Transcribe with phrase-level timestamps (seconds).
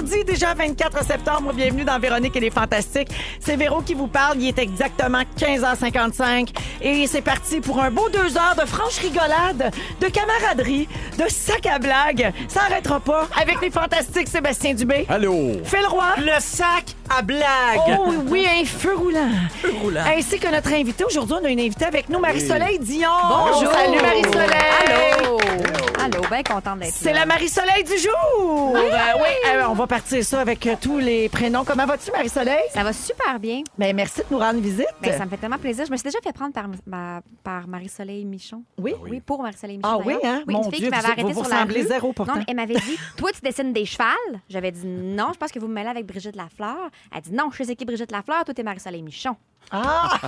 [0.00, 3.10] Mardi, déjà 24 septembre, bienvenue dans Véronique et les Fantastiques.
[3.38, 4.40] C'est Véro qui vous parle.
[4.40, 6.48] Il est exactement 15h55
[6.80, 9.70] et c'est parti pour un beau deux heures de franche rigolade,
[10.00, 12.32] de camaraderie, de sac à blagues.
[12.48, 15.04] Ça arrêtera pas avec les Fantastiques Sébastien Dubé.
[15.10, 15.52] Allô?
[15.64, 16.14] Phil Roy.
[16.16, 17.98] Le sac à blague.
[17.98, 19.28] Oh oui, oui, un feu roulant.
[19.60, 20.04] Feu roulant.
[20.16, 21.04] Ainsi que notre invité.
[21.04, 23.10] Aujourd'hui, on a une invitée avec nous, Marie-Soleil Dion.
[23.28, 23.70] Bonjour.
[23.70, 25.18] Salut Marie-Soleil.
[25.18, 25.79] Allô.
[26.02, 27.20] Allô, bien contente d'être C'est là.
[27.20, 28.74] la Marie-Soleil du jour!
[28.74, 28.80] Euh,
[29.16, 31.62] oui, euh, on va partir ça avec euh, tous les prénoms.
[31.64, 32.62] Comment vas-tu, Marie-Soleil?
[32.72, 33.62] Ça va super bien.
[33.76, 34.86] Ben, merci de nous rendre visite.
[35.02, 35.84] Ben, ça me fait tellement plaisir.
[35.86, 38.62] Je me suis déjà fait prendre par, ma- par Marie-Soleil Michon.
[38.78, 38.94] Oui?
[39.02, 39.88] Oui, pour Marie-Soleil Michon.
[39.90, 40.36] Ah oui, d'ailleurs.
[40.38, 40.42] hein?
[40.46, 41.88] Oui, Mon une fille Dieu, qui m'avait vous- arrêtée vous sur la ressemblez rue.
[41.88, 42.32] zéro pourtant.
[42.32, 44.16] Non, mais elle m'avait dit Toi, tu dessines des chevals?
[44.48, 46.76] J'avais dit Non, je pense que vous me mêlez avec Brigitte Lafleur.
[47.14, 48.44] Elle dit Non, je sais qui est Brigitte Lafleur.
[48.44, 49.36] Toi, t'es Marie-Soleil Michon.
[49.72, 50.18] Ah!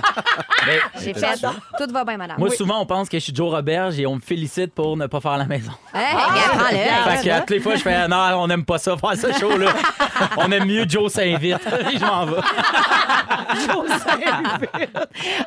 [1.01, 1.35] J'ai fait
[1.77, 2.37] Tout va bien, madame.
[2.39, 5.07] moi, souvent, on pense que je suis Joe Roberge et on me félicite pour ne
[5.07, 5.71] pas faire la maison.
[5.93, 7.17] Hey, regarde, prends-le.
[7.17, 9.73] Fait que, toutes les fois, je fais non, on n'aime pas ça, faire ce show-là.
[10.37, 11.57] on aime mieux Joe s'invite.
[11.93, 12.41] je m'en vais.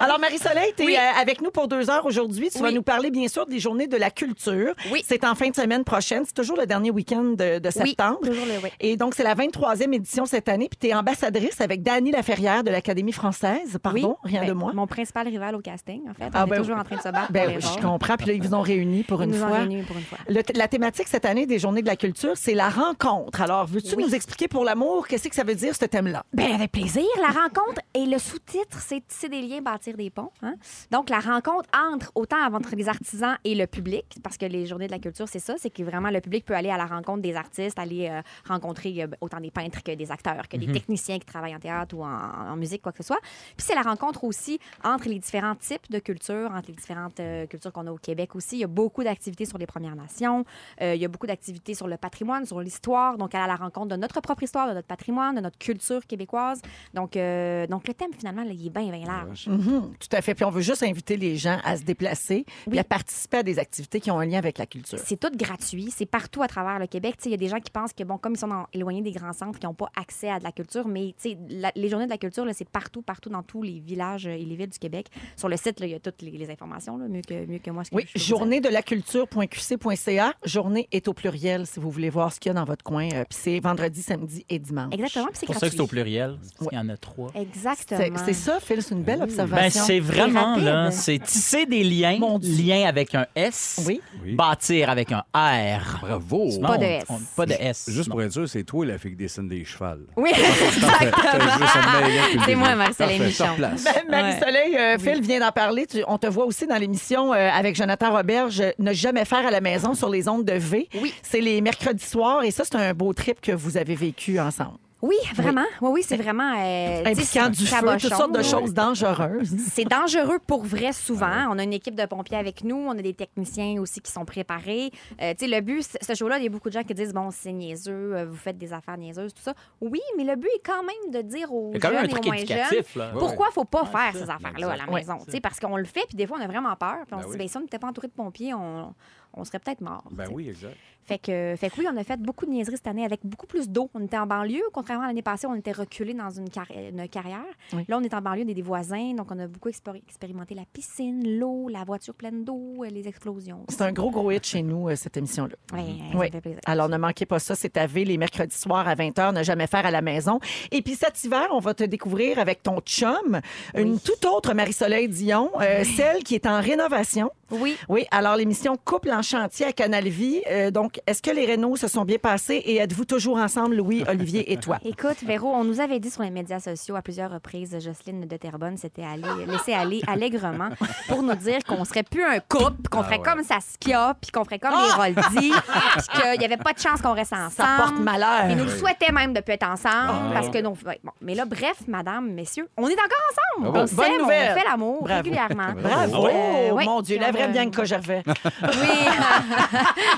[0.01, 2.51] Alors, Marie-Soleil, tu es avec nous pour deux heures aujourd'hui.
[2.51, 4.75] Tu vas nous parler, bien sûr, des journées de la culture.
[4.93, 5.03] Oui.
[5.07, 6.23] C'est en fin de semaine prochaine.
[6.27, 8.19] C'est toujours le dernier week-end de, de Oui, septembre.
[8.23, 8.71] toujours le oui.
[8.81, 10.69] Et donc, c'est la 23e édition cette année.
[10.69, 13.79] Puis, tu es ambassadrice avec Dany Laferrière de l'Académie française.
[13.93, 14.31] Pardon, Oui.
[14.31, 14.73] rien Ben, de moi.
[14.73, 16.31] Mon principal rival au casting, en fait.
[16.35, 16.81] Ah, on ben est toujours oui.
[16.81, 18.17] en train de se battre Ben oui, je comprends.
[18.17, 19.49] Puis là, ils vous ont réunis pour Ils une fois.
[19.59, 20.19] réunis pour une fois.
[20.29, 23.41] Le- la thématique cette année des Journées de la culture, c'est la rencontre.
[23.41, 24.05] Alors, veux-tu Oui.
[24.05, 26.25] nous expliquer pour l'amour, qu'est-ce que ça veut dire, ce thème-là?
[26.33, 27.05] Ben, avec plaisir.
[27.21, 30.31] La rencontre et le sous-titre, c'est tisser des liens, bâtir des ponts.
[30.43, 30.55] hein.
[30.91, 34.87] Donc, la rencontre entre autant entre les artisans et le public, parce que les journées
[34.87, 37.23] de la culture, c'est ça, c'est que vraiment le public peut aller à la rencontre
[37.23, 41.19] des artistes, aller euh, rencontrer euh, autant des peintres que des acteurs, que des techniciens
[41.19, 42.09] qui travaillent en théâtre ou en,
[42.53, 43.21] en musique, quoi que ce soit.
[43.57, 47.47] Puis c'est la rencontre aussi entre les différents types de cultures, entre les différentes euh,
[47.47, 48.57] cultures qu'on a au Québec aussi.
[48.57, 50.45] Il y a beaucoup d'activités sur les Premières Nations,
[50.83, 53.57] euh, il y a beaucoup d'activités sur le patrimoine, sur l'histoire, donc aller à la
[53.57, 56.61] rencontre de notre propre histoire, de notre patrimoine, de notre culture québécoise.
[56.95, 59.49] Donc, euh, donc le thème, finalement, là, il est bien, bien large.
[59.49, 60.35] Mhm, tout à fait.
[60.35, 62.79] Puis on veut juste inviter les gens à se déplacer Oui.
[62.79, 64.99] à participer à des activités qui ont un lien avec la culture.
[65.05, 65.91] C'est tout gratuit.
[65.95, 67.17] C'est partout à travers le Québec.
[67.25, 69.13] Il y a des gens qui pensent que, bon, comme ils sont dans- éloignés des
[69.13, 71.89] grands centres, qui n'ont pas accès à de la culture, mais tu sais, la- les
[71.89, 74.69] journées de la culture, là, c'est partout, partout dans tous les villages et les villes
[74.71, 75.07] du Québec.
[75.37, 77.59] Sur le site, là, il y a toutes les, les informations, là, mieux, que, mieux
[77.59, 77.85] que moi.
[77.85, 80.35] Ce que Oui, journée de la culture.qc.ca.
[80.45, 83.09] Journée est au pluriel si vous voulez voir ce qu'il y a dans votre coin.
[83.13, 84.93] Euh, Puis c'est vendredi, samedi et dimanche.
[84.95, 86.39] Exactement, c'est pour ça que c'est au pluriel.
[86.59, 87.31] parce qu'il y en a trois.
[87.35, 88.19] Exactement.
[88.25, 89.83] C'est ça, Phil, c'est une belle Ben, observation.
[89.85, 92.19] c'est vraiment, là, c'est tisser des liens.
[92.19, 92.55] Mon Dieu.
[92.65, 93.85] Lien avec un S.
[93.87, 94.01] Oui.
[94.35, 95.99] Bâtir avec un R.
[96.01, 96.49] Bravo.
[96.61, 97.05] Non, Pas de S.
[97.09, 97.91] on- pas de S.
[97.91, 98.13] Juste non.
[98.15, 100.07] pour être sûr, c'est toi la fille qui dessine des chevals.
[100.17, 100.31] Oui,
[102.45, 103.45] C'est moi, Marcel Parfait, Michon.
[103.47, 103.85] Sur place.
[103.85, 105.87] Ben, Marie-Soleil, euh, Phil vient d'en parler.
[105.87, 109.47] Tu- on te voit aussi dans l'émission euh, avec Jonathan Roberge, euh, Ne jamais faire
[109.47, 110.89] à la maison sur les ondes de V.
[111.01, 111.13] Oui.
[111.23, 114.79] C'est les mercredis soirs et ça, c'est un beau trip que vous avez vécu ensemble.
[115.07, 115.65] Oui, vraiment.
[115.81, 116.53] Oui, oui, c'est vraiment.
[116.59, 119.55] euh, Impliquant du c'est feu, toutes sortes de choses dangereuses.
[119.73, 121.47] C'est dangereux pour vrai souvent.
[121.51, 122.77] On a une équipe de pompiers avec nous.
[122.77, 124.91] On a des techniciens aussi qui sont préparés.
[125.23, 127.13] Euh, tu sais, le but, ce show-là, il y a beaucoup de gens qui disent
[127.13, 129.55] bon, c'est niaiseux, euh, vous faites des affaires niaiseuses, tout ça.
[129.81, 132.01] Oui, mais le but est quand même de dire aux Il y a quand même
[132.01, 134.25] jeunes un et aux truc moins jeunes pourquoi faut pas faire ça.
[134.25, 135.15] ces affaires-là à la maison.
[135.15, 135.21] Ouais.
[135.27, 136.99] Tu sais, Parce qu'on le fait, puis des fois, on a vraiment peur.
[137.07, 137.39] Puis on Ben se dit, oui.
[137.39, 138.95] ben, si on n'était pas entouré de pompiers, on,
[139.37, 140.05] on serait peut-être mort.
[140.11, 140.77] Ben oui, exact.
[141.05, 143.47] Fait que, fait que oui, on a fait beaucoup de niaiseries cette année avec beaucoup
[143.47, 143.89] plus d'eau.
[143.95, 144.65] On était en banlieue.
[144.73, 147.45] Contrairement à l'année passée, on était reculé dans une, car- une carrière.
[147.73, 147.85] Oui.
[147.87, 149.15] Là, on est en banlieue des, des voisins.
[149.15, 153.07] Donc, on a beaucoup expéri- expérimenté la piscine, l'eau, la voiture pleine d'eau, euh, les
[153.07, 153.65] explosions.
[153.69, 155.55] C'est un gros, gros hit chez nous, euh, cette émission-là.
[155.75, 156.27] Oui, Oui.
[156.27, 156.59] ça fait plaisir.
[156.67, 157.55] Alors, ne manquez pas ça.
[157.55, 159.33] C'est à V les mercredis soirs à 20h.
[159.33, 160.41] Ne jamais faire à la maison.
[160.73, 163.41] Et puis cet hiver, on va te découvrir avec ton chum,
[163.77, 167.31] une toute autre Marie-Soleil Dion, euh, celle qui est en rénovation.
[167.51, 167.77] Oui.
[167.89, 170.43] Oui, alors l'émission Couple en chantier à Canal Vie.
[170.51, 174.05] Euh, donc, est-ce que les rénaux se sont bien passés et êtes-vous toujours ensemble, Louis,
[174.09, 174.79] Olivier et toi?
[174.85, 178.37] Écoute, Véro, on nous avait dit sur les médias sociaux à plusieurs reprises, Jocelyne de
[178.37, 180.71] Terrebonne s'était allée, laissée aller allègrement
[181.09, 183.23] pour nous dire qu'on serait plus un couple, qu'on ferait ouais.
[183.23, 187.01] comme Saskia, puis qu'on ferait comme les Roldi, puis qu'il n'y avait pas de chance
[187.01, 187.53] qu'on reste ensemble.
[187.53, 188.51] Ça porte malheur.
[188.51, 190.73] Ils nous le souhaitaient même de plus être ensemble parce que non.
[190.73, 191.13] bon.
[191.21, 193.73] Mais là, bref, madame, messieurs, on est encore ensemble.
[193.73, 193.93] Bravo.
[193.93, 195.23] On s'aime, on fait l'amour Bravo.
[195.23, 195.73] régulièrement.
[195.77, 196.27] Bravo!
[196.29, 196.85] Euh, ouais.
[196.85, 198.23] Mon Dieu, Vraie a- Bianca Gervais.
[198.63, 198.89] Oui,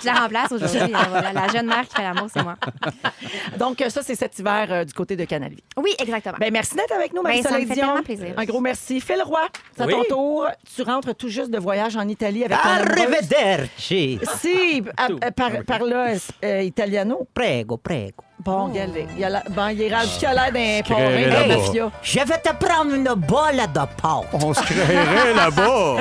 [0.00, 0.92] je la remplace aujourd'hui.
[1.08, 2.56] Voilà, la jeune mère qui fait l'amour, c'est moi.
[3.58, 5.62] Donc, ça, c'est cet hiver euh, du côté de Canal Vie.
[5.76, 6.36] Oui, exactement.
[6.38, 8.34] Ben, merci d'être avec nous, Ben, ça me fait tellement plaisir.
[8.36, 9.00] Un gros merci.
[9.00, 9.40] Phil Roy,
[9.76, 9.92] c'est à Oui.
[9.92, 10.48] ton tour.
[10.74, 12.98] Tu rentres tout juste de voyage en Italie avec ton amoureuse.
[13.00, 14.18] Arrivederci.
[14.40, 16.14] Si, à- à- par, par là,
[16.44, 17.26] euh, italiano.
[17.34, 18.24] Prego, prego.
[18.40, 21.28] Bon, regarde, il, y a la- bon, il est rendu qu'il a l'air d'un de
[21.28, 21.56] la là-bas.
[21.56, 21.90] mafia.
[22.02, 24.28] Je vais te prendre une bolle de pâte.
[24.32, 25.96] On se créerait là-bas.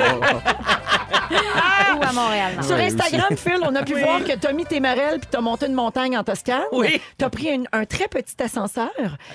[1.98, 2.62] Ou à Montréal, non.
[2.62, 5.66] Sur Instagram, Phil, on a pu voir que t'as mis tes marelles puis t'as monté
[5.66, 6.62] une montagne en Toscane.
[6.72, 7.00] Oui.
[7.18, 8.90] T'as pris une- un très petit ascenseur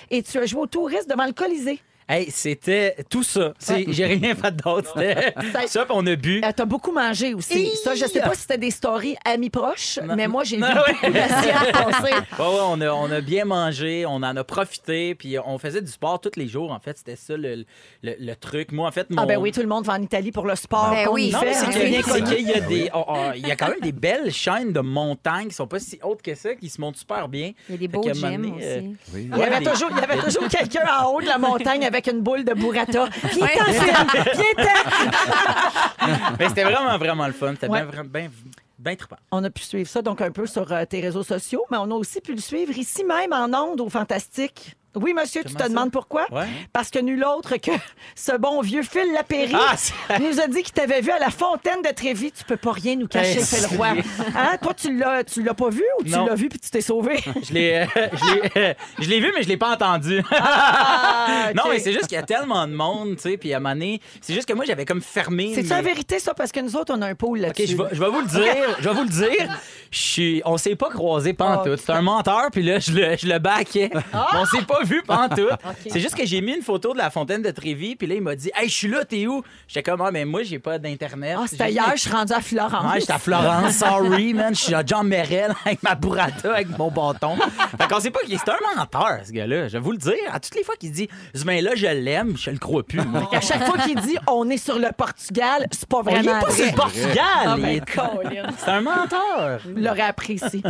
[0.10, 1.82] et tu as joué au touriste devant le Colisée.
[2.08, 3.54] Hey, c'était tout ça.
[3.60, 4.94] C'est- J'ai rien fait d'autre.
[4.96, 6.42] C'était ça, puis on a bu.
[6.44, 7.64] Euh, T'as beaucoup mangé aussi.
[7.64, 7.76] Hi!
[7.84, 10.70] Ça, je sais pas si c'était des stories amis proches, mais moi, j'ai vu ouais.
[10.74, 12.14] beaucoup d'assiettes passer.
[12.14, 15.82] Ouais, ouais, on, a, on a bien mangé, on en a profité, puis on faisait
[15.82, 16.72] du sport tous les jours.
[16.72, 17.66] En fait, c'était ça le,
[18.04, 18.72] le- le truc.
[18.72, 19.22] Moi, en fait, mon...
[19.22, 21.28] Ah ben oui, tout le monde va en Italie pour le sport Ben qu'on oui.
[21.28, 21.54] y Non, fait.
[21.54, 22.36] c'est hein, que- c'est bien c'est connu.
[22.36, 24.80] qu'il y a des, oh, oh, il y a quand même des belles chaînes de
[24.82, 27.52] montagnes qui sont pas si hautes que ça, qui se montent super bien.
[27.70, 28.96] Il y a des Fait beaux qu'à un moment gyms donné, euh, aussi.
[29.14, 29.30] Oui.
[29.32, 31.86] Il y avait Ouais, toujours, il y avait toujours quelqu'un en haut de la montagne
[31.94, 33.08] avec une boule de burrata.
[33.34, 33.48] Viens!
[36.40, 37.52] Mais c'était vraiment, vraiment le fun.
[37.54, 37.84] C'était Ouais.
[37.86, 38.30] bien, bien,
[38.78, 39.18] bien trippant.
[39.32, 41.90] On a pu suivre ça donc un peu sur euh, tes réseaux sociaux, mais on
[41.92, 44.76] a aussi pu le suivre ici même en ondes au Fantastique.
[44.96, 46.26] Oui, monsieur, tu te demandes pourquoi?
[46.32, 46.46] Ouais.
[46.72, 47.72] Parce que nul autre que
[48.16, 51.30] ce bon vieux Phil Lapéry Ah, c'est- nous a dit qu'il t'avait vu à la
[51.30, 52.32] fontaine de Trévis.
[52.32, 53.88] Tu peux pas rien nous cacher, Hey, Phil Roy.
[54.36, 54.58] Hein?
[54.62, 56.26] Toi, tu l'as, tu l'as pas vu ou tu Non.
[56.28, 57.18] l'as vu puis tu t'es sauvé?
[57.44, 60.22] Je l'ai, euh, je l'ai, euh, je l'ai vu, mais je l'ai pas entendu.
[60.32, 61.70] Ah, Non, ok.
[61.72, 63.74] mais c'est juste qu'il y a tellement de monde, tu sais, puis à un
[64.22, 65.52] c'est juste que moi, j'avais comme fermé.
[65.56, 66.34] C'est ça la vérité, ça?
[66.34, 67.64] Parce que nous autres, on a un pôle là-dessus.
[67.64, 68.44] OK, je vais, je vais vous le dire.
[68.80, 69.60] Je vais vous le dire.
[69.92, 71.80] Je suis, on s'est pas croisé pantoute.
[71.80, 73.90] Ah, C'est un menteur, puis là, je le, je le baquais.
[74.34, 75.50] On s'est pas vu pantoute.
[75.90, 78.22] C'est juste que j'ai mis une photo de la fontaine de Trévis, puis là, il
[78.22, 80.78] m'a dit Hey, je suis là, t'es où J'étais comme Ah, mais moi, j'ai pas
[80.80, 81.38] d'Internet.
[81.40, 82.94] Ah, c'était hier, je suis rendue à Florence.
[82.94, 84.54] Ouais, j'étais à Florence, sorry, man.
[84.56, 87.36] Je suis à John Merrill avec ma burrata, avec mon bâton.
[87.78, 88.38] Fait qu'on sait pas qui.
[88.38, 89.68] C'est un menteur, ce gars-là.
[89.68, 90.14] Je vais vous le dire.
[90.32, 93.02] À toutes les fois qu'il dit, ce là je l'aime, je le crois plus.
[93.02, 93.30] moi.
[93.32, 96.22] À chaque fois qu'il dit on est sur le Portugal, c'est pas On y est
[96.22, 96.72] vraiment pas sur vrai.
[96.72, 97.56] le Portugal.
[97.60, 98.50] Il est- Colin.
[98.58, 99.60] C'est un menteur.
[100.04, 100.62] Appris ici.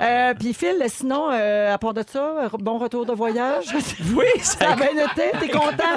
[0.00, 3.57] Euh, Puis Phil, sinon, euh, à part de ça, bon retour de voyage?
[4.14, 5.96] Oui, Ça a bien été, t'es content?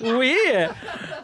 [0.00, 0.66] Oui, euh,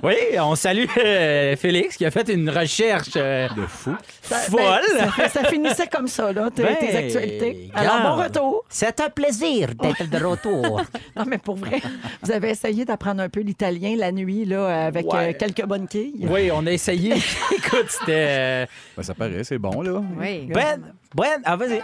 [0.02, 3.94] oui, on salue euh, Félix qui a fait une recherche euh, De fou.
[4.22, 4.60] Ça- folle.
[4.98, 7.70] ben, ça, ça finissait comme ça, là, tes, Ben, tes actualités.
[7.74, 8.64] Alors, bon retour.
[8.68, 10.82] C'est un plaisir d'être de retour.
[11.16, 11.80] Non, mais pour vrai,
[12.22, 15.30] vous avez essayé d'apprendre un peu l'italien la nuit, là, avec Ouais.
[15.30, 16.26] euh, quelques bonnes quilles.
[16.30, 17.14] oui, on a essayé.
[17.52, 18.26] Écoute, c'était.
[18.28, 18.66] euh,
[18.96, 20.00] Ben, ça paraît, c'est bon, là.
[20.18, 20.48] Oui.
[20.52, 20.80] Ben,
[21.14, 21.82] ben, ah, vas-y.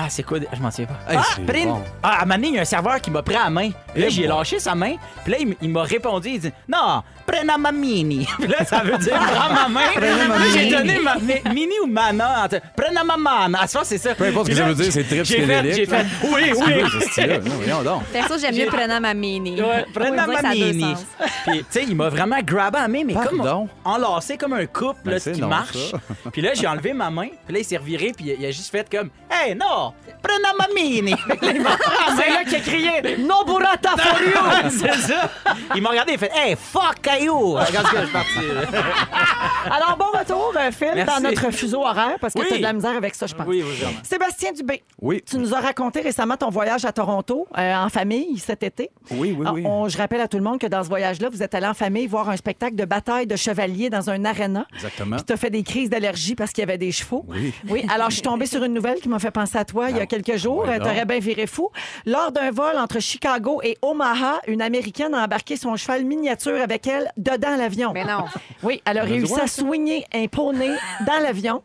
[0.00, 0.38] Ah, c'est quoi?
[0.52, 1.12] Je m'en souviens pas.
[1.12, 1.82] Hey, ah, c'est bon.
[2.04, 3.50] Ah, à un moment donné, il y a un serveur qui m'a pris à la
[3.50, 3.70] main.
[3.92, 4.94] Puis là, Eh j'ai lâché sa main.
[5.24, 6.28] Puis là, il m- il m'a répondu.
[6.28, 8.24] Il dit Non, prenne ma mini.
[8.38, 9.88] Puis là, ça veut dire prends ma main.
[9.96, 12.44] Puis là, j'ai donné ma mi- mini ou mana.
[12.44, 13.62] en tout- Prenne ma mana.
[13.62, 14.14] À ce moment, c'est ça.
[14.14, 15.90] Peu importe ce Puis que ça là, veut dire, c'est très J'ai fait, j'ai psychédélique,
[15.90, 16.06] fait.
[16.28, 16.72] Oui, oui.
[16.82, 17.38] veux, ce style-là.
[17.38, 18.04] Non, voyons donc.
[18.12, 19.60] Perso, j'aime mieux prenant ma mini.
[19.60, 20.94] Ouais, prenne On ma va dire que ça a deux mini.
[20.94, 21.04] sens.
[21.46, 23.32] Puis, tu sais, il m'a vraiment grabé à la main, mais Pardon?
[23.32, 25.90] comme enlacé comme un couple Ben, là, c'est qui non, marche.
[25.90, 25.98] ça.
[26.32, 27.28] Puis là, j'ai enlevé ma main.
[27.46, 28.12] Puis là, il s'est reviré.
[28.16, 29.87] Puis il a juste fait comme Hey, non,
[30.24, 31.16] là, il m'a main.
[32.16, 34.70] C'est là qu'il a crié No burrata for you!
[34.70, 35.30] c'est ça.
[35.74, 37.52] Il m'a regardé et fait Hey, fuck you?
[37.54, 38.38] Regarde ce que je suis parti.
[39.70, 41.14] Alors, bon retour, euh, Phil, Merci.
[41.22, 42.46] dans notre fuseau horaire, parce que Oui.
[42.48, 43.46] tu as de la misère avec ça, je pense.
[43.46, 43.98] Oui, oui, vraiment.
[44.02, 45.22] Sébastien Dubé, Oui.
[45.28, 48.90] tu nous as raconté récemment ton voyage à Toronto euh, en famille cet été.
[49.10, 49.62] Oui, oui, Ah, oui.
[49.66, 51.74] on- je rappelle à tout le monde que dans ce voyage-là, vous êtes allé en
[51.74, 54.66] famille voir un spectacle de bataille de chevaliers dans un aréna.
[54.74, 55.16] Exactement.
[55.16, 57.24] Puis tu as fait des crises d'allergie parce qu'il y avait des chevaux.
[57.28, 57.52] Oui.
[57.68, 59.96] Oui, alors je suis tombée sur une nouvelle qui m'a fait penser à toi il
[59.96, 60.60] y a quelques jours.
[60.66, 61.08] ouais Tu aurais donc.
[61.08, 61.70] bien viré fou.
[62.06, 66.86] Lors d'un vol entre Chicago et Omaha, une Américaine a embarqué son cheval miniature avec
[66.86, 67.92] elle dedans l'avion.
[67.92, 68.24] Mais non.
[68.64, 70.74] Oui, elle a le réussi droit, à soigner un poney
[71.06, 71.62] dans l'avion.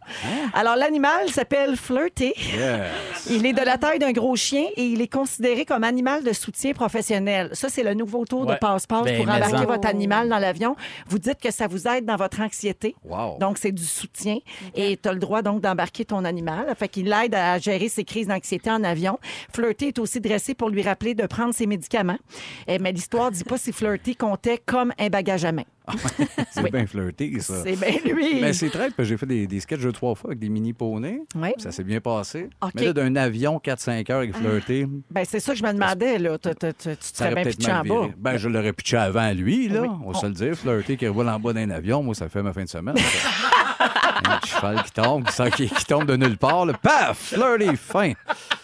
[0.53, 2.33] Alors, l'animal s'appelle Flirty.
[2.37, 3.27] Yes.
[3.31, 6.31] Il est de la taille d'un gros chien et il est considéré comme animal de
[6.33, 7.49] soutien professionnel.
[7.53, 9.65] Ça, c'est le nouveau tour de passe-passe Ben, pour embarquer en.
[9.65, 10.75] votre animal dans l'avion.
[11.07, 12.95] Vous dites que ça vous aide dans votre anxiété.
[13.03, 13.37] Wow.
[13.39, 14.37] Donc, c'est du soutien.
[14.75, 16.71] Et tu as le droit donc d'embarquer ton animal.
[16.77, 19.19] Fait qu'il l'aide à gérer ses crises d'anxiété en avion.
[19.53, 22.17] Flirty est aussi dressé pour lui rappeler de prendre ses médicaments.
[22.67, 25.63] Eh, mais l'histoire dit pas si Flirty comptait comme un bagage à main.
[26.51, 26.71] C'est Oui.
[26.71, 27.55] bien flirté, ça.
[27.61, 28.39] C'est bien lui.
[28.39, 31.19] Ben, c'est très, j'ai fait des, des sketchs deux, trois fois avec des mini poneys.
[31.35, 31.49] Oui.
[31.57, 32.47] Ça s'est bien passé.
[32.61, 32.71] OK.
[32.75, 36.19] Mais là, d'un avion 4-5 heures avec flirté, Ben, c'est ça que je me demandais,
[36.19, 36.37] là.
[36.37, 38.07] Tu, tu- tu- tu serais bien pitché en bas.
[38.17, 39.81] Ben, je l'aurais pitché avant lui, là.
[39.81, 39.87] Oui.
[40.05, 40.55] On va se le dire.
[40.55, 42.95] Flirté qui revole en bas d'un avion, moi, ça fait ma fin de semaine.
[44.21, 46.73] Petit cheval qui tombe, qui, qui tombe de nulle part, là.
[46.73, 47.33] Paf!
[47.33, 48.13] Flirty, fin!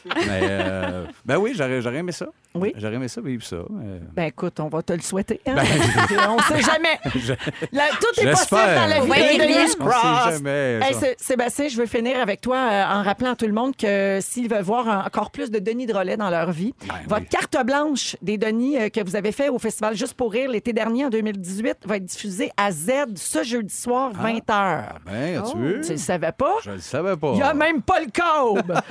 [0.16, 2.28] Mais, euh, ben oui, j'aurais j'aurais aimé ça.
[2.56, 2.74] Oui.
[2.78, 3.58] J'aurais aimé ça, vivre ça.
[3.58, 4.00] euh.
[4.16, 5.40] Ben, écoute, on va te le souhaiter.
[5.46, 5.56] Hein?
[5.56, 5.66] Ben,
[6.30, 7.00] on sait jamais.
[7.16, 7.34] Je-
[7.72, 9.10] La- tout est possible dans la vie.
[9.10, 9.84] Ouais, de.
[9.84, 10.80] On sait jamais.
[10.82, 14.20] Hey, Sébastien, je veux finir avec toi euh, en rappelant à tout le monde que
[14.22, 17.28] s'ils veulent voir encore plus de Denis Drolet dans leur vie, Ben votre oui.
[17.30, 20.74] carte blanche des Denis euh, que vous avez fait au Festival Juste pour rire l'été
[20.74, 24.84] dernier en 2018 va être diffusée à Z ce jeudi soir, 20h.
[25.06, 25.82] Ben, as-tu vu?
[25.86, 26.56] Tu le savais pas?
[26.64, 27.30] Je le savais pas.
[27.34, 28.82] Il n'y a même pas le câble.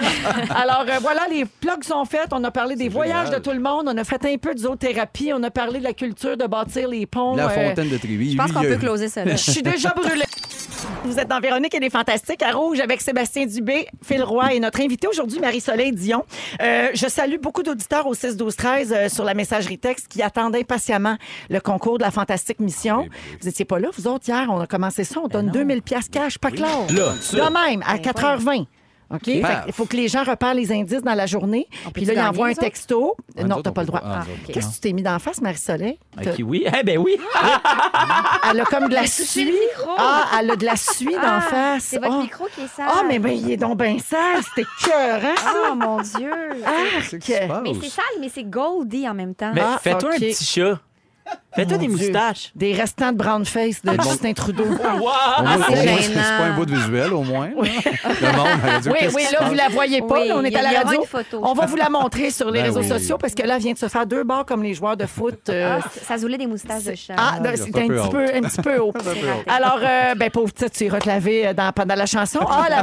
[0.54, 2.28] Alors, euh, voilà, les plugs sont faits.
[2.32, 3.40] On a parlé des voyages génial.
[3.40, 3.86] de tout le monde.
[3.88, 5.32] On a fait un peu de zoothérapie.
[5.34, 7.34] On a parlé de la culture de bâtir les ponts.
[7.34, 8.32] La Euh, fontaine de Trévis.
[8.32, 9.36] Je pense qu'on peut closer ça là.
[9.36, 10.24] Je suis déjà brûlée.
[11.04, 14.60] Vous êtes dans Véronique et les Fantastiques à Rouge avec Sébastien Dubé, Phil Roy et
[14.60, 16.24] notre invité aujourd'hui, Marie-Soleil Dion.
[16.60, 21.16] Euh, je salue beaucoup d'auditeurs au 6-12-13 euh, sur la messagerie texte qui attendaient impatiemment
[21.50, 22.98] le concours de la Fantastique Mission.
[23.00, 23.38] Oui, ben oui.
[23.42, 26.08] Vous étiez pas là, vous autres, hier, on a commencé ça, on donne 2000 pièces
[26.08, 26.68] cash, pas clair.
[26.90, 27.36] Là, ça.
[27.36, 28.66] De même, à 4h20.
[29.10, 29.24] OK?
[29.24, 29.42] Fait.
[29.66, 31.66] Il faut que les gens repèrent les indices dans la journée.
[31.94, 33.16] Puis là, ils envoient un texto.
[33.36, 34.00] Ah, nous non, autres, t'as on pas le peut droit.
[34.02, 34.18] pas.
[34.20, 35.98] Ah, nous autres, Qu'est-ce que tu t'es mis d'en face, Marie-Soleil?
[36.34, 36.42] Qui?
[36.42, 36.66] Oui?
[36.66, 37.16] Eh ben oui!
[38.50, 39.52] Elle a comme de la suie.
[39.96, 41.84] Ah, elle a de la suie d'en Ah, face.
[41.84, 42.22] C'est votre Ah.
[42.22, 42.86] micro qui est sale.
[42.88, 44.42] Ah, mais ben, il est donc bien sale.
[44.42, 45.52] C'était cœur, hein, ça?
[45.70, 46.30] Oh mon Dieu.
[46.94, 47.60] Qu'est-ce qui se passe?
[47.62, 49.52] Mais c'est sale, mais c'est goldy en même temps.
[49.54, 50.14] Mais Ah, fais-toi ok.
[50.16, 50.80] un petit chat.
[51.54, 51.96] Fais-toi des Dieu.
[51.96, 52.52] moustaches.
[52.54, 54.64] Des restants de brown face de Justin Trudeau.
[54.68, 56.20] Au moins, c'est gênant.
[56.38, 57.48] pas un bout de visuel, au moins.
[57.48, 57.56] Le
[58.36, 59.48] monde aurait dit, Oui, qu'est-ce oui, qui se là, passe?
[59.48, 60.20] vous la voyez pas.
[60.20, 61.00] Oui, là, on est il y à la aura radio.
[61.00, 62.88] une photo, on va vous la montrer sur les Ben réseaux oui.
[62.88, 65.06] sociaux parce que là, elle vient de se faire deux barres comme les joueurs de
[65.06, 65.34] foot.
[65.48, 67.14] euh, Ah, ça zoulait des moustaches de chat.
[67.16, 68.92] Ah, Ah, non, a c'est un peu petit, peu, un petit peu haut.
[69.48, 72.40] Alors, euh, ben, pauvre petite, tu iras te laver euh, dans, pendant la chanson.
[72.48, 72.82] Ah, la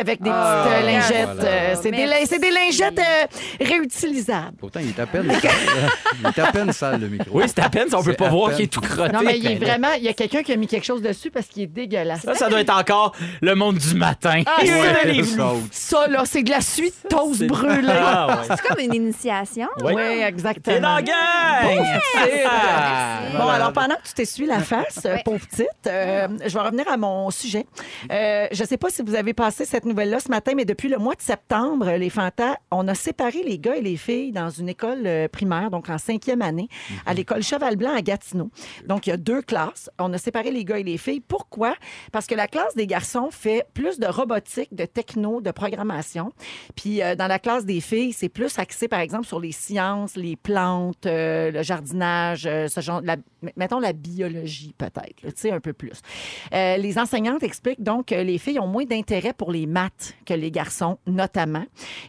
[0.00, 1.28] avec des Ah, petites euh, lingettes.
[1.36, 1.50] Voilà.
[1.50, 3.26] euh, c'est, des, c'est des lingettes euh,
[3.64, 4.56] réutilisables.
[4.58, 5.50] Pourtant, il est à peine sale.
[6.20, 7.38] Il est à peine sale, le micro.
[7.38, 8.56] Oui, c'est à peine si on peut C'est pas à voir peine.
[8.56, 9.12] qu'il est tout crotté.
[9.12, 11.02] Non, mais il est Ben, vraiment, il y a quelqu'un qui a mis quelque chose
[11.02, 12.22] dessus parce qu'il est dégueulasse.
[12.22, 14.42] Ça, ça doit être encore le monde du matin.
[14.46, 14.66] Ah, ouais.
[14.68, 15.52] ça, les Ça.
[15.70, 17.88] Ça, là, c'est de la suite toast C'est- brûlée.
[17.88, 18.56] Ah, ouais.
[18.56, 19.68] C'est comme une initiation.
[19.84, 19.94] Oui.
[19.94, 20.80] T'es exactement.
[20.80, 21.88] dans la gang!
[23.32, 23.52] Bon, voilà.
[23.54, 25.22] alors pendant que tu t'essuies la face, euh, Ouais.
[25.24, 27.66] pauvre petite, euh, je vais revenir à mon sujet.
[28.10, 30.88] Euh, je ne sais pas si vous avez passé cette nouvelle-là ce matin, mais depuis
[30.88, 31.61] le mois de septembre,
[31.98, 35.70] les Fantas, on a séparé les gars et les filles dans une école euh, primaire,
[35.70, 36.68] donc en cinquième année,
[37.06, 38.50] à l'école Cheval-Blanc à Gatineau.
[38.86, 39.90] Donc, il y a deux classes.
[39.98, 41.20] On a séparé les gars et les filles.
[41.20, 41.74] Pourquoi?
[42.10, 46.32] Parce que la classe des garçons fait plus de robotique, de techno, de programmation.
[46.74, 50.16] Puis euh, dans la classe des filles, c'est plus axé, par exemple, sur les sciences,
[50.16, 53.16] les plantes, euh, le jardinage, euh, ce genre, la,
[53.56, 56.00] mettons la biologie peut-être, tu sais, un peu plus.
[56.52, 60.50] Les enseignantes expliquent donc que les filles ont moins d'intérêt pour les maths que les
[60.50, 61.51] garçons, notamment.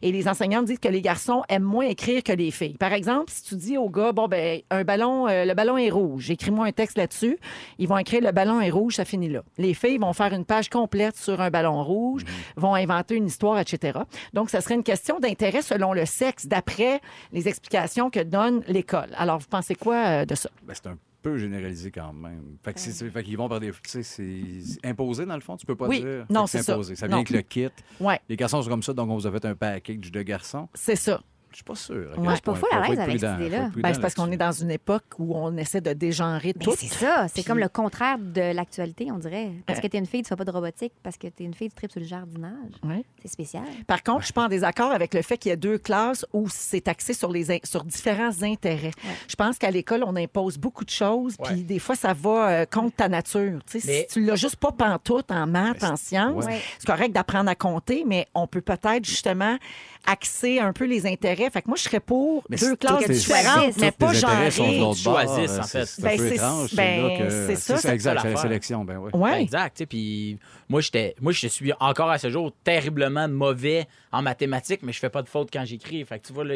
[0.02, 2.78] Et les enseignantes disent que les garçons aiment moins écrire que les filles.
[2.78, 5.90] Par exemple, si tu dis au gars, bon, ben, un ballon, euh, le ballon est
[5.90, 7.38] rouge, écris-moi un texte là-dessus,
[7.80, 9.44] ils vont écrire le ballon est rouge, ça finit là.
[9.58, 12.24] Les filles vont faire une page complète sur un ballon rouge,
[12.56, 14.00] vont inventer une histoire, etc.
[14.34, 19.10] Donc, ça serait une question d'intérêt selon le sexe, d'après les explications que donne l'école.
[19.18, 20.50] Alors, vous pensez quoi euh, de ça?
[20.66, 22.58] Ben, c'est un peu généralisé quand même.
[22.64, 23.72] Fait qu'ils vont par des.
[23.72, 26.02] Tu sais, c'est imposé dans le fond, tu peux pas Oui.
[26.02, 26.26] dire.
[26.30, 26.74] Non, c'est ça.
[26.74, 26.96] imposé.
[26.96, 27.18] Ça Non.
[27.18, 27.70] vient avec le kit.
[28.00, 30.70] Ouais, Les garçons sont comme ça, donc on vous a fait un package de garçons.
[30.76, 31.22] c'est ça.
[31.54, 32.12] Je suis pas sûr.
[32.18, 32.26] Ouais.
[32.30, 33.70] Je suis pas full à l'aise avec cette idée-là.
[33.76, 36.74] Ben, c'est parce qu'on est dans une époque où on essaie de dégenrer Mais tout.
[36.78, 39.52] c'est ça, c'est Puis- comme le contraire de l'actualité, on dirait.
[39.68, 40.94] Parce que t'es une fille, tu fais pas de robotique.
[41.04, 42.72] Parce que t'es une fille, tu tripes sur le jardinage.
[42.84, 43.04] Ouais.
[43.22, 43.64] C'est spécial.
[43.88, 46.26] Par contre, je suis pas en désaccord avec le fait qu'il y a deux classes
[46.34, 48.92] où c'est axé sur, les in- sur différents intérêts.
[49.28, 52.66] Je pense qu'à l'école, on impose beaucoup de choses, puis des fois, ça va euh,
[52.66, 53.60] contre ta nature.
[53.70, 56.46] Tu Mais- Si tu l'as juste pas pantoute en maths, en sciences,
[56.80, 59.58] c'est correct d'apprendre à compter, mais on peut peut-être justement
[60.06, 61.43] axer un peu les intérêts.
[61.50, 64.80] Fait que moi, je serais pour Mais deux classes différentes, mais pas sont genrées.
[64.80, 64.96] bord.
[64.96, 65.86] Choisissent, en C'est- fait.
[65.86, 66.76] C'est Ben, peu c'est- étrange.
[66.76, 68.84] ben, c'est ça, c'est exact, ça c'est la sélection.
[68.86, 69.12] Ben oui.
[69.14, 69.42] Ouais.
[69.42, 69.86] Exact.
[69.88, 70.38] Puis
[70.70, 75.00] moi, j'étais, moi, je suis encore à ce jour terriblement mauvais en mathématiques, mais je
[75.00, 76.04] fais pas de fautes quand j'écris.
[76.06, 76.56] Fait que tu vois, là,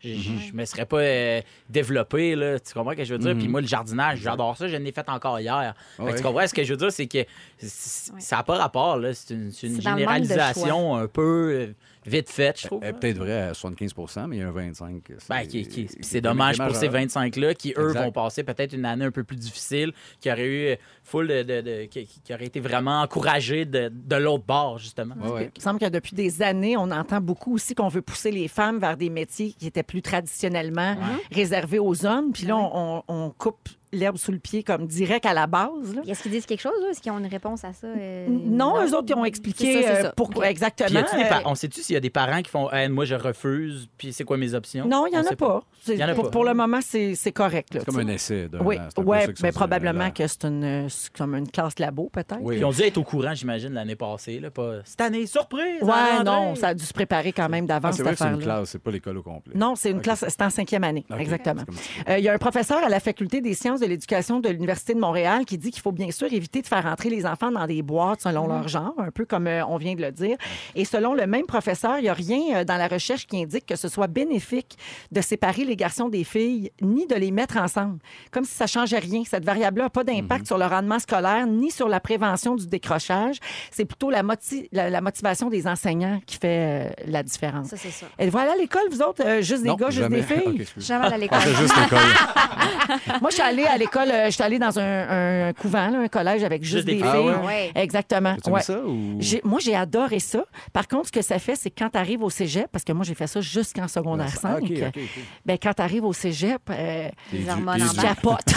[0.00, 2.36] je, je- je me serais pas euh, développé.
[2.36, 3.34] Là, tu comprends ce que je veux dire?
[3.36, 4.68] Puis moi, le jardinage, j'adore ça.
[4.68, 5.74] Je l'ai fait encore hier.
[5.96, 6.14] Fait que Ouais.
[6.14, 6.92] tu comprends ce que je veux dire?
[6.92, 7.24] C'est que
[7.58, 8.96] ça n'a pas rapport.
[8.96, 9.12] Là.
[9.12, 11.72] C'est une, généralisation un peu euh,
[12.06, 12.80] vite faite, je trouve.
[12.82, 15.66] Elle est peut-être vrai à 75 mais il y a un 25 c'est- Ben, qui-
[15.66, 16.92] qui- c'est dommage pour ces majeur.
[17.08, 18.04] 25-là qui, eux, Exact.
[18.04, 21.42] vont passer peut-être une année un peu plus difficile, qui aurait eu euh, full de.
[21.42, 25.14] de- de- qui, qui aurait été vraiment encouragé de, de l'autre bord, justement.
[25.22, 25.50] Ouais, ouais.
[25.56, 28.48] Il me semble que depuis des années, on entend beaucoup aussi qu'on veut pousser les
[28.48, 30.96] femmes vers des métiers qui étaient plus traditionnellement
[31.32, 32.32] réservés aux hommes.
[32.32, 35.94] Puis là, on coupe l'herbe sous le pied comme direct à la base.
[35.94, 36.02] là.
[36.06, 36.72] Est-ce qu'ils disent quelque chose?
[36.90, 37.86] Est-ce qu'ils ont une réponse à ça?
[37.86, 40.12] euh, Non, eux autres, ils ont expliqué C'est ça, c'est euh, ça.
[40.16, 41.02] pourquoi exactement.
[41.10, 43.14] Puis Euh, par- on sait-tu s'il y a des parents qui font Hey, moi je
[43.14, 45.62] refuse, puis c'est quoi mes options Non, il n'y en a pas.
[45.82, 46.30] C'est- Il y en a pour, pas.
[46.30, 47.74] pour le moment, c'est c'est correct.
[47.74, 48.48] là, C'est comme un essai.
[48.48, 48.76] d'un Oui.
[48.94, 52.38] C'est ouais, ça ben, probablement que c'est une, c'est comme une classe labo, peut-être.
[52.40, 52.56] Oui.
[52.56, 54.38] Puis on dû être au courant, j'imagine, l'année passée.
[54.40, 54.76] Là, pas...
[54.84, 55.82] Cette année, surprise!
[55.82, 58.12] à Ouais, non, ça a dû se préparer quand même Ah, d'avance, c'est cette vrai
[58.14, 59.54] que c'est une classe, c'est pas l'école au complet.
[59.56, 61.62] Non, c'est une classe, c'est en cinquième année, exactement.
[62.06, 64.94] c'est Il y a un professeur à la Faculté des sciences de l'éducation de l'Université
[64.94, 67.66] de Montréal qui dit qu'il faut bien sûr éviter de faire entrer les enfants dans
[67.66, 68.52] des boîtes selon Mhm.
[68.52, 70.36] leur genre, un peu comme euh, on vient de le dire.
[70.74, 73.66] Et selon le même professeur, il n'y a rien euh, dans la recherche qui indique
[73.66, 74.76] que ce soit bénéfique
[75.12, 77.98] de séparer les garçons des filles ni de les mettre ensemble.
[78.30, 79.22] Comme si ça changeait rien.
[79.28, 80.46] Cette variable-là n'a pas d'impact Mhm.
[80.46, 83.38] sur le rendement scolaire ni sur la prévention du décrochage.
[83.70, 87.68] C'est plutôt la, moti- la, la motivation des enseignants qui fait euh, la différence.
[87.68, 88.06] Ça, c'est ça.
[88.18, 90.16] Et voilà à l'école, vous autres, euh, juste des Non, gars, juste jamais.
[90.18, 90.42] des filles?
[90.46, 90.86] Ok, excuse.
[90.86, 91.40] Jamais à Ah, l'école.
[91.40, 91.98] juste l'école.
[93.20, 96.08] Moi, je suis allée à l'école, euh, j'étais allée dans un, un couvent, là, un
[96.08, 97.10] collège avec juste, Juste des des filles.
[97.10, 97.32] filles.
[97.42, 97.72] Ah ouais?
[97.74, 98.36] Exactement.
[98.42, 98.60] Tu Ouais.
[98.62, 99.16] ça ou...
[99.18, 100.44] J'ai- Moi, j'ai adoré ça.
[100.72, 102.92] Par contre, ce que ça fait, c'est que quand tu arrives au cégep, parce que
[102.92, 105.00] moi, j'ai fait ça jusqu'en secondaire 5, Ah, OK, OK, OK.
[105.46, 108.00] ben, quand tu arrives au cégep, euh, T'es Les du- hormones t'es en du- tu
[108.02, 108.54] capotes.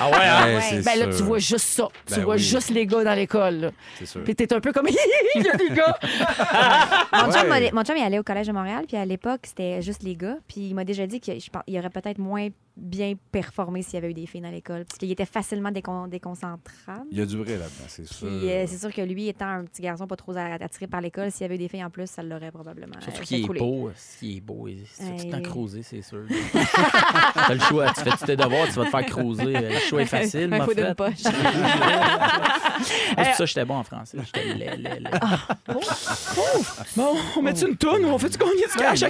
[0.00, 0.46] Ah ouais, hein?
[0.56, 1.88] Ouais, c'est ben là, tu vois juste ça.
[2.06, 2.40] tu Ben vois oui.
[2.42, 3.54] juste les gars dans l'école.
[3.56, 3.70] là.
[3.98, 4.22] C'est sûr.
[4.24, 4.86] Puis t'es un peu comme,
[5.34, 5.98] il y a des gars.
[7.12, 9.82] Mon, chum, m'a- mon chum, il allait au Collège de Montréal, puis à l'époque, c'était
[9.82, 10.36] juste les gars.
[10.48, 11.38] Puis il m'a déjà dit qu'il
[11.78, 15.10] aurait peut-être moins bien performé s'il y avait eu des filles dans l'école, parce qu'il
[15.10, 17.06] était facilement décon- déconcentrable.
[17.10, 18.28] Il y a du vrai là-dedans, c'est sûr.
[18.30, 21.42] Euh, c'est sûr que lui, étant un petit garçon pas trop attiré par l'école, s'il
[21.42, 23.00] y avait eu des filles en plus, ça l'aurait probablement.
[23.00, 23.90] Surtout euh, qu'il fait est beau.
[23.96, 26.18] S'il est beau, il- c'est tout le temps c'est sûr.
[27.34, 27.92] T'as le choix.
[27.94, 29.44] Tu fais tous tes devoirs, tu vas te faire creuser.
[29.44, 31.14] Le choix est facile, Un d'une poche.
[31.18, 34.18] C'est pour ça que j'étais bon en français.
[34.24, 35.10] J'étais laid, laid, laid.
[36.96, 39.08] Bon, on met une toune ou on fait-tu gagner du cash à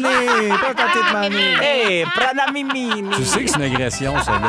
[0.00, 0.55] non.
[0.58, 2.04] Quelqu'un?
[2.06, 3.10] Ah prana mimini.
[3.16, 4.38] Tu sais que c'est une agression, ça, là.
[4.40, 4.48] là.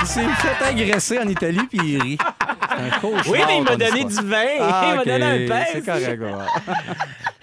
[0.00, 2.18] Il s'est fait agresser en Italie, puis il rit.
[2.18, 4.46] C'est un cauchemar, Oui, mais il m'a donné du vin.
[4.60, 5.64] Ah, il m'a donné un pain.
[5.72, 6.74] C'est correct, ouais.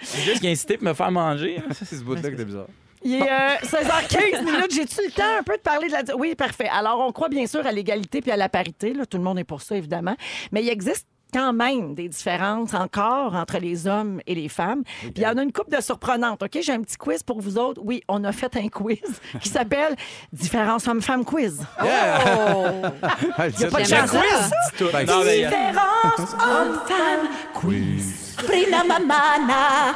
[0.00, 1.62] C'est juste qu'il a incité pour me faire manger.
[1.70, 2.66] Ça, c'est ce bout-là que t'es bizarre.
[3.04, 4.72] Il est euh, 16h15 minutes.
[4.74, 6.16] J'ai-tu le temps un peu de parler de la...
[6.16, 6.68] Oui, parfait.
[6.72, 8.92] Alors, on croit bien sûr à l'égalité puis à la parité.
[8.92, 9.06] Là.
[9.06, 10.16] Tout le monde est pour ça, évidemment.
[10.52, 14.82] Mais il existe quand même des différences encore entre les hommes et les femmes.
[15.00, 16.42] Puis il y en a une couple de surprenantes.
[16.42, 16.58] OK?
[16.60, 17.80] J'ai un petit quiz pour vous autres.
[17.84, 19.00] Oui, on a fait un quiz
[19.40, 19.96] qui s'appelle
[20.32, 21.64] Différence homme-femme quiz.
[21.82, 22.20] Yeah!
[22.26, 22.66] Oh!
[23.56, 24.10] Titre, pas de il chance,
[24.76, 24.88] tout.
[24.92, 28.36] Ben, Non, mais, euh, Différence homme-femme Quiz.
[28.46, 29.92] Prima mamana.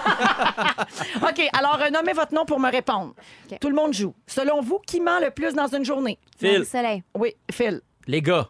[1.22, 3.14] OK, alors euh, nommez votre nom pour me répondre.
[3.60, 4.14] Tout le monde joue.
[4.26, 6.18] Selon vous, qui ment le plus dans une journée?
[6.38, 7.80] Phil, Soleil, Oui, Phil.
[8.06, 8.48] les gars,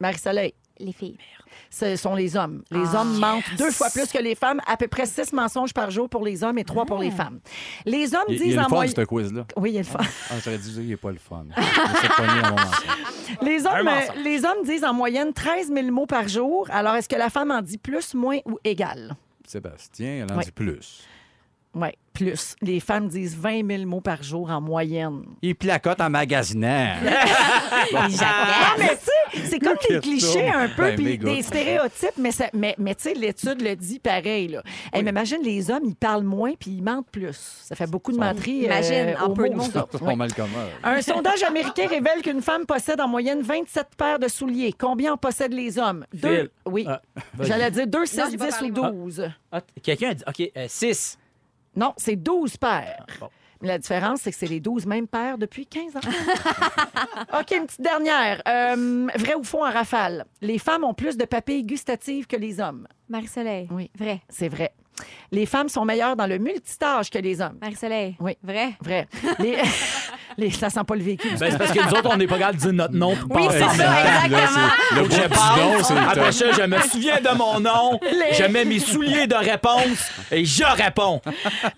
[0.00, 0.54] Marie-Soleil.
[0.84, 1.16] Les filles.
[1.70, 2.62] Ce sont les hommes.
[2.70, 5.72] Les Ah, hommes mentent deux fois plus que les femmes, à peu près six mensonges
[5.74, 7.40] par jour pour les hommes et trois pour les femmes.
[7.86, 8.94] Les hommes Il, il disent est le en fun, moyenne.
[8.96, 9.44] ce quiz-là.
[9.56, 9.98] Oui, il est le fun.
[10.30, 11.44] Ah, j'aurais dû dire qu'il n'est pas le fun.
[13.42, 16.66] Les hommes, euh, les hommes disent en moyenne 13 000 mots par jour.
[16.70, 19.14] Alors, est-ce que la femme en dit plus, moins ou égal?
[19.46, 20.44] Sébastien, elle en Oui.
[20.44, 21.02] dit plus.
[21.74, 22.54] Oui, plus.
[22.60, 25.22] Les femmes disent 20 000 mots par jour en moyenne.
[25.40, 26.96] Il placote en magasinant.
[27.94, 29.10] Ah, mais tu sais,
[29.44, 33.02] c'est comme des clichés un peu, Ben, puis des stéréotypes, mais, ça- mais, mais tu
[33.04, 34.48] sais, l'étude le dit pareil.
[34.48, 34.62] Là.
[34.92, 37.36] Hey, mais imagine, les hommes, ils parlent moins puis ils mentent plus.
[37.64, 38.64] Ça fait beaucoup de menteries.
[38.64, 39.70] Imagine, en au peu de mot, mots.
[39.70, 39.86] ça.
[39.92, 40.14] C'est Oui.
[40.84, 44.72] Un sondage américain révèle qu'une femme possède en moyenne 27 paires de souliers.
[44.72, 46.04] Combien en possèdent les hommes?
[46.12, 46.36] Deux.
[46.36, 46.50] Phil.
[46.66, 46.84] Oui.
[46.88, 47.00] Ah.
[47.40, 48.90] J'allais dire 2, 6, Non, j'ai pas 10 parlé, ou moi.
[48.90, 49.30] 12.
[49.50, 51.18] Ah, Quelqu'un a dit, OK, 6.
[51.74, 53.06] Non, c'est 12 paires.
[53.20, 53.28] Bon.
[53.62, 56.00] La différence, c'est que c'est les 12 mêmes paires depuis 15 ans.
[57.40, 58.42] OK, une petite dernière.
[58.48, 60.24] Euh, vrai ou faux en rafale?
[60.40, 62.88] Les femmes ont plus de papilles gustatives que les hommes.
[63.08, 63.68] Marie-Soleil.
[63.70, 63.90] Oui.
[63.96, 64.20] Vrai.
[64.28, 64.74] C'est vrai.
[65.30, 67.58] Les femmes sont meilleures dans le multitâche que les hommes.
[67.60, 68.16] Marie-Soleil.
[68.20, 68.36] Oui.
[68.42, 68.74] Vrai.
[68.80, 69.06] Vrai.
[69.38, 69.56] Les...
[70.36, 70.50] les...
[70.50, 71.36] Ça sent pas le véhicule.
[71.38, 73.16] Ben, c'est parce que nous autres, on n'est pas capable de dire notre nom.
[73.16, 74.68] pour Oui, passer c'est ça, exactement.
[74.96, 78.00] Le je Après ça, je me souviens de mon nom.
[78.02, 81.20] Les- Je mets mes souliers de réponse et je réponds.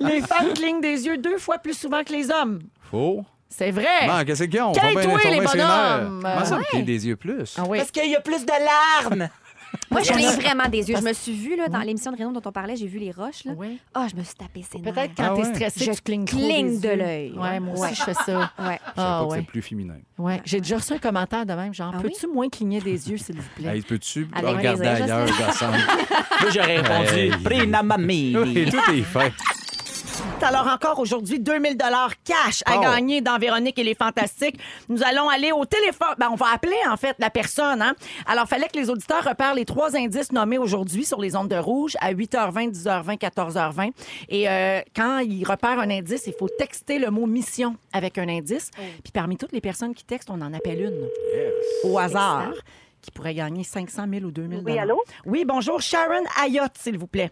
[0.00, 2.60] Les femmes clignent des yeux deux fois plus souvent que les hommes.
[2.90, 3.24] Faux.
[3.48, 4.06] C'est vrai.
[4.06, 4.72] Bon, qu'est-ce qu'ils ont?
[4.72, 4.94] Quel
[5.30, 6.20] les bonhommes?
[6.22, 6.82] Comment ça, Ouais.
[6.82, 7.54] des yeux plus?
[7.56, 7.78] Ah oui.
[7.92, 9.28] qu'il y a plus de larmes.
[9.90, 10.96] Moi, je cligne vraiment des yeux.
[10.98, 13.10] Je me suis vue là, dans l'émission de Réno dont on parlait, j'ai vu les
[13.12, 13.44] roches.
[13.44, 13.52] Là.
[13.56, 13.78] Oui.
[13.94, 14.92] Ah, je me suis tapé ses nerfs.
[14.94, 15.54] Peut-être quand Ah t'es ouais?
[15.54, 16.96] stressé, Je tu clignes trop cligne des de yeux.
[16.96, 17.32] l'œil.
[17.38, 18.24] Ouais, moi aussi, je fais ça.
[18.58, 18.64] Ouais.
[18.64, 19.38] Je savais Ah, pas que ouais.
[19.38, 19.94] c'est plus féminin.
[20.18, 20.40] Ouais.
[20.44, 22.10] J'ai déjà reçu un commentaire de même, genre, Ah oui?
[22.10, 23.76] peux-tu moins cligner des yeux, s'il vous plaît?
[23.76, 25.74] Hey, peux-tu regarder les yeux, ailleurs, gossante?
[26.40, 27.30] Moi, j'aurais répondu Hey.
[27.42, 28.36] Prina mammi.
[28.36, 29.32] Oui, tout est fait.
[30.42, 32.80] Alors encore aujourd'hui, 2000 dollars cash à Oh.
[32.82, 34.58] gagner dans Véronique et les Fantastiques.
[34.88, 36.14] Nous allons aller au téléphone.
[36.18, 37.80] Ben, on va appeler en fait la personne.
[37.80, 37.94] Hein?
[38.26, 41.56] Alors, fallait que les auditeurs repèrent les trois indices nommés aujourd'hui sur les ondes de
[41.56, 43.92] rouge à 8h20, 10h20, 14h20.
[44.28, 48.28] Et euh, quand ils repèrent un indice, il faut texter le mot mission avec un
[48.28, 48.70] indice.
[49.02, 51.08] Puis parmi toutes les personnes qui textent, on en appelle une
[51.90, 52.52] au hasard
[53.00, 55.02] qui pourrait gagner 500 000 ou 2000 Oui, allô?
[55.26, 55.80] Oui, bonjour.
[55.80, 57.30] Sharon Ayotte, s'il vous plaît.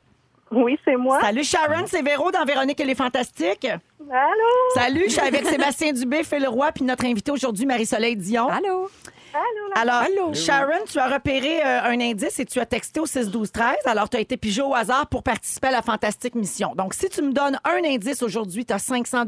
[0.53, 1.19] Oui, c'est moi.
[1.21, 3.67] Salut Sharon, c'est Véro dans Véronique et les Fantastiques.
[3.67, 4.53] Allô?
[4.75, 8.49] Salut, je suis avec Sébastien Dubé, Phil Roy, puis notre invité aujourd'hui, Marie-Soleil Dion.
[8.49, 8.91] Allô?
[9.35, 9.73] Allô?
[9.75, 13.77] Alors, Sharon, tu as repéré euh, un indice et tu as texté au 6-12-13.
[13.87, 16.75] Alors, tu as été pigé au hasard pour participer à la fantastique mission.
[16.77, 19.25] Donc, si tu me donnes un indice aujourd'hui, tu as 500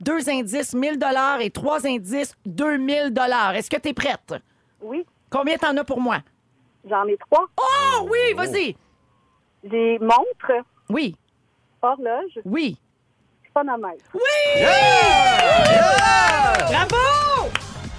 [0.00, 0.98] deux indices, 1000
[1.40, 3.12] et trois indices, 2000
[3.54, 4.34] Est-ce que tu es prête?
[4.80, 6.18] Oui, Combien t'en as pour moi?
[6.88, 7.46] j'en ai trois.
[7.58, 8.76] Oh oui, vas-y!
[9.70, 11.16] J'ai montre, Oui,
[11.82, 12.76] horloge, oui.
[13.52, 14.04] phonomètre.
[16.68, 17.50] Bravo!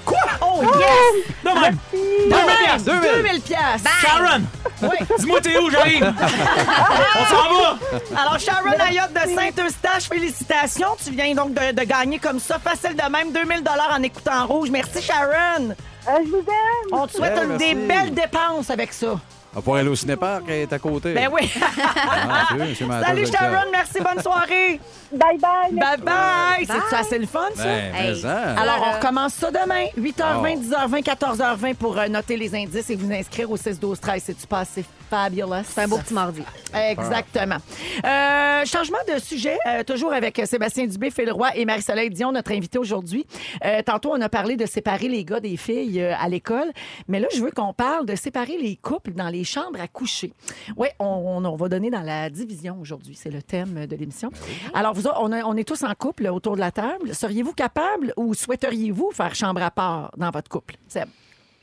[0.06, 0.18] Quoi?
[0.42, 1.26] Oh, yes!
[1.44, 1.78] Non, même.
[1.92, 3.24] De même, 2000.
[3.24, 3.90] 2000 piastres.
[4.02, 4.42] Sharon!
[4.84, 4.98] Oui.
[5.20, 6.04] Dis-moi t'es où, j'arrive!
[6.06, 7.78] On s'en va!
[8.22, 10.96] Alors, Sharon Ayotte de Saint-Eustache, félicitations.
[11.04, 14.70] Tu viens donc de, de gagner comme ça, facile de même, 2000 en écoutant rouge.
[14.70, 15.70] Merci, Sharon.
[15.72, 16.94] Euh, je vous aime.
[16.94, 19.20] On te souhaite Ouais, des belles dépenses avec ça.
[19.56, 21.14] On pourrait aller au cinépark qui est à côté.
[21.14, 21.52] Ben oui.
[21.62, 22.48] Ah,
[23.06, 23.72] Salut, Sharon.
[23.72, 24.00] Merci.
[24.02, 24.80] Bonne soirée.
[25.12, 25.72] Bye bye.
[25.74, 26.66] Bye bye.
[26.90, 27.64] C'est assez le fun, ça?
[27.64, 28.16] Ben, mais Hey.
[28.22, 28.40] ça.
[28.56, 30.60] Alors, on recommence ça demain, 8h20, Oh.
[30.62, 34.48] 10h20, 14h20 pour euh, noter les indices et vous inscrire au 6 12 13 C'est-tu
[34.48, 35.64] pas assez fabulous?
[35.66, 36.42] C'est un beau petit mardi.
[36.74, 37.58] Exactement.
[38.04, 42.52] Euh, changement de sujet, euh, toujours avec Sébastien Dubé, Phil Roy et Marie-Soleil Dion, notre
[42.52, 43.26] invité aujourd'hui.
[43.64, 46.72] Euh, tantôt, on a parlé de séparer les gars des filles euh, à l'école,
[47.08, 50.34] mais là, je veux qu'on parle de séparer les couples dans les chambres à coucher.
[50.76, 53.16] Oui, on, on- on va donner dans la division aujourd'hui.
[53.16, 54.30] C'est le thème de l'émission.
[54.74, 57.14] Alors, vous, autres, on, a- on est tous en couple autour de la table.
[57.14, 60.76] Seriez-vous capable ou souhaiteriez-vous faire chambre à part dans votre couple?
[60.88, 61.08] Seb?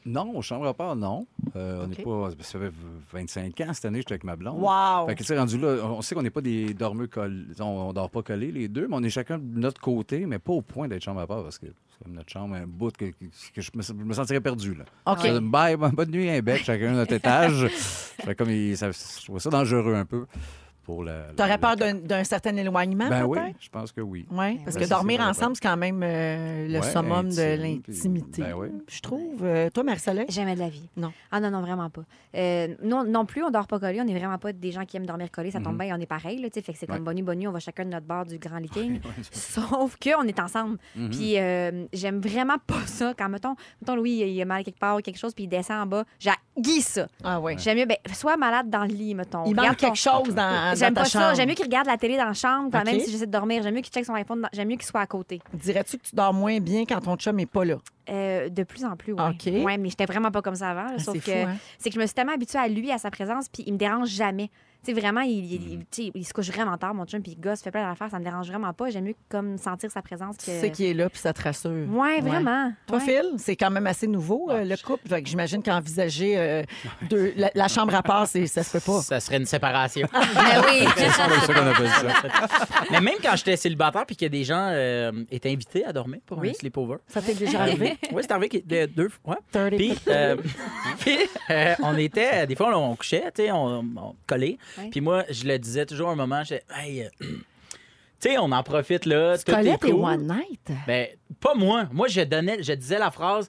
[0.07, 1.27] Non, chambre à part, non.
[1.57, 2.29] Euh, On n'est pas.
[2.41, 2.71] Ça fait
[3.13, 4.59] 25 ans cette année, j'étais avec ma blonde.
[4.61, 5.07] Wow!
[5.09, 7.45] Fait que, rendu là, on sait qu'on n'est pas des dormeurs collés.
[7.59, 10.39] On, on dort pas collés, les deux, mais on est chacun de notre côté, mais
[10.39, 12.95] pas au point d'être chambre à part parce que c'est comme notre chambre, un bout
[12.95, 14.75] que, que je, me, je me sentirais perdu.
[14.75, 14.85] Là.
[15.11, 15.25] OK.
[15.25, 17.67] Euh, Bye, bonne nuit, un bec, chacun de notre étage.
[17.69, 20.27] Fait comme il- ça, je trouve ça dangereux un peu
[20.85, 21.25] pour la.
[21.37, 23.57] T'aurais peur d'un certain éloignement, Ben oui, peut-être?
[23.61, 24.27] je pense que oui.
[24.31, 27.57] Oui, parce Ben, que ça, dormir ensemble, c'est quand même euh, le Ouais, summum de
[27.63, 28.43] l'intimité.
[28.43, 28.69] ben oui.
[28.89, 29.43] Je trouve.
[29.43, 30.27] Euh, toi, Marie-Soleil?
[30.29, 30.89] Jamais de la vie.
[30.97, 31.13] Non.
[31.33, 32.03] Ah non, non, vraiment pas.
[32.37, 34.01] Euh, non, non plus, on dort pas collés.
[34.01, 35.51] On n'est vraiment pas des gens qui aiment dormir collés.
[35.51, 36.39] Ça tombe bien, on est pareil.
[36.41, 36.93] Là, tu sais, fait que c'est Mhm.
[36.93, 36.99] Ouais.
[36.99, 39.01] comme bonne nuit, bonne nuit, on va chacun de notre bord du Grand Licking.
[39.33, 40.79] Sauf qu'on est ensemble.
[40.97, 41.11] Mhm.
[41.11, 43.15] Puis euh, j'aime vraiment pas ça.
[43.17, 45.79] Quand, mettons, mettons, Louis, il a mal quelque part ou quelque chose, puis il descend
[45.83, 46.05] en bas.
[46.19, 46.31] J'ai
[46.81, 47.07] ça.
[47.23, 47.55] Ah oui.
[47.59, 49.45] J'aime mieux, ben, sois malade dans le lit, mettons.
[49.47, 51.35] Il manque quelque chose dans, dans J'aime ta pas ça.
[51.35, 52.87] J'aime mieux qu'il regarde la télé dans la chambre, quand OK.
[52.87, 53.63] même si j'essaie de dormir.
[53.63, 54.41] J'aime mieux qu'il check son iPhone.
[54.43, 55.41] dans- J'aime mieux qu'il soit à côté.
[55.53, 57.77] Dirais-tu que tu dors moins bien quand ton chum n'est pas là?
[58.11, 59.21] Euh, de plus en plus, oui.
[59.21, 59.65] OK.
[59.65, 60.85] Ouais, mais j'étais vraiment pas comme ça avant.
[60.85, 61.57] là, Ah, sauf c'est que fou, hein?
[61.79, 63.79] c'est que je me suis tellement habituée à lui, à sa présence, puis il me
[63.79, 64.51] dérange jamais.
[64.85, 66.11] Tu sais, vraiment, il, il- Mm.
[66.15, 68.25] il- se couche vraiment tard, mon chum, puis il gosse, fait plein d'affaires, ça me
[68.25, 68.91] dérange vraiment pas.
[68.91, 70.45] J'aime mieux comme sentir sa présence que.
[70.45, 71.71] Tu sais qui est là, puis ça te rassure.
[71.91, 72.73] Ouais, vraiment.
[72.87, 73.05] Toi, Ouais.
[73.05, 75.09] Phil, c'est quand même assez nouveau, euh, le couple.
[75.09, 76.63] Fait que j'imagine qu'envisager euh,
[77.09, 79.01] deux- la, la chambre à part, ça se peut pas.
[79.03, 80.07] Ça serait une séparation.
[80.35, 80.87] Ben oui.
[80.97, 82.49] C'est ça qu'on appelle ça.
[82.91, 86.39] Mais même quand j'étais célibataire puis que des gens euh, étaient invités à dormir pour
[86.39, 86.51] Oui.
[86.51, 86.97] un sleepover.
[87.09, 87.97] Ça t'est déjà arrivé?
[88.13, 89.39] Oui, c'est arrivé de- deux fois.
[89.53, 90.37] 30 Puis, euh,
[91.51, 94.59] euh, on était, des fois, on couchait, tu sais, on, on collait.
[94.79, 94.91] Ouais.
[94.91, 97.27] Puis moi, je le disais toujours à un moment, je hey, euh, tu
[98.21, 99.37] sais, on en profite là.
[99.39, 100.05] Tu connais tes cool.
[100.05, 100.71] one night?
[100.87, 101.09] Ben,
[101.41, 101.89] pas moi.
[101.93, 103.49] Moi, je donnais, je disais la phrase.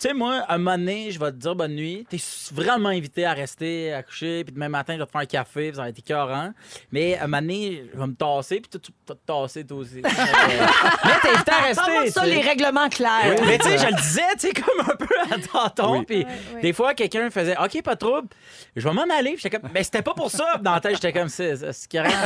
[0.00, 2.06] Tu sais, moi, un moment donné, je vais te dire bonne nuit.
[2.08, 2.16] T'es
[2.52, 5.68] vraiment invité à rester, à coucher, puis demain matin, je vais te faire un café,
[5.68, 6.52] puis ça va être écœurant.
[6.90, 9.76] Mais un moment donné, je vais me tasser, puis toi, tu vas te tasser, toi
[9.78, 10.00] aussi.
[10.50, 10.66] Euh,
[11.04, 11.74] mais t'es invité à rester.
[11.82, 13.36] Parle-moi de ça, les règlements clairs.
[13.46, 15.98] Mais tu sais, je le disais, tu sais, comme un peu à tâton.
[15.98, 16.04] Oui.
[16.06, 16.26] Puis
[16.62, 18.28] des fois, quelqu'un faisait OK, pas de trouble,
[18.74, 19.36] je vais m'en aller.
[19.36, 20.52] J'étais comme, mais c'était pas pour ça.
[20.54, 21.54] Puis Dans la tête, j'étais comme, c'est
[21.92, 22.18] y a rien.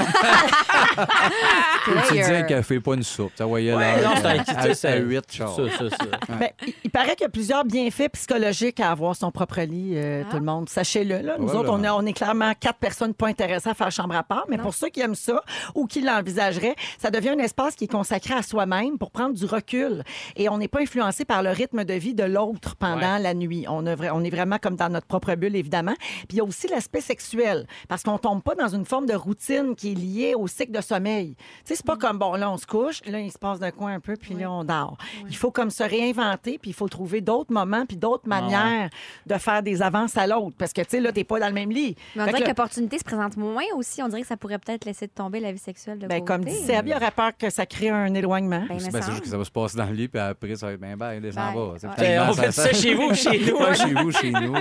[2.08, 3.32] Tu dis un café, pas une soupe.
[3.37, 4.08] Ça voyait Ouais, là.
[4.08, 5.54] non, c'est un- à- tu sais, c'est- à 8 chars.
[5.56, 6.04] Ça, ça, ça.
[6.28, 9.92] Ben, il- il paraît qu'il y a plusieurs bienfaits psychologiques à avoir son propre lit,
[9.96, 10.31] euh, Ah.
[10.31, 10.68] tout le monde.
[10.68, 11.18] Sachez-le.
[11.18, 11.37] Là.
[11.38, 14.22] Nous autres, on, est- on est clairement quatre personnes pas intéressées à faire chambre à
[14.22, 14.44] part.
[14.48, 15.42] Mais pour ceux qui aiment ça
[15.74, 19.44] ou qui l'envisageraient, ça devient un espace qui est consacré à soi-même pour prendre du
[19.44, 20.03] recul.
[20.37, 23.64] Et on n'est pas influencé par le rythme de vie de l'autre pendant la nuit.
[23.68, 25.94] On, a vra- on est vraiment comme dans notre propre bulle, évidemment.
[25.98, 27.66] Puis il y a aussi l'aspect sexuel.
[27.88, 30.81] Parce qu'on tombe pas dans une forme de routine qui est liée au cycle de
[30.81, 31.35] sommeil.
[31.37, 33.70] Tu sais, c'est pas comme, bon, là, on se couche, là, il se passe d'un
[33.70, 34.96] coin un peu, puis là, on dort.
[35.29, 38.90] Il faut comme se réinventer, puis il faut trouver d'autres moments, puis d'autres manières
[39.26, 40.54] de faire des avances à l'autre.
[40.58, 41.96] Parce que, tu sais, là, t'es pas dans le même lit.
[42.16, 44.02] Mais on Fait que dirait là, que l'opportunité se présente moins aussi.
[44.02, 46.26] On dirait que ça pourrait peut-être laisser de tomber la vie sexuelle de ben, côté.
[46.26, 48.64] comme dit Seb, il aurait peur que ça crée un éloignement.
[48.68, 49.04] Ben, me Ben, c'est semble.
[49.12, 50.96] juste que ça va se passer dans le lit, puis après, ça va être bien,
[50.96, 51.72] ben, descends Ben, bas.
[51.98, 52.18] Ouais.
[52.28, 53.56] on fait ça chez vous ou chez nous?
[53.56, 54.54] Ouais, chez vous, chez nous.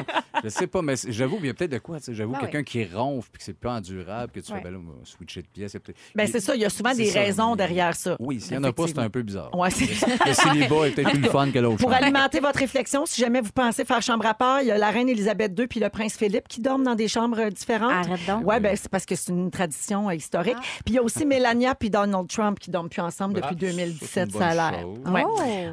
[0.43, 1.97] Je sais pas, mais c'est- j'avoue, il y a peut-être de quoi.
[1.97, 4.57] tu sais, J'avoue, Ben quelqu'un qui ronfle puis que c'est plus endurable, que tu Ouais.
[4.59, 5.71] fais, ben là, on va switcher de pièce.
[5.73, 7.19] il y a peut-être- Ben, il- c'est ça, il y a souvent c'est des ça,
[7.21, 8.15] raisons derrière ça.
[8.19, 9.55] Oui, s'il n'y en a pas, c'est un peu bizarre.
[9.57, 9.85] Ouais, c'est-
[10.25, 11.77] Le célibat est peut-être plus le fun que l'autre.
[11.77, 12.61] Pour alimenter votre
[13.05, 15.67] si jamais vous pensez faire chambre à part, il y a la reine Élisabeth II
[15.67, 17.91] puis le prince Philippe qui dorment dans des chambres euh, différentes.
[18.07, 18.45] Arrête donc.
[18.45, 20.57] Ouais, ben c'est parce que c'est une tradition euh, historique.
[20.85, 23.55] Puis il y a aussi Melania puis Donald Trump qui dorment plus ensemble depuis Ah,
[23.55, 24.81] 2017, c'est une ça a bonne l'air.
[24.81, 25.13] chose.
[25.13, 25.23] Ouais.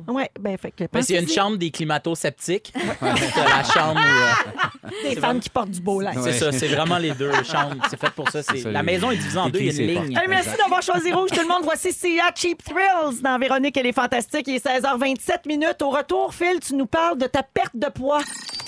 [0.08, 0.12] Oh!
[0.12, 1.36] Ouais, ben fait que Mais s'il y a une pensez-y.
[1.38, 6.16] chambre des climato-sceptiques, t'as la chambre où, euh, des femmes qui portent du beau linge.
[6.22, 7.76] C'est ça, c'est vraiment les deux chambres.
[7.90, 8.42] C'est fait pour ça.
[8.42, 10.16] c'est- La maison est divisée en deux, il y a une ligne.
[10.18, 11.62] Hey, merci d'avoir choisi Rouge, tout le monde.
[11.64, 14.46] Voici Sia Cheap Thrills dans Véronique, elle est fantastique.
[14.48, 15.82] Il est 16h27 minutes.
[15.82, 18.59] Au retour, Phil, tu nous parles de ta perte de poids.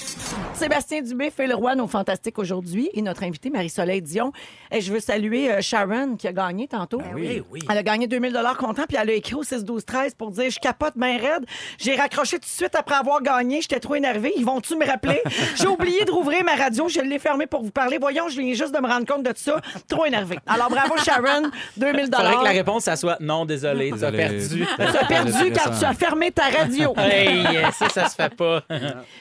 [0.62, 4.31] Sébastien Dubé fait le roi nos fantastiques aujourd'hui et notre invité Marie-Soleil Dion.
[4.70, 7.03] Et je veux saluer euh, Sharon qui a gagné tantôt.
[7.16, 7.59] oui, oui.
[7.68, 10.31] Elle a gagné 2000 dollars comptant puis elle a écrit au 6 12 13 pour
[10.31, 11.46] dire je capote bien raide.
[11.79, 14.33] J'ai raccroché tout de suite après avoir gagné, j'étais trop énervée.
[14.37, 15.20] Ils vont-tu me rappeler?
[15.57, 17.98] J'ai oublié de rouvrir ma radio, je l'ai fermée pour vous parler.
[17.98, 19.61] Voyons, je viens juste de me rendre compte de ça.
[19.88, 20.38] Trop énervé.
[20.46, 22.38] Alors bravo Sharon, 2000 Faudrait dollars.
[22.38, 24.64] que la réponse, ça soit non, désolé, tu as perdu.
[24.77, 26.94] Tu as perdu car tu as fermé ta radio.
[26.98, 28.62] hey, ça, ça se fait pas.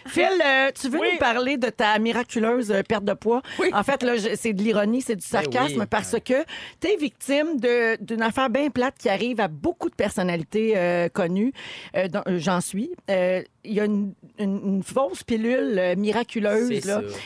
[0.05, 3.41] Phil, euh, tu veux nous parler de ta miraculeuse euh, perte de poids?
[3.73, 5.85] En fait, là, c'est de l'ironie, c'est du sarcasme oui.
[5.89, 6.43] parce que
[6.79, 7.59] tu es victime
[7.99, 11.53] d'une affaire bien plate qui arrive à beaucoup de personnalités euh, connues.
[11.95, 12.91] Euh, euh, J'en suis.
[13.09, 16.69] Euh, Il y a une, une- une fausse pilule euh, miraculeuse.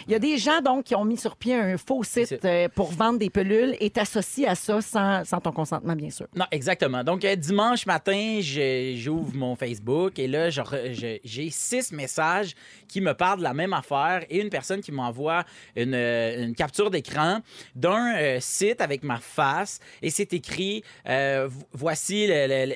[0.08, 2.68] Il y a des gens donc qui ont mis sur pied un faux site euh,
[2.76, 6.28] pour vendre des pilules et t'associes à ça sans, sans ton consentement, bien sûr.
[6.36, 7.06] Non, exactement.
[7.06, 12.54] Donc, euh, dimanche matin, je- j'ouvre mon Facebook et là, j'ai six messages
[12.90, 13.95] qui me parlent de la même affaire
[14.30, 15.44] et une personne qui m'envoie
[15.76, 17.40] une, euh, une capture d'écran
[17.76, 22.28] d'un euh, site avec ma face et c'est écrit euh, vo- Voici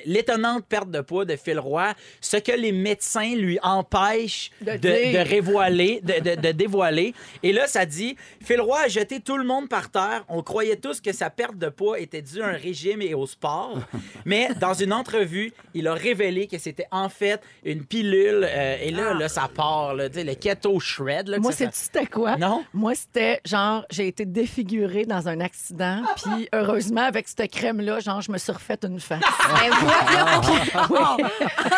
[0.06, 4.76] l'étonnante perte de poids de Phil Roy, ce que les médecins lui empêchent De de,
[4.78, 5.12] dire.
[5.24, 7.12] de révoiler, de, de- de dévoiler.
[7.42, 10.24] Et là, ça dit Phil Roy a jeté tout le monde par terre.
[10.28, 13.26] On croyait tous que sa perte de poids était due à un régime et au
[13.26, 13.78] sport.
[14.24, 18.46] Mais dans une entrevue, il a révélé que c'était en fait une pilule.
[18.48, 21.28] euh, et là, là, ça part, là, le keto shred.
[21.28, 22.36] Là, que Moi, c'était quoi?
[22.36, 22.64] Non?
[22.72, 28.20] Moi, c'était genre, j'ai été défigurée dans un accident, puis heureusement, avec cette crème-là, genre,
[28.20, 29.20] je me suis refait une face.
[29.50, 29.70] Ben.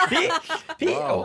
[0.08, 0.28] Puis,
[0.78, 1.24] puis, au,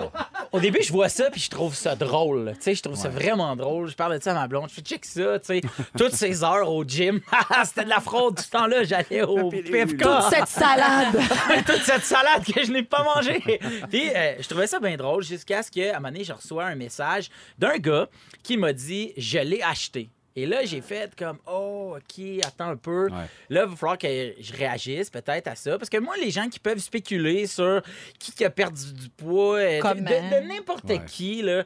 [0.52, 2.54] au début, je vois ça, puis je trouve ça drôle.
[2.56, 3.90] Tu sais, je trouve ça vraiment drôle.
[3.90, 4.70] Je parle de ça à ma blonde.
[4.70, 5.62] Je fais check ça, tu sais.
[5.98, 7.20] Toutes ces heures au gym.
[7.66, 8.36] C'était de la fraude.
[8.36, 9.98] Tout ce temps-là, j'allais au PFK.
[9.98, 11.18] Toute cette salade!
[11.66, 13.42] toute cette salade que je n'ai pas mangée.
[13.90, 16.66] Puis euh, je trouvais ça bien drôle jusqu'à ce qu'à un moment donné, je reçois
[16.66, 18.08] un message d'un gars
[18.44, 20.10] qui m'a dit Je l'ai acheté.
[20.40, 23.06] Et là, j'ai fait comme Oh, OK, attends un peu.
[23.08, 23.26] Ouais.
[23.50, 24.08] Là, il va falloir que
[24.40, 25.78] je réagisse peut-être à ça.
[25.80, 27.82] Parce que moi, les gens qui peuvent spéculer sur
[28.20, 29.96] qui qui a perdu du poids, euh, de- Comment?
[29.96, 31.02] de, de n'importe Ouais.
[31.08, 31.64] qui, là,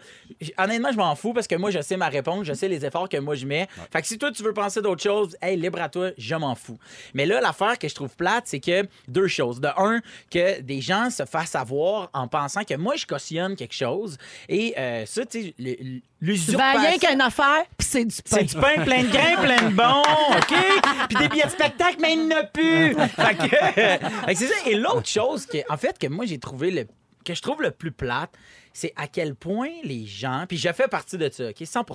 [0.57, 3.09] honnêtement, je m'en fous parce que moi, je sais ma réponse, je sais les efforts
[3.09, 3.67] que moi je mets.
[3.91, 6.55] Fait que si toi, tu veux penser d'autre chose, hey, libre à toi, je m'en
[6.55, 6.79] fous.
[7.13, 9.59] Mais là, l'affaire que je trouve plate, c'est que deux choses.
[9.59, 13.75] De un, que des gens se fassent avoir en pensant que moi, je cautionne quelque
[13.75, 14.17] chose.
[14.47, 16.79] Et euh, ça, tu sais, l'usurpation.
[16.81, 18.37] rien qu'une affaire, puis c'est du pain.
[18.37, 20.01] C'est du pain plein de grains, plein de bons,
[20.37, 20.55] OK?
[21.09, 22.95] Puis des billets de spectacle, mais il n'y en a plus.
[23.15, 24.69] Fait que, fait que c'est ça.
[24.69, 26.85] Et l'autre chose, que, en fait, que moi, j'ai trouvé le
[27.23, 28.31] que je trouve le plus plate,
[28.73, 31.63] c'est à quel point les gens, puis je fais partie de ça, OK?
[31.63, 31.85] 100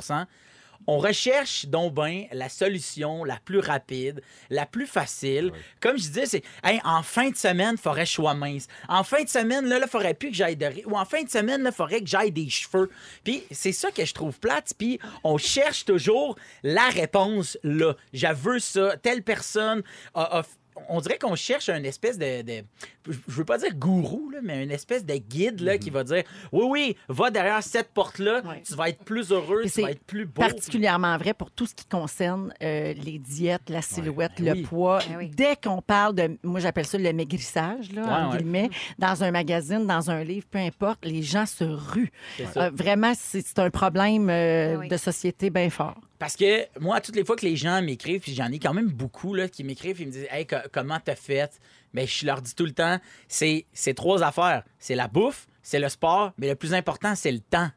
[0.87, 5.53] on recherche donc ben la solution la plus rapide, la plus facile.
[5.81, 8.67] Comme je disais, c'est Hey, en fin de semaine, il faudrait que je sois mince.
[8.89, 11.31] En fin de semaine, là, il faudrait plus que j'aille de Ou en fin de
[11.31, 12.91] semaine, il faudrait que j'aille des cheveux.
[13.25, 14.73] Puis c'est ça que je trouve plate.
[14.79, 17.95] Puis on cherche toujours la réponse là.
[18.13, 18.97] J'avoue ça.
[18.97, 19.83] Telle personne
[20.15, 20.43] a- a
[20.89, 22.65] on dirait qu'on cherche un espèce de, de-
[23.07, 26.23] je veux pas dire gourou là, mais une espèce de guide là, qui va dire
[26.53, 28.63] oui oui va derrière cette porte là Ouais.
[28.67, 31.67] tu vas être plus heureux tu vas c'est être plus beau particulièrement vrai pour tout
[31.67, 34.63] ce qui concerne euh, les diètes, la silhouette, Ben le oui.
[34.63, 34.99] poids.
[35.09, 35.29] Ben oui.
[35.35, 38.39] Dès qu'on parle de, moi j'appelle ça le maigrissage, là, Ouais, en ouais.
[38.39, 42.11] guillemets, dans un magazine, dans un livre, peu importe, les gens se ruent.
[42.37, 42.65] C'est ça.
[42.67, 44.89] Euh, vraiment, c'est un problème euh, Ben oui.
[44.89, 45.97] de société bien fort.
[46.19, 48.89] Parce que moi, toutes les fois que les gens m'écrivent, puis j'en ai quand même
[48.89, 51.61] beaucoup là, qui m'écrivent, ils me disent Hey, comment t'as fait
[51.93, 52.99] Mais je leur dis tout le temps
[53.29, 54.63] c'est c'est trois affaires.
[54.79, 57.71] C'est la bouffe, c'est le sport, mais le plus important, c'est le temps.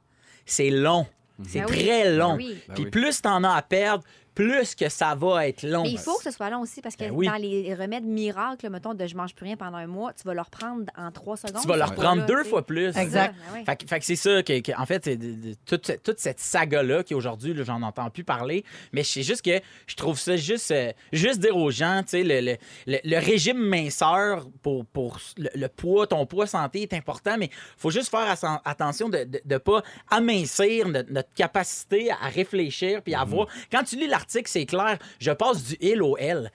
[0.46, 1.06] C'est long.
[1.48, 1.78] C'est Ben oui.
[1.86, 2.36] très long.
[2.36, 2.62] Ben oui.
[2.68, 2.90] Ben Puis oui.
[2.90, 4.04] plus t'en as à perdre,
[4.40, 5.84] plus que ça va être long.
[5.84, 7.26] Mais il faut que ce soit long aussi parce que Ben oui.
[7.28, 10.34] dans les remèdes miracles, mettons, de je mange plus rien pendant un mois, tu vas
[10.34, 11.62] leur prendre en trois secondes.
[11.62, 12.96] Tu vas leur ce prendre poids-là, deux fois plus.
[12.96, 13.36] Exact.
[13.54, 13.66] ben.
[13.66, 16.04] Fait, que- fait que c'est ça que, que- en fait, c'est de- de- toute, cette-
[16.04, 20.18] toute cette saga-là qui aujourd'hui, j'en entends plus parler, mais c'est juste que je trouve
[20.18, 24.48] ça juste, euh, juste dire aux gens, tu sais, le, le- le- le régime minceur
[24.62, 29.10] pour, pour le, le poids, ton poids santé est important, mais faut juste faire attention
[29.10, 33.48] de ne pas amincir notre, notre capacité à réfléchir puis à voir.
[33.70, 36.52] Quand tu lis l'article, c'est clair, je passe du il au L.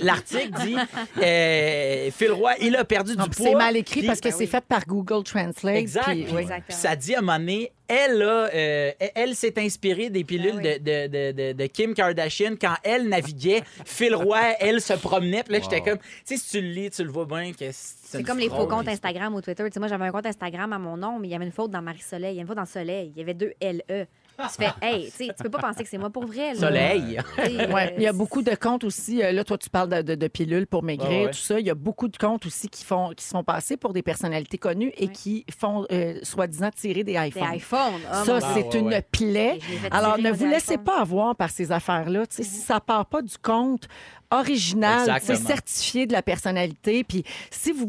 [0.00, 0.76] L'article dit,
[1.22, 3.46] euh, Phil Roy, il a perdu Non, du poids.
[3.46, 4.46] c'est mal écrit parce que Ben c'est oui.
[4.46, 5.76] fait par Google Translate.
[5.76, 6.08] Exact.
[6.08, 6.44] oui.
[6.46, 10.60] Puis ça dit à un moment donné, elle, a, euh, elle s'est inspirée des pilules
[10.60, 10.80] Ben oui.
[10.80, 13.62] de, de- de- Kim Kardashian quand elle naviguait.
[13.86, 15.42] Phil Roy, elle se promenait.
[15.42, 17.66] Puis là, j'étais comme, tu sais, si tu le lis, tu le vois bien que
[17.72, 19.64] c'est comme les faux comptes Instagram ou Twitter.
[19.64, 21.52] Tu sais, moi, j'avais un compte Instagram à mon nom, mais il y avait une
[21.52, 22.32] faute dans Marie-Soleil.
[22.34, 23.12] Il y avait une faute dans Soleil.
[23.14, 24.06] Il y avait deux LE.
[24.40, 26.54] Tu fais, hey, tu sais, tu peux pas penser que c'est moi pour vrai.
[26.54, 26.60] là.
[26.60, 27.18] Soleil.
[27.38, 29.20] Ouais, euh, il y a beaucoup de comptes aussi.
[29.22, 31.30] euh, Là, toi, tu parles de, de- de pilules pour maigrir, Ouais, ouais.
[31.32, 31.58] tout ça.
[31.58, 34.02] Il y a beaucoup de comptes aussi qui, font, qui se font passer pour des
[34.02, 35.12] personnalités connues et Ouais.
[35.12, 38.00] qui font, euh, soi-disant, tirer des Des iPhones.
[38.12, 39.02] Oh Ça, c'est ouais, une ouais.
[39.02, 39.58] plaie.
[39.90, 40.84] Alors, ne vous laissez iPhones.
[40.84, 42.26] pas avoir par ces affaires-là.
[42.26, 43.88] Tu sais, Si ça part pas du compte
[44.30, 45.46] original, Exactement.
[45.48, 47.88] certifié de la personnalité, puis si vous...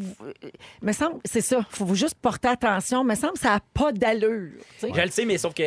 [0.82, 3.04] me semble, c'est ça, faut vous juste porter attention.
[3.04, 4.52] me semble ça n'a pas d'allure.
[4.82, 5.64] Je le sais, mais sauf que.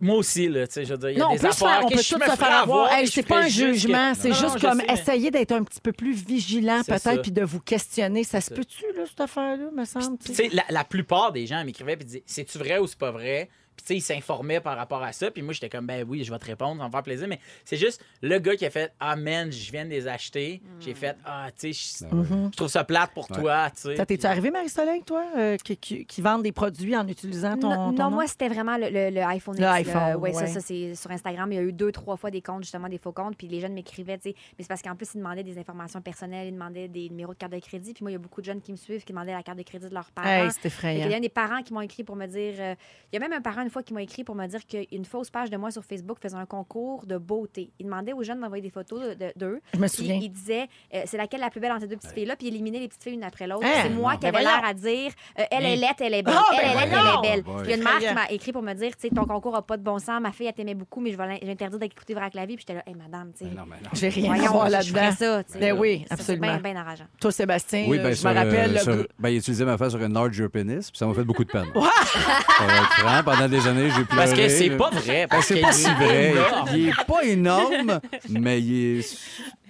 [0.00, 1.52] Moi aussi, là, tu sais, je veux dire, il y a Non, on des peut,
[1.52, 2.92] se affaires faire, on que peut tout se faire avoir.
[2.92, 5.80] Hey, c'est pas un que- jugement, c'est juste non, comme sais, essayer d'être un petit
[5.80, 8.22] peu plus vigilant, peut-être, puis de vous questionner.
[8.24, 10.18] Ça se peut-tu, là, cette affaire-là, me semble?
[10.18, 13.10] Tu sais, la, la plupart des gens m'écrivaient et disaient c'est-tu vrai ou c'est pas
[13.10, 13.48] vrai?
[13.76, 15.30] Puis, tu sais, ils s'informaient par rapport à ça.
[15.30, 17.28] Puis, moi, j'étais comme, ben oui, je vais te répondre, ça va me faire plaisir.
[17.28, 20.62] Mais c'est juste le gars qui a fait, ah, man, je viens de les acheter.
[20.80, 23.88] J'ai fait, ah, tu sais, je je trouve ça plate pour toi, tu sais.
[23.90, 23.96] Mhm.
[23.96, 27.68] Ça t'es-tu arrivé, Marie-Soleil, toi, euh, qui, qui, qui vendent des produits en utilisant ton,
[27.68, 28.16] non, ton non, nom?
[28.16, 30.18] moi, c'était vraiment le, le- le iPhone Le X, iPhone, là.
[30.18, 31.52] Ouais, ça, ça c'est sur Instagram.
[31.52, 33.36] Il y a eu deux, trois fois des comptes, justement, des faux comptes.
[33.36, 34.34] Puis les jeunes m'écrivaient, tu sais.
[34.58, 37.38] Mais c'est parce qu'en plus, ils demandaient des informations personnelles, ils demandaient des numéros de
[37.38, 37.92] carte de crédit.
[37.92, 39.58] Puis moi, il y a beaucoup de jeunes qui me suivent qui demandaient la carte
[39.58, 40.28] de crédit de leurs parents.
[40.28, 41.08] Hey, c'est effrayant.
[41.10, 42.54] y a des parents qui m'ont écrit pour me dire.
[42.58, 42.74] euh,
[43.12, 45.04] il y a même un parent une fois qui m'a écrit pour me dire qu'une
[45.04, 47.70] fausse page de moi sur Facebook faisait un concours de beauté.
[47.80, 49.60] Il demandait aux jeunes d'envoyer des photos de- de- d'eux.
[49.74, 50.14] Je me souviens.
[50.22, 52.54] il disait euh, c'est laquelle la plus belle entre ces deux petites filles-là, puis il
[52.54, 53.66] éliminait les petites filles une après l'autre.
[53.66, 53.80] Hein?
[53.82, 54.18] c'est moi Non.
[54.18, 54.70] qui avais Ben l'air voyons.
[54.70, 56.34] à dire euh, elle est laide, elle est belle.
[56.36, 57.22] Ah, elle ben voyons.
[57.24, 57.44] elle est belle.
[57.46, 57.56] Oh.
[57.58, 59.24] Puis il y a une mère qui m'a écrit pour me dire tu sais, ton
[59.24, 61.38] concours a pas de bon sens, ma fille, elle t'aimait beaucoup, mais je vais l'in-
[61.40, 62.56] je vais interdire d'écouter la vie.
[62.56, 63.50] Puis j'étais là, hey, madame, tu sais.
[63.50, 63.90] Ben non, ben non.
[63.92, 65.42] J'ai rien à Voyons, voir je- je là-dedans.
[65.58, 66.46] Ben oui, Ça, c'est absolument.
[66.58, 67.06] bien, bien arrangeant.
[67.20, 68.72] Toi, Sébastien, Oui, ben, je me rappelle.
[68.74, 71.24] le ben, il utilisait ma face sur un Enlarge Your Penis, puis ça m'a fait
[71.24, 71.66] beaucoup de peine.
[71.72, 74.24] Pendant des années, j'ai pleuré.
[74.26, 75.26] Parce que c'est pas vrai.
[75.26, 76.34] Ben, Parce c'est qu'il pas si vrai.
[76.74, 79.18] Il est pas énorme, mais il est.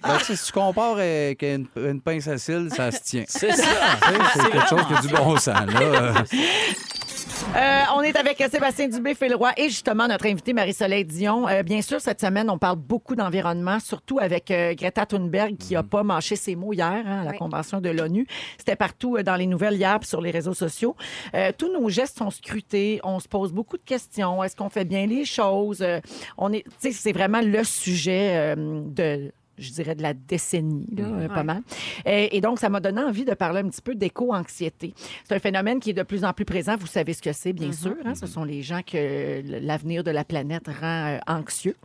[0.03, 3.25] Ben, si tu compares avec une, une pince à cils, ça se tient.
[3.27, 3.65] C'est ça.
[4.35, 5.47] C'est quelque chose qui a du bon sens.
[5.67, 6.25] Là.
[7.55, 11.49] Euh, Euh, on est avec Sébastien Dubé, Phil-Roy et justement notre invité Marie-Soleil Dion.
[11.49, 15.73] Euh, bien sûr, cette semaine, on parle beaucoup d'environnement, surtout avec euh, Greta Thunberg qui
[15.75, 17.39] n'a pas mâché ses mots hier hein, à la Oui.
[17.39, 18.27] convention de l'ONU.
[18.59, 20.97] C'était partout euh, dans les nouvelles hier sur les réseaux sociaux.
[21.35, 23.01] Euh, tous nos gestes sont scrutés.
[23.05, 24.43] On se pose beaucoup de questions.
[24.43, 25.81] Est-ce qu'on fait bien les choses?
[25.81, 26.01] Euh,
[26.37, 31.29] on est, c'est vraiment le sujet euh, de je dirais de la décennie, là, euh,
[31.29, 31.43] pas Ouais.
[31.45, 31.63] mal.
[32.05, 34.95] Et, et donc, ça m'a donné envie de parler un petit peu d'éco-anxiété.
[35.25, 36.77] C'est un phénomène qui est de plus en plus présent.
[36.77, 37.95] Vous savez ce que c'est, bien sûr.
[38.05, 38.15] hein.
[38.15, 41.77] Ce sont les gens que l'avenir de la planète rend euh, anxieux.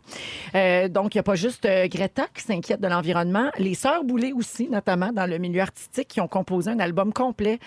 [0.54, 3.50] Euh, donc, il n'y a pas juste euh, Greta qui s'inquiète de l'environnement.
[3.58, 7.58] Les Sœurs Boulay aussi, notamment dans le milieu artistique, qui ont composé un album complet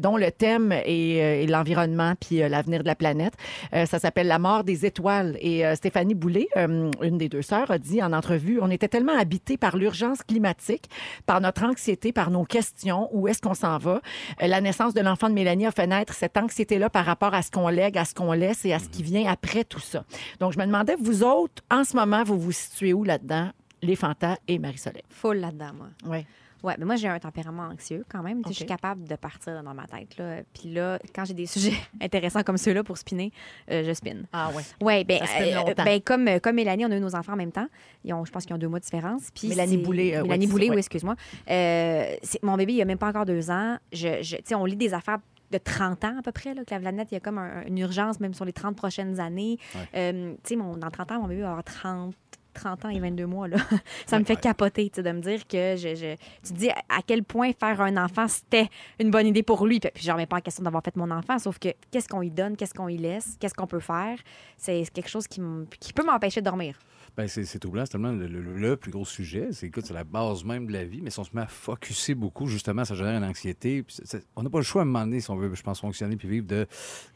[0.00, 3.34] dont le thème est, est l'environnement puis l'avenir de la planète.
[3.72, 5.36] Ça s'appelle La mort des étoiles.
[5.40, 9.49] Et Stéphanie Boulay, une des deux sœurs, a dit en entrevue, on était tellement habités
[9.56, 10.90] par l'urgence climatique,
[11.26, 14.00] par notre anxiété, par nos questions, où est-ce qu'on s'en va?
[14.42, 17.42] Euh, la naissance de l'enfant de Mélanie a fait naître cette anxiété-là par rapport à
[17.42, 20.04] ce qu'on lègue, à ce qu'on laisse et à ce qui vient après tout ça.
[20.38, 23.50] Donc, je me demandais, vous autres, en ce moment, vous vous situez où là-dedans?
[23.82, 25.02] Les Fantas et Marie-Soleil.
[25.08, 25.88] Full là-dedans, moi.
[26.04, 26.26] Oui.
[26.62, 28.42] Ouais, mais moi, j'ai un tempérament anxieux quand même.
[28.46, 30.16] Je suis capable de partir dans ma tête.
[30.18, 30.38] Là.
[30.54, 33.32] Puis là, quand j'ai des sujets intéressants comme ceux-là pour spinner,
[33.70, 34.26] euh, je spinne.
[34.32, 34.62] Ah oui.
[34.82, 37.52] Oui, ben, euh, ben, comme, euh, comme Mélanie, on a eu nos enfants en même
[37.52, 37.66] temps.
[38.04, 39.30] Ils ont, je pense qu'ils ont deux mois de différence.
[39.34, 40.78] Puis Mélanie Boulay, euh, Mélanie ouais, Boulay, oui, ouais.
[40.78, 41.16] excuse-moi.
[41.50, 43.76] Euh, mon bébé, il a même pas encore deux ans.
[43.92, 45.18] Je, je- tu sais, on lit des affaires
[45.50, 47.64] de 30 ans à peu près, là, que la planète, il y a comme un-
[47.66, 49.58] une urgence, même sur les 30 prochaines années.
[49.96, 52.14] Euh, tu sais, mon- dans 30 ans, mon bébé va avoir 30,
[52.54, 53.48] 30 ans et 22 mois.
[53.48, 53.56] Là.
[54.06, 56.70] Ça me fait capoter tu sais, de me dire que je, je- tu te dis
[56.70, 59.80] à quel point faire un enfant, c'était une bonne idée pour lui.
[59.80, 62.30] Puis, je remets pas en question d'avoir fait mon enfant, sauf que qu'est-ce qu'on lui
[62.30, 64.18] donne, qu'est-ce qu'on lui laisse, qu'est-ce qu'on peut faire,
[64.56, 65.40] c'est quelque chose qui,
[65.78, 66.78] qui peut m'empêcher de dormir.
[67.16, 69.48] Ben, c'est c'est troublant, c'est tellement le, le- le plus gros sujet.
[69.52, 71.46] C'est écoute, c'est la base même de la vie, mais si on se met à
[71.46, 73.82] focusser beaucoup, justement, ça génère une anxiété.
[73.82, 73.96] Puis
[74.36, 76.16] on n'a pas le choix à un moment donné, si on veut, je pense, fonctionner
[76.16, 76.66] puis vivre, de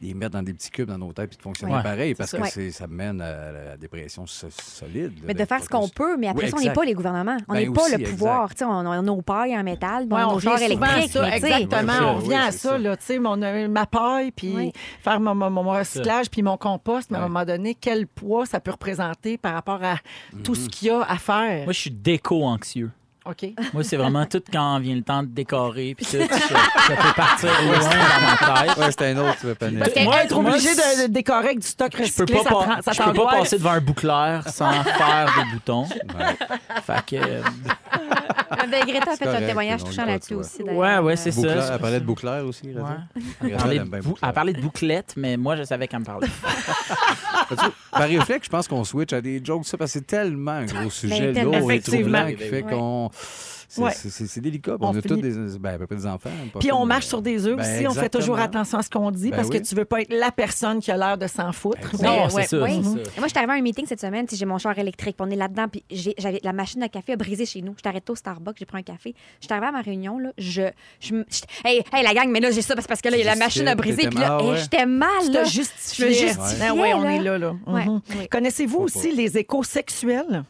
[0.00, 2.30] les mettre dans des petits cubes dans nos têtes puis de fonctionner Ouais, pareil, parce
[2.30, 2.38] ça.
[2.38, 2.70] que Ouais.
[2.70, 5.12] ça mène à la dépression so- solide.
[5.24, 7.36] Mais de faire ce qu'on peut, mais après Oui, ça, on n'est pas les gouvernements.
[7.48, 8.50] On Ben n'est pas aussi, le pouvoir.
[8.54, 10.60] Tu sais, On a nos pailles en métal, puis Ouais, on a on nos à
[10.62, 11.10] électriques.
[11.12, 11.92] ça, exactement.
[12.02, 12.78] On revient à ça, ça.
[12.78, 16.56] là, tu sais, mon, euh, ma paille, puis faire mon, mon- mon recyclage, puis mon
[16.56, 19.83] compost, mais à un moment donné, quel poids ça peut représenter par rapport à
[20.42, 20.58] tout Mhm.
[20.64, 21.64] ce qu'il y a à faire.
[21.64, 22.90] Moi, je suis déco-anxieux.
[23.26, 23.46] OK.
[23.72, 27.12] Moi, c'est vraiment tout quand vient le temps de décorer, puis tout, ça, ça peut
[27.16, 28.76] partir loin dans ma tête.
[28.76, 31.12] Ouais, c'était un autre, tu veux pas Parce que- Moi, moi, obligé c'est- de, de
[31.14, 33.26] décorer avec du stock Je peux recyclé, pas, ça, pas- prend- ça je peux pas
[33.38, 35.86] passer devant un bouclair sans faire des boutons.
[35.86, 37.42] Fait que, euh,
[38.70, 40.62] Ben, Greta a fait un témoignage touchant là-dessus aussi.
[40.62, 41.72] Ouais, ouais, c'est ça.
[41.74, 42.68] Elle parlait de bouclair aussi.
[42.68, 42.72] Ouais.
[42.74, 42.96] Greta,
[43.42, 44.28] Elle parlait, de bien bou- bouclair.
[44.28, 46.28] elle parlait de bouclette, mais moi, je savais qu'elle me parlait.
[47.90, 50.64] Par réflexe, je pense qu'on switch à des jokes, ça, parce que c'est tellement un
[50.64, 51.58] gros sujet tellement.
[51.58, 52.18] lourd et Effectivement.
[52.20, 52.70] troublant qui fait Ouais.
[52.70, 53.10] qu'on.
[53.74, 54.40] C'est Ouais.
[54.40, 54.76] délicat.
[54.80, 56.30] On On, a tous des, ben, à peu près des enfants.
[56.60, 57.86] Puis on marche sur des œufs Ben, aussi.
[57.88, 59.60] On fait toujours attention à ce qu'on dit Ben parce oui.
[59.60, 61.78] que tu veux pas être la personne qui a l'air de s'en foutre.
[61.92, 62.02] Exact.
[62.06, 62.46] Non, c'est ouais.
[62.46, 62.62] ça.
[62.62, 62.78] Oui.
[62.80, 65.26] Moi, je suis arrivée à un meeting cette semaine, si j'ai mon char électrique, puis
[65.26, 67.74] on est là-dedans, puis j'ai- j'avais la machine à café a brisé chez nous.
[67.82, 69.14] Je arrêté au Starbucks, j'ai pris un café.
[69.40, 70.62] Je suis arrivée à ma réunion, là, je.
[71.00, 71.14] je,
[71.64, 74.08] hey, hey, la gang, mais là, j'ai ça parce que là, la machine a brisé,
[74.08, 75.44] puis là, j'étais mal, Je me
[76.10, 77.52] justifiais, ouais, on est là.
[77.66, 78.00] Mhm.
[78.30, 80.44] Connaissez-vous aussi les éco-sexuels?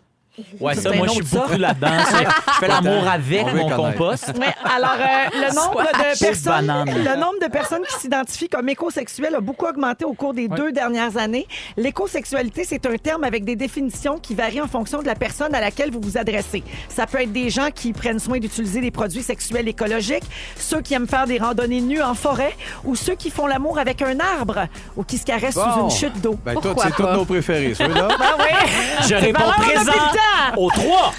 [0.60, 1.88] Ouais, ça, moi, je suis beaucoup là-dedans.
[2.54, 4.32] Je fais l'amour avec mon compost.
[4.36, 9.34] Ouais, alors, euh, le, nombre de personnes, le nombre de personnes qui s'identifient comme écosexuels
[9.36, 11.46] a beaucoup augmenté au cours des deux dernières années.
[11.76, 15.60] L'écosexualité, c'est un terme avec des définitions qui varient en fonction de la personne à
[15.60, 16.64] laquelle vous vous adressez.
[16.88, 20.24] Ça peut être des gens qui prennent soin d'utiliser des produits sexuels écologiques,
[20.56, 24.02] ceux qui aiment faire des randonnées nues en forêt ou ceux qui font l'amour avec
[24.02, 24.66] un arbre
[24.96, 26.36] ou qui se caressent sous une chute d'eau.
[26.44, 28.08] Ben, c'est tous nos préférés, ceux-là.
[28.18, 28.68] Ah oui!
[29.08, 30.23] Je réponds valable depuis présent
[30.56, 31.12] au 3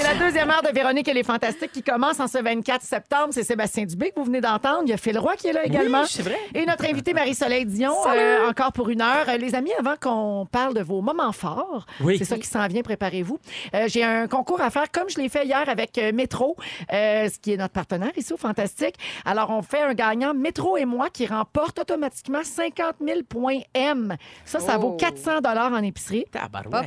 [0.00, 3.28] c'est la deuxième heure de Véronique et les Fantastiques qui commence en ce 24 septembre.
[3.32, 4.82] C'est Sébastien Dubé que vous venez d'entendre.
[4.84, 6.04] Il y a Phil Roy qui est là également.
[6.06, 6.36] c'est vrai.
[6.54, 9.28] Et notre invité Marie-Soleil Dion, euh, encore pour une heure.
[9.28, 12.16] Euh, Les amis, avant qu'on parle de vos moments forts, Oui.
[12.16, 13.40] c'est ça qui s'en vient, préparez-vous.
[13.74, 16.54] Euh, J'ai un concours à faire comme je l'ai fait hier avec euh, Métro,
[16.92, 18.94] euh, ce qui est notre partenaire ici au Fantastique.
[19.24, 24.16] Alors, on fait un gagnant, Métro et moi, qui remporte automatiquement 50 000 points M.
[24.44, 24.96] Ça, ça vaut Oh.
[24.96, 26.24] 400 en épicerie.
[26.30, 26.86] Tabarouette.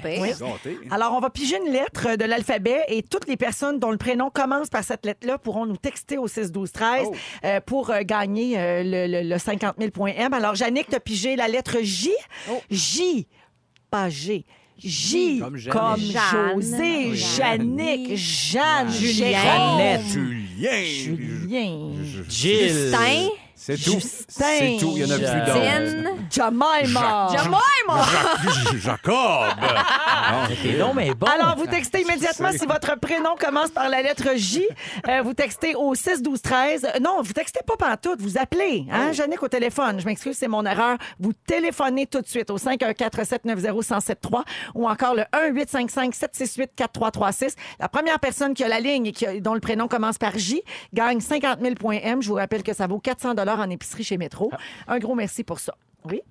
[0.66, 0.74] Oui.
[0.92, 4.30] Alors, on va piger une lettre de l'alphabet et toutes les personnes dont le prénom
[4.30, 7.16] commence par cette lettre-là pourront nous texter au 6 12 13 Oh.
[7.46, 10.34] euh, pour euh, gagner euh, le, le- le 50 000 points M.
[10.34, 12.12] Alors, Jannick, t'as pigé la lettre J.
[12.70, 13.28] J,
[13.90, 14.46] pas G.
[14.78, 15.74] J Comme Jeanne.
[15.74, 16.56] comme Jeanne.
[16.56, 17.16] José.
[17.16, 19.28] Jannick, Jeanne, Julien.
[19.30, 20.02] Jérôme, Jeannette.
[20.08, 20.84] Julien.
[20.84, 21.92] Julien,
[22.28, 22.70] Jill.
[22.70, 23.28] Justin.
[23.64, 24.00] C'est tout.
[24.28, 24.94] C'est tout.
[24.96, 25.62] Il y en a plus d'autres.
[27.38, 27.60] Jemima.
[28.12, 29.14] Jacques- Jacob.
[29.62, 31.28] Non, T'es donc, mais bon.
[31.28, 34.66] Alors, vous textez immédiatement si votre prénom commence par la lettre J.
[35.08, 36.86] Euh, vous textez au 6 12 13.
[36.86, 38.86] Euh, Non, vous textez pas pantoute, vous appelez.
[38.92, 39.14] Hein, Oh.
[39.14, 40.00] Jannick au téléphone.
[40.00, 40.98] Je m'excuse, c'est mon erreur.
[41.20, 44.42] Vous téléphonez tout de suite au 514 790 1073
[44.74, 47.56] ou encore le 1 855 768 4336.
[47.80, 50.36] La première personne qui a la ligne et qui a- dont le prénom commence par
[50.38, 50.62] J
[50.94, 52.22] gagne 50 000 points M.
[52.24, 54.52] Je vous rappelle que ça vaut 400 en épicerie chez Métro.
[54.88, 55.76] Un gros merci pour ça.
[56.06, 56.22] Oui,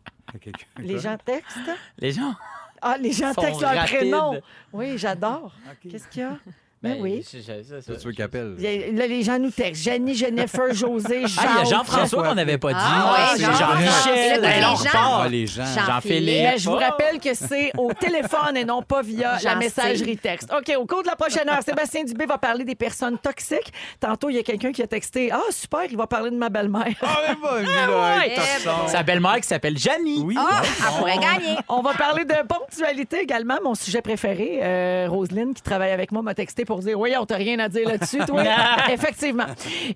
[0.79, 1.59] les gens textent?
[1.99, 2.35] Les gens.
[2.83, 3.97] Ah, les gens textent leur rapides.
[3.99, 4.41] prénom.
[4.73, 5.55] Oui, j'adore.
[5.89, 6.39] Qu'est-ce qu'il y a?
[6.83, 7.23] Ben oui.
[7.31, 7.93] je- je- ça.
[7.95, 9.83] Tu veux a- Là, les gens nous textent.
[9.85, 11.43] Jenny, Jennifer, José, Jean.
[11.45, 12.79] Ah, il y a Jean-François qu'on n'avait pas dit.
[12.81, 13.39] Ah, ouais.
[13.45, 14.41] Jean-Michel.
[14.41, 14.91] Ben, les gens.
[14.95, 15.65] Ah, les gens.
[15.67, 16.43] Jean- Jean-Philippe.
[16.43, 16.79] Mais je vous Oh.
[16.79, 20.51] rappelle que c'est au téléphone et non pas via la messagerie texte.
[20.57, 23.73] OK, au cours de la prochaine heure, Sébastien Dubé va parler des personnes toxiques.
[24.01, 26.49] Tantôt, il y a quelqu'un qui a texté Ah, super, il va parler de ma
[26.49, 26.87] belle-mère.
[27.03, 27.49] Ah, mais bon,
[28.37, 28.89] toxon.
[28.89, 30.23] Sa belle-mère qui s'appelle Janie.
[30.25, 30.35] Oui.
[30.39, 31.57] Ah, elle pourrait gagner.
[31.69, 33.59] On va parler de ponctualité également.
[33.63, 37.27] Mon sujet préféré, euh, Roselyne, qui travaille avec moi, m'a texté pour dire Oui, on
[37.27, 38.45] t'a rien à dire là-dessus, toi.
[38.93, 39.47] Effectivement.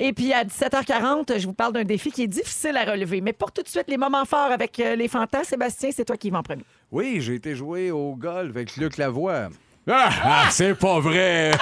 [0.01, 3.21] Et puis à 17h40, je vous parle d'un défi qui est difficile à relever.
[3.21, 6.17] Mais pour tout de suite, les moments forts avec euh, les fantasmes, Sébastien, c'est toi
[6.17, 6.65] qui vas en premier.
[6.91, 9.51] Oui, j'ai été jouer au golf avec Luc Lavoie.
[9.87, 11.53] Ah, ah, c'est pas vrai!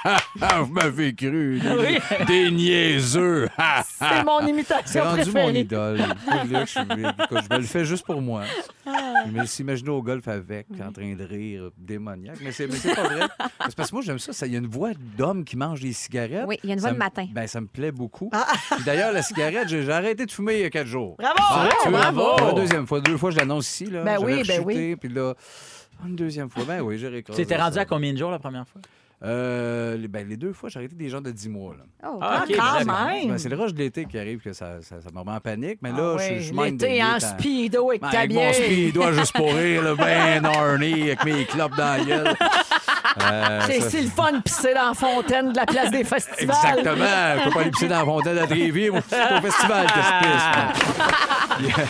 [0.64, 1.60] Vous m'avez cru!
[1.60, 3.48] Des, des niaiseux!
[3.58, 4.24] Ah, C'est ah.
[4.24, 6.00] mon imitation rendu mon idole.
[6.44, 8.44] Je, me le fais juste pour moi.
[8.86, 12.38] Je me suis imaginé au golf avec, en train de rire, démoniaque.
[12.40, 13.26] Mais c'est, pas vrai.
[13.66, 14.46] C'est parce que moi, j'aime ça.
[14.46, 16.44] Il y a une voix d'homme qui mange des cigarettes.
[16.46, 17.26] Oui, il y a une voix Ça de matin.
[17.32, 18.30] Ben, ça me plaît beaucoup.
[18.30, 21.16] Puis d'ailleurs, la cigarette, j'ai, arrêté de fumer il y a quatre jours.
[21.18, 21.36] Bravo!
[21.40, 22.46] Ah, bravo!
[22.46, 23.00] La deuxième fois.
[23.00, 23.86] Deux fois, je l'annonce ici.
[23.86, 24.02] Là.
[24.04, 24.96] Ben oui, ben oui.
[24.96, 25.34] Puis là,
[26.06, 26.64] une deuxième fois.
[26.66, 27.42] Ben oui, j'ai récolté.
[27.42, 28.80] Tu t'es rendu à combien de jours la première fois?
[29.24, 31.76] Euh, les, ben, les deux fois, j'ai arrêté des gens de 10 mois.
[31.78, 31.84] Là.
[32.10, 33.28] Oh, Ah, ok, quand même!
[33.28, 35.38] Ben, c'est le rush de l'été qui arrive que ça, ça, ça me remet en
[35.38, 35.78] panique.
[35.80, 38.32] Mais Ah là, ouais, je, je mène L'été des en speedo avec Ben, ta avec
[38.32, 38.54] mon bière.
[38.54, 42.34] speedo juste pour rire, là, ben orné, avec mes clopes dans la gueule.
[43.22, 46.02] Euh, C'est ça- c'est le fun de pisser dans la fontaine de la place des
[46.02, 46.56] festivals.
[46.56, 46.94] Exactement.
[47.04, 48.90] Je peux pas aller pisser dans la fontaine Trévis.
[48.90, 51.76] Moi, c'est au festival que je pisse.
[51.76, 51.82] moi.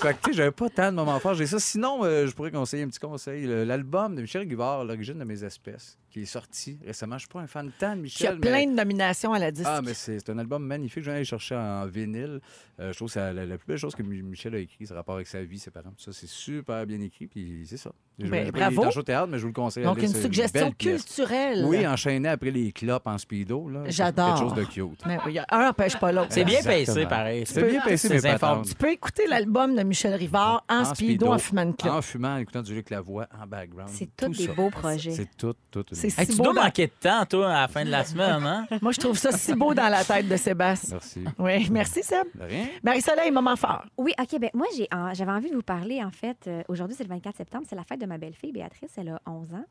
[0.00, 1.34] Fait que, tu sais, j'avais pas tant de moments forts.
[1.34, 1.58] J'ai ça.
[1.58, 3.46] Sinon, euh, je pourrais conseiller un petit conseil.
[3.46, 7.16] Le- L'album de Michel Guivard, L'origine de mes espèces, qui est sorti récemment.
[7.16, 8.40] Je suis pas un fan de tant de Qui a Michel.
[8.40, 8.66] plein mais...
[8.66, 9.66] de nominations à la disque.
[9.68, 11.02] Ah, mais c'est c'est un album magnifique.
[11.02, 12.40] Je viens aller chercher en vinyle.
[12.78, 14.86] Euh, je trouve que c'est la, la plus belle chose que Mi- Michel a écrit,
[14.86, 15.94] c'est rapport avec sa vie, ses parents.
[15.96, 17.26] Ça, c'est super bien écrit.
[17.26, 17.90] Puis c'est ça.
[18.18, 18.82] Je- Ben, je- bravo.
[18.82, 19.84] Il est en show théâtre, mais je vous le conseille.
[19.84, 21.04] Donc, allez, une c'est suggestion belle pièce.
[21.04, 21.64] culturelle.
[21.66, 23.68] Oui, enchaîné après les clopes en speedo.
[23.70, 23.84] là.
[23.86, 24.34] J'adore.
[24.38, 25.06] Quelque chose de cute.
[25.06, 26.28] Mais oui, un n'empêche pas l'autre.
[26.30, 26.94] C'est bien Exactement.
[26.94, 27.44] paissé, pareil.
[27.46, 28.66] C'est bien Ces mes patentes.
[28.68, 31.92] Tu peux écouter l'album de Michel Rivard en, speedo, en fumant une clope.
[31.94, 33.90] En fumant, en écoutant du Luc Lavoie en background.
[33.92, 34.52] C'est Tout tous des ça.
[34.52, 35.10] beaux projets.
[35.12, 35.84] C'est tout, tout.
[35.90, 37.84] une- C'est Hey, si tu beau dois dans- manquer de temps, toi, à la fin
[37.84, 38.66] de la semaine, hein?
[38.82, 40.94] Moi, je trouve ça si beau dans la tête de Sébastien.
[40.96, 41.24] Merci.
[41.38, 42.26] Oui, merci, Seb.
[42.34, 42.66] De rien.
[42.82, 43.84] Marie-Soleil, moment fort.
[43.96, 44.38] Oui, OK.
[44.40, 46.36] Ben, moi, j'ai, en- j'avais envie de vous parler, en fait.
[46.46, 47.64] euh, aujourd'hui, c'est le 24 septembre.
[47.68, 48.90] C'est la fête de ma belle-fille, Béatrice.
[48.96, 49.64] Elle a 11 ans.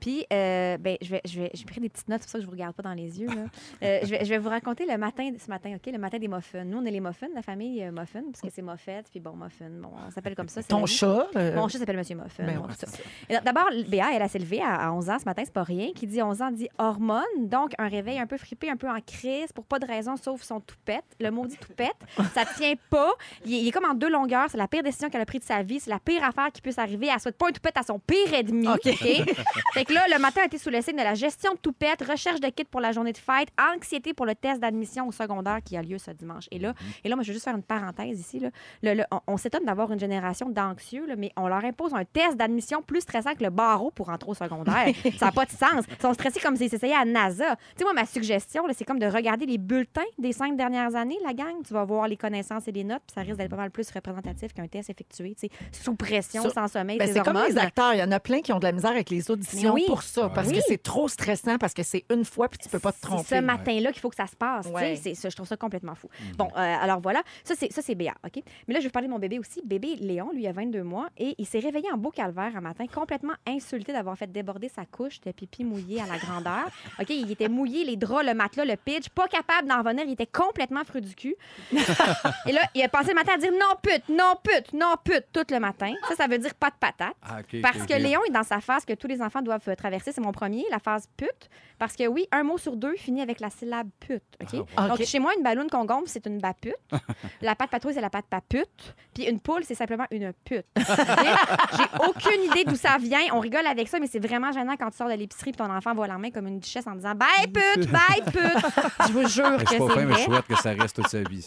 [0.00, 2.38] Puis, euh, ben, je vais, je vais, j'ai pris des petites notes, c'est pour ça
[2.38, 3.26] que je vous regarde pas dans les yeux.
[3.28, 3.34] là.
[3.82, 5.92] Euh, je, vais, je vais vous raconter le matin, ce matin, OK?
[5.92, 6.64] Le matin des muffins.
[6.64, 9.34] Nous, on est les muffins, la famille euh, muffin, parce que c'est Moffett, puis bon,
[9.64, 9.80] muffin.
[9.80, 10.62] Bon, on s'appelle comme ça.
[10.62, 11.26] Ton chat.
[11.36, 12.44] euh, Mon chat s'appelle Monsieur Muffin.
[12.44, 15.52] Ben ouais, D'abord, Béa, elle, a s'est levée à, à 11 ans ce matin, c'est
[15.52, 15.90] pas rien.
[15.94, 19.00] Qui dit 11 ans dit hormones, donc un réveil un peu fripé, un peu en
[19.00, 21.04] crise, pour pas de raison sauf son toupette.
[21.20, 21.96] Le maudit toupette,
[22.34, 23.12] ça tient pas.
[23.44, 24.46] Il est, il est comme en deux longueurs.
[24.50, 25.80] C'est la pire décision qu'elle a prise de sa vie.
[25.80, 27.08] C'est la pire affaire qui puisse arriver.
[27.12, 28.68] Elle souhaite pas un toupette à son pire ennemi.
[28.68, 28.80] OK.
[28.86, 28.94] OK?
[29.74, 32.02] fait que là, le matin a été sous le signe de la gestion de toupette,
[32.02, 35.58] recherche de kit pour la journée de fête, anxiété pour le test d'admission au secondaire
[35.64, 36.46] qui a lieu ce dimanche.
[36.50, 38.38] Et là, et là moi, je veux juste faire une parenthèse ici.
[38.40, 38.50] Là.
[38.82, 42.04] Le- le- on on s'étonne d'avoir une génération d'anxieux, là, mais on leur impose un
[42.04, 44.88] test d'admission plus stressant que le barreau pour rentrer au secondaire.
[45.18, 45.84] ça n'a pas de sens.
[45.90, 47.56] Ils sont stressés comme s'ils essayaient à NASA.
[47.56, 50.94] Tu sais, moi, ma suggestion, là, c'est comme de regarder les bulletins des cinq dernières
[50.96, 51.62] années, la gang.
[51.66, 53.90] Tu vas voir les connaissances et les notes, puis ça risque d'être pas mal plus
[53.90, 57.94] représentatif qu'un test effectué, tu sais, sous pression, sans sommeil, Ben, c'est comme les acteurs.
[57.94, 59.84] Il y en a plein qui ont de la misère avec les auditions oui.
[59.86, 60.54] pour ça, parce Oui.
[60.56, 63.06] que c'est trop stressant, parce que c'est une fois puis tu peux pas te C'est
[63.06, 63.36] tromper.
[63.36, 64.66] ce matin-là qu'il faut que ça se passe.
[64.66, 64.96] Ouais.
[64.96, 66.08] C'est je trouve ça complètement fou.
[66.36, 68.42] Bon, euh, alors voilà, ça c'est ça c'est Béa, OK?
[68.66, 69.62] Mais là, je vais vous parler de mon bébé aussi.
[69.64, 72.60] Bébé Léon, lui, il a 22 mois et il s'est réveillé en beau calvaire un
[72.60, 76.66] matin, complètement insulté d'avoir fait déborder sa couche de pipi mouillé à la grandeur.
[77.00, 77.10] OK?
[77.10, 80.04] Il était mouillé, les draps, le matelas, le pitch, pas capable d'en revenir.
[80.06, 81.36] Il était complètement fru du cul.
[81.72, 85.26] et là, il a passé le matin à dire non pute, non pute, non pute
[85.32, 85.92] tout le matin.
[86.08, 87.16] Ça, ça veut dire pas de patate.
[87.22, 87.98] Ah, Parce que.
[87.98, 90.12] Léon est dans sa phase que tous les enfants doivent euh, traverser.
[90.12, 91.50] C'est mon premier, la phase pute.
[91.78, 94.22] Parce que oui, un mot sur deux finit avec la syllabe pute.
[94.42, 94.66] OK?
[94.76, 94.88] Ah.
[94.88, 96.74] Donc, chez moi, une balloune qu'on gonfle, c'est une bapute.
[97.42, 98.94] la pâte patrouille, c'est la pâte papute.
[99.14, 100.64] Puis une poule, c'est simplement une pute.
[100.76, 103.20] J'ai aucune idée d'où ça vient.
[103.32, 105.70] On rigole avec ça, mais c'est vraiment gênant quand tu sors de l'épicerie et ton
[105.70, 108.64] enfant voit la main comme une duchesse en disant Bye pute, bye pute.
[109.06, 110.24] Je vous jure Je que suis pas c'est fin, mais je vrai.
[110.24, 111.46] souhaite que ça reste toute sa vie.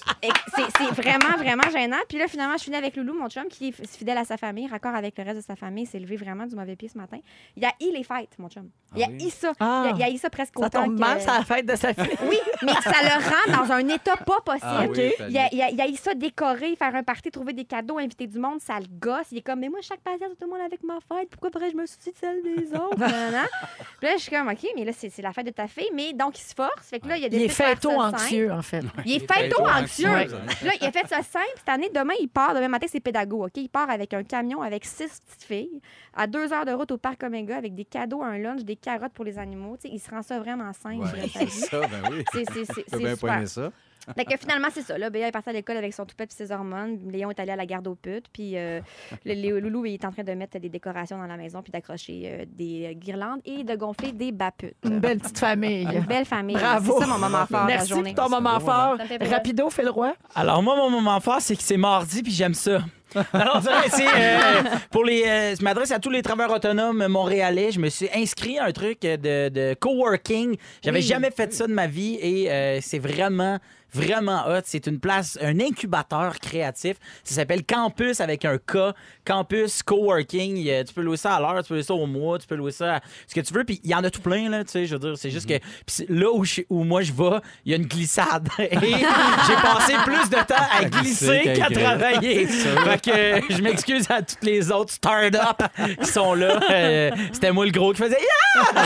[0.55, 1.97] C'est c'est vraiment, vraiment gênant.
[2.07, 4.67] Puis là, finalement, je finis avec Loulou, mon chum, qui est fidèle à sa famille,
[4.67, 7.17] raccord avec le reste de sa famille, s'est levé vraiment du mauvais pied ce matin.
[7.55, 8.69] Il a eu les fêtes, mon chum.
[8.95, 9.53] Il a Ah eu ça.
[9.59, 9.91] Ah.
[9.95, 10.99] Il, a, eu ça presque Ça autant tombe que...
[10.99, 12.17] mal, ça la fête de sa fille.
[12.29, 14.61] Oui, mais ça le rend dans un état pas possible.
[14.63, 17.53] Ah oui, Il a, il, a, il a eu ça décorer, faire un party, trouver
[17.53, 19.31] des cadeaux, inviter du monde, ça le gosse.
[19.31, 21.29] Il est comme, mais moi, chaque patience, tout le monde avec ma fête.
[21.29, 22.97] Pourquoi pourrais-je me soucier de celle des autres?
[22.97, 25.89] Puis là, je suis comme, OK, mais là, c'est la fête de ta fille.
[25.93, 26.89] Mais donc, il se force.
[26.89, 28.83] Fait que là, il a Il est fêto-anxieux, en fait.
[29.05, 30.09] Il est fêto-anxieux.
[30.09, 30.67] fêto-anxieux.
[30.67, 31.45] Là, il a fait ça simple.
[31.55, 32.53] Cette année, demain, il part.
[32.53, 33.45] Demain matin, c'est pédago.
[33.45, 33.55] OK?
[33.55, 35.81] Il part avec un camion avec six petites filles
[36.13, 39.13] à deux heures de route au parc Omega avec des cadeaux, un lunch, des carottes
[39.13, 39.77] pour les animaux.
[39.77, 41.05] Tu sais, il se rend ça vraiment simple.
[41.05, 42.25] Ouais, c'est ça, ben oui.
[42.33, 43.47] C'est bien super.
[43.47, 43.71] ça.
[44.17, 44.97] Fait que finalement, c'est ça.
[44.97, 46.97] Là, Béa est parti à l'école avec son toupette et ses hormones.
[47.11, 48.25] Léon est allé à la garde aux putes.
[48.33, 48.79] Puis euh,
[49.25, 51.71] le, le loulou il est en train de mettre des décorations dans la maison puis
[51.71, 54.75] d'accrocher euh, des euh, guirlandes et de gonfler des baputes.
[54.83, 55.87] Une belle petite famille.
[55.93, 56.55] Une belle famille.
[56.55, 56.93] Bravo.
[56.99, 58.13] C'est ça mon moment fort de la Merci journée.
[58.15, 58.97] pour ton moment fort.
[59.29, 60.15] Rapido, fais le roi.
[60.35, 62.79] Alors, moi, mon moment fort, c'est que c'est mardi, puis j'aime ça.
[63.33, 65.23] Alors, c'est- c'est euh, pour les.
[65.27, 67.71] euh, je m'adresse à tous les travailleurs autonomes montréalais.
[67.71, 70.55] Je me suis inscrit à un truc de, de coworking.
[70.83, 71.05] J'avais Oui.
[71.05, 73.59] jamais fait ça de ma vie et euh, c'est vraiment.
[73.93, 74.61] Vraiment hot.
[74.65, 76.97] C'est une place, un incubateur créatif.
[77.23, 78.93] Ça s'appelle Campus avec un K.
[79.25, 80.69] Campus Coworking.
[80.69, 82.55] A- Tu peux louer ça à l'heure, tu peux louer ça au mois, tu peux
[82.55, 83.63] louer ça à ce que tu veux.
[83.63, 84.63] Puis il y en a tout plein, là.
[84.63, 85.55] Tu sais, je veux dire, c'est juste que.
[85.87, 88.47] C'est- là où, je- où moi je vais, il y a une glissade.
[88.59, 92.45] Et j'ai passé plus de temps à glisser qu'à travailler.
[92.47, 95.61] fait que euh, je m'excuse à toutes les autres start-up
[96.01, 96.59] qui sont là.
[96.69, 98.83] Euh, C'était moi le gros qui faisait Yeah!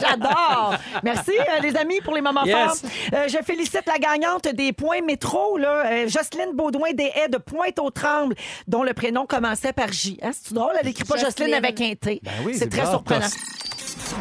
[0.00, 0.74] J'adore.
[1.02, 2.54] Merci, euh, les amis, pour les moments Yes.
[2.80, 2.90] forts.
[3.14, 7.38] Euh, je félicite la gagnante des points métro, là, euh, Jocelyne Baudouin des Haies de
[7.38, 8.34] Pointe-aux-Trembles,
[8.66, 10.18] dont le prénom commençait par J.
[10.22, 11.54] Hein, C'est drôle, elle n'écrit pas Jocelyne Jocelyne.
[11.54, 12.20] avec un T.
[12.22, 13.26] Ben oui, c'est c'est très surprenant.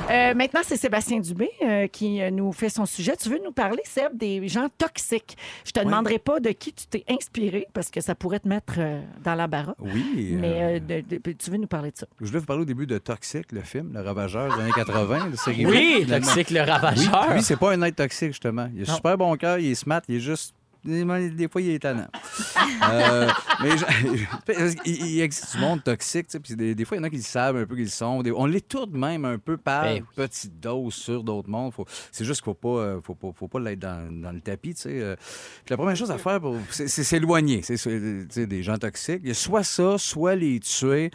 [0.10, 3.16] Euh, maintenant, c'est Sébastien Dubé euh, qui euh, nous fait son sujet.
[3.18, 5.38] Tu veux nous parler, Seb, des gens toxiques?
[5.66, 8.76] Je te demanderai pas de qui tu t'es inspiré parce que ça pourrait te mettre
[8.78, 9.76] euh, dans l'embarras.
[9.80, 10.32] Oui.
[10.34, 12.08] euh, Mais euh, de- de- tu veux nous parler de ça?
[12.22, 15.30] Je voulais vous parler au début de Toxic, le film, le ravageur des années 80.
[15.32, 16.06] le série Oui.
[16.08, 17.34] Toxique le Oui, ravageur.
[17.34, 18.70] lui, c'est pas un être toxique, justement.
[18.76, 18.96] Il a Non.
[18.96, 20.54] super bon cœur, il est smart, il est juste.
[20.84, 22.06] Des fois, il est étonnant.
[22.92, 23.30] Euh,
[23.62, 27.00] mais je- il, il existe du monde toxique, tu sais, puis des, des fois, il
[27.00, 28.22] y en a qui le savent un peu qu'ils le sont.
[28.22, 30.08] Des- on les tourne même un peu par Ben oui.
[30.16, 31.74] petites doses sur d'autres mondes.
[31.74, 34.42] Faut- C'est juste qu'il faut pas, euh, faut pas, faut pas l'être dans, dans le
[34.42, 34.90] tapis, tu sais.
[35.02, 35.16] euh.
[35.70, 37.62] La première chose à faire, pour- c'est s'éloigner
[38.36, 39.22] des gens toxiques.
[39.24, 41.12] Il y a soit ça, soit les tuer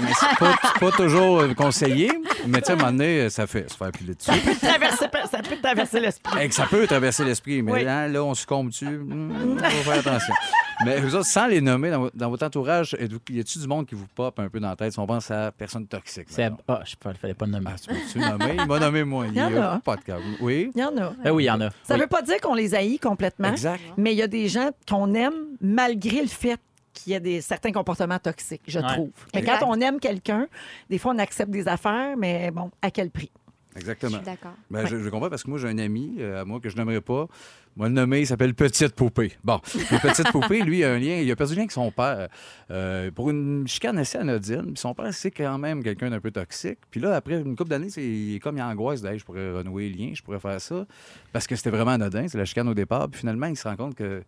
[0.00, 2.10] Mais c'est pas, c'est pas toujours euh, conseillé.
[2.46, 4.30] Mais tu sais, à un moment donné, ça fait se faire piler dessus.
[4.30, 6.38] Traverser- ça peut te traverser l'esprit.
[6.38, 7.86] Hey, que ça peut traverser l'esprit, mais Oui.
[7.86, 8.86] hein, là, on succombe dessus.
[8.86, 10.34] Hmm, faut faire attention.
[10.84, 13.66] Mais vous autres, sans les nommer dans, vo- dans votre entourage, êtes-vous- y a-tu du
[13.66, 14.92] monde qui vous pop un peu dans la tête?
[14.92, 16.26] Si on pense à personne toxique?
[16.28, 16.62] C'est- mettons?
[16.68, 17.70] Ah, je sais pas, il fallait pas le nommer.
[17.74, 18.56] Ah, tu peux-tu le nommer?
[18.58, 19.26] Il m'a nommé moi.
[19.26, 19.78] Il y en a a.
[19.80, 20.16] pas de cas.
[20.40, 20.70] Oui?
[20.74, 21.10] Il y en a.
[21.24, 21.70] Ben oui, il y en a.
[21.82, 22.00] Ça Oui.
[22.00, 23.80] veut pas dire qu'on les haït complètement, Exact.
[23.96, 26.58] mais il y a des gens qu'on aime malgré le fait
[27.02, 28.86] qu'il y a des, certains comportements toxiques, je Ouais.
[28.86, 29.10] trouve.
[29.34, 30.46] Quand on aime quelqu'un,
[30.90, 33.30] des fois, on accepte des affaires, mais bon, à quel prix?
[33.74, 34.16] Je Exactement.
[34.16, 34.54] suis d'accord.
[34.70, 36.76] Ben, je, je comprends parce que moi, j'ai un ami euh, à moi que je
[36.76, 37.28] n'aimerais pas.
[37.76, 39.34] Moi, le nommer, il s'appelle Petite Poupée.
[39.44, 41.16] Bon, le Petite Poupée, lui, il a un lien.
[41.20, 42.28] Il a perdu le lien avec son père
[42.72, 44.64] euh, pour une chicane assez anodine.
[44.72, 46.78] Puis son père, c'est quand même quelqu'un d'un peu toxique.
[46.90, 49.04] Puis là, après une couple d'années, c'est il est comme il angoisse.
[49.04, 50.84] Hey, je pourrais renouer le lien, je pourrais faire ça.
[51.32, 52.26] Parce que c'était vraiment anodin.
[52.26, 53.08] C'est la chicane au départ.
[53.08, 54.24] Puis finalement, il se rend compte que.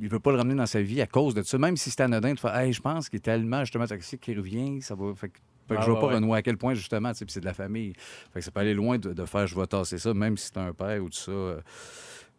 [0.00, 1.56] Il veut pas le ramener dans sa vie à cause de ça.
[1.58, 4.38] Même si c'était anodin, de faire Hey, je pense qu'il est tellement justement toxique qu'il
[4.38, 5.14] revient, ça va.
[5.14, 5.38] Fait que
[5.68, 6.14] fait que Ah, je ouais, pas ouais.
[6.16, 7.94] renouer à quel point, justement, puis c'est de la famille.
[8.34, 10.46] Fait que ça peut aller loin de, de faire je vais tasser ça, même si
[10.52, 11.30] c'est un père ou tout ça.
[11.32, 11.60] euh.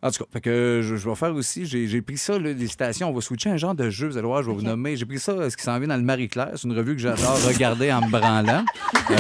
[0.04, 2.68] En tout cas, fait que je, je vais faire aussi, j'ai pris ça, là, les
[2.68, 4.96] citations, on va switcher un genre de jeu, vous allez voir, je vais vous nommer.
[4.98, 7.02] J'ai pris ça, euh, ce qui s'en vient dans le Marie-Claire, c'est une revue que
[7.02, 8.64] j'adore regarder en me branlant.
[9.10, 9.16] Euh,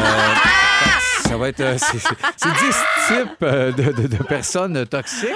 [1.23, 2.75] ça va être, c'est c'est- c'est 10
[3.07, 3.41] types
[3.81, 5.29] de, de- de personnes toxiques.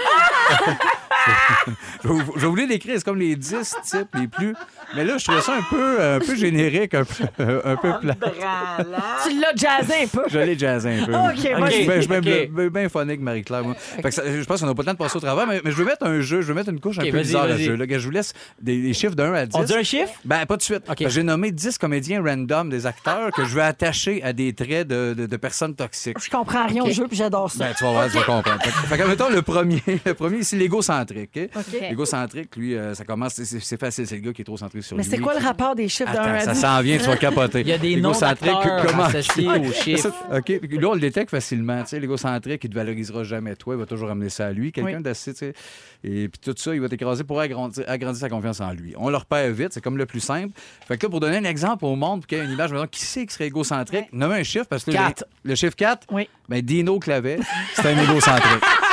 [2.03, 4.55] je, vais vais les décrire, c'est comme les 10 types les plus.
[4.95, 8.15] Mais là, je trouvais ça un peu, un peu générique, un peu, un peu plat.
[9.23, 10.23] Tu l'as jazzé un peu.
[10.29, 11.13] Je l'ai jazzé un peu.
[11.15, 12.49] OK, Je suis bien- je suis bien- OK.
[12.51, 13.75] bien- bien phonique, Marie-Claire, moi.
[13.75, 15.61] Fait que ça- je pense qu'on n'a pas le temps de passer au travers, mais,
[15.63, 17.43] mais je veux mettre un jeu, je veux mettre une couche un peu vas-y, bizarre
[17.43, 17.75] à ce jeu.
[17.75, 19.55] Là, que je vous laisse des, des chiffres de 1 à 10.
[19.57, 20.11] On dit un chiffre?
[20.25, 20.83] Ben, pas de suite.
[21.07, 25.13] J'ai nommé 10 comédiens random, des acteurs, que je veux attacher à des traits de,
[25.17, 26.17] de- de personnes toxiques.
[26.23, 27.65] Je comprends rien au jeu, puis j'adore ça.
[27.65, 28.61] Ben, tu vas voir, tu vas comprendre.
[28.63, 31.08] Fait, mettons, le premier, le premier c'est l'égocentrique.
[31.89, 34.97] L'égocentrique, lui, euh, ça commence, c'est- facile, c'est le gars qui est trop centré sur
[34.97, 35.09] Mais lui.
[35.09, 37.61] c'est quoi le rapport des chiffres d'un ça s'en vient, tu vas capoter.
[37.61, 40.11] Il y a des noms comment- associés aux chiffres.
[40.33, 40.49] OK.
[40.49, 41.81] Là, on le détecte facilement.
[41.83, 43.75] Tu sais, l'égocentrique, il ne te valorisera jamais toi.
[43.75, 44.71] Il va toujours amener ça à lui.
[44.71, 45.03] Quelqu'un Oui.
[45.03, 45.53] d'assez, tu sais.
[46.03, 48.93] Et puis tout ça, il va t'écraser pour agrandir, agrandir sa confiance en lui.
[48.97, 49.69] On le repère vite.
[49.73, 50.53] C'est comme le plus simple.
[50.87, 52.71] Fait que là, pour donner un exemple au monde, pour qu'il y ait une image,
[52.71, 54.05] maintenant, qui c'est qui serait égocentrique?
[54.13, 55.25] Nommez un chiffre parce que là, Quatre.
[55.43, 56.29] le, le chiffre 4, Oui.
[56.47, 57.39] ben Dino Clavet,
[57.73, 58.63] c'est un égocentrique.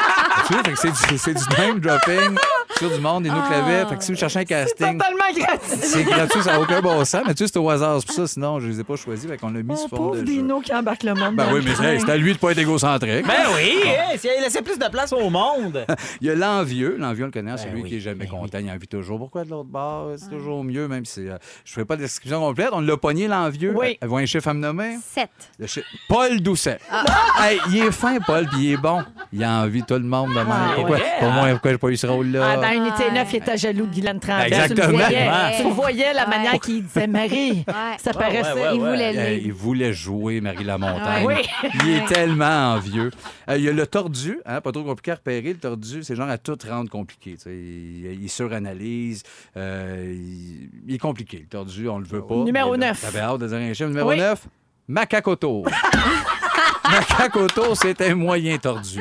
[0.47, 2.37] tu vois, fait que c'est du, c'est du name dropping
[2.79, 3.87] sur du monde, Dino Clavet.
[3.89, 5.79] Fait que si vous cherchez un C'est casting, totalement gratuit.
[5.81, 7.23] c'est gratuit, ça n'a aucun bon sens.
[7.27, 7.99] Mais tu sais, c'est au hasard.
[8.01, 9.29] C'est pour ça, sinon, je ne les ai pas choisis.
[9.29, 10.25] Fait qu'on l'a mis Oh, sous forme pauvre de jeu.
[10.33, 11.37] Dino qui embarque le monde.
[11.37, 13.27] Ben oui, le mais hey, c'est à lui de pas être égocentrique.
[13.27, 13.83] Ben oui,
[14.25, 15.85] elle laissait plus de place au monde.
[16.21, 16.97] Il y a l'envieux.
[16.99, 18.59] L'envieux, on le connaît, celui oui, qui est jamais ben content.
[18.59, 19.19] Il envie toujours.
[19.19, 20.11] Pourquoi de l'autre bord?
[20.17, 22.69] C'est toujours mieux, même si euh, je ne fais pas de description complète.
[22.73, 23.75] On l'a pogné, l'envieux.
[23.77, 23.99] Oui.
[24.01, 24.97] Elle voit un chiffre à me nommer?
[25.15, 25.29] 7.
[25.59, 26.79] Le chi- Paul Doucet.
[27.39, 29.03] Hey, il est fin, Paul, puis il est bon.
[29.33, 30.39] Il a envie de tout le monde de.
[30.39, 31.03] Ah, pourquoi, ouais.
[31.21, 32.57] pour moi, pourquoi j'ai pas eu ce rôle-là?
[32.67, 34.47] Ah, dans Unité 9, il était jaloux de Guylaine Tremblay.
[34.47, 34.87] Exactement.
[34.87, 35.57] Tu le voyais, Ouais.
[35.57, 36.29] tu le voyais, la Ouais.
[36.31, 37.65] manière qu'il disait Marie.
[37.67, 37.97] Ouais.
[37.99, 38.53] Ça paraissait.
[38.53, 41.25] ouais, ouais, Il voulait le il voulait jouer Marie Lamontagne.
[41.27, 41.35] Oui.
[41.85, 43.11] Il est tellement envieux.
[43.49, 45.53] Euh, il y a le tordu, hein, pas trop compliqué à repérer.
[45.53, 47.35] Le tordu, c'est genre à tout rendre compliqué.
[47.37, 47.55] tu sais.
[47.55, 49.23] Il, il suranalyse.
[49.57, 51.39] euh, il, il est compliqué.
[51.39, 52.35] Le tordu, on le veut pas.
[52.45, 53.01] Numéro Mais là, neuf.
[53.03, 53.89] T'avais hâte de dire un chiffre.
[53.89, 54.19] Numéro Oui.
[54.19, 54.47] 9,
[54.89, 55.65] Macacoto.
[56.91, 59.01] Macacoto, c'est un moyen tordu.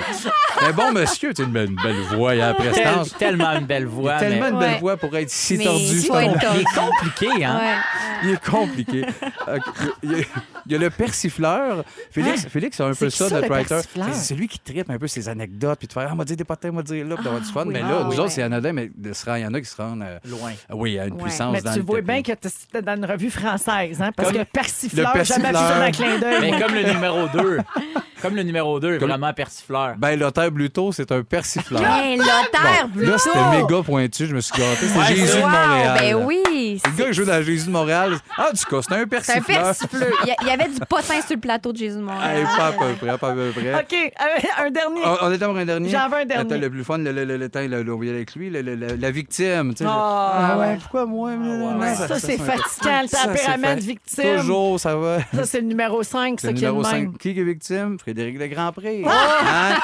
[0.61, 3.15] Un bon monsieur, tu sais, une belle, une belle voix, a la Tel- prestance.
[3.17, 4.17] tellement une belle voix.
[4.17, 4.79] tellement mais- une belle Ouais.
[4.79, 5.83] voix pour être si Mais tordu.
[5.83, 7.59] il bon- Il est compliqué, hein?
[7.59, 7.75] Ouais.
[8.23, 9.05] il est compliqué.
[9.47, 9.63] Ok,
[10.03, 10.17] Il y, a,
[10.65, 11.83] il y a le persifleur.
[12.11, 13.69] Félix, Félix c'est un peu ça, ça, notre le writer.
[13.69, 14.07] persifleur?
[14.13, 16.37] C'est celui qui tripe un peu ses anecdotes, puis de faire Ah, on va dire
[16.37, 17.63] des potins, on va dire là, puis d'avoir du fun.
[17.65, 17.73] oui.
[17.73, 18.19] mais Ah, là, oui, nous oui.
[18.19, 20.51] autres, c'est anodin, mais il y en a qui se rendent euh, Loin.
[20.71, 21.23] oui, à une Ouais.
[21.23, 24.11] puissance Mais dans tu vois bien que c'était dans une revue française, hein?
[24.15, 25.79] Parce Comme- que persifleur, Le jamais vu ça persifleur.
[25.79, 26.51] dans un clin d'œil.
[26.51, 27.59] Mais comme le numéro 2.
[28.21, 29.95] Comme le numéro 2, Comme- vraiment persifleur.
[29.97, 31.81] Ben, Lothar Bluto, c'est un persifleur.
[31.85, 34.87] Hey, Lothar Bon, là, c'était méga pointu, je me suis gâté.
[34.87, 35.97] C'était Ouais, Jésus c'est- de Wow, Montréal.
[35.99, 36.43] ben oui.
[36.83, 38.17] Le gars qui joue dans Jésus de Montréal.
[38.37, 39.63] Ah, du coup, c'était un C'est un persifleur.
[39.63, 40.11] persifleux.
[40.41, 42.37] Il y avait du potin sur le plateau de Jésus de Montréal.
[42.37, 43.73] Hey, pas à peu près, pas à peu près.
[43.73, 45.01] OK, euh, un dernier.
[45.05, 45.89] On, on est dans un dernier.
[45.89, 46.53] J'en veux un dernier.
[46.53, 49.11] Attends, le plus fun, le, le, le, le temps, avec lui, le- le- le- la
[49.11, 49.73] victime.
[49.73, 49.89] tu sais.
[49.89, 50.77] Ah, ouais.
[50.81, 51.31] Pourquoi moi?
[51.31, 54.37] Ouais, ça, c'est fatigant, le Ça, c'est tempérament de victime.
[54.37, 55.17] Toujours, ça va.
[55.33, 57.11] Ça, c'est le numéro 5, C'est ça le qui est le numéro même.
[57.11, 57.17] 5.
[57.19, 57.97] Qui est victime?
[57.99, 59.03] Frédéric Le Grand-Prix.
[59.05, 59.75] Hein?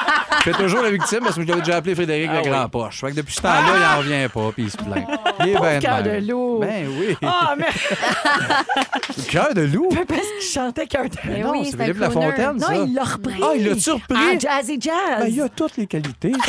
[0.44, 2.48] Je fais toujours la victime parce que je l'avais déjà appelé Frédéric Ah Le oui.
[2.48, 3.00] Grand-Poche.
[3.00, 5.06] Fait que depuis ce temps-là, il n'en revient pas, puis il se plaint.
[5.40, 6.58] Il est ben de loup.
[6.60, 7.16] Ben oui.
[7.22, 7.66] Ah, mais
[9.30, 9.88] Cœur de loup?
[10.06, 11.98] parce qu'il chantait cœur de Mais non, oui, c'est Philippe.
[11.98, 12.76] Lafontaine, Non, ça.
[12.76, 13.40] il l'a repris.
[13.42, 14.14] Ah, il l'a-tu repris?
[14.16, 14.94] Ah, Jazzy Jazz.
[15.20, 16.32] Ben, il a toutes les qualités.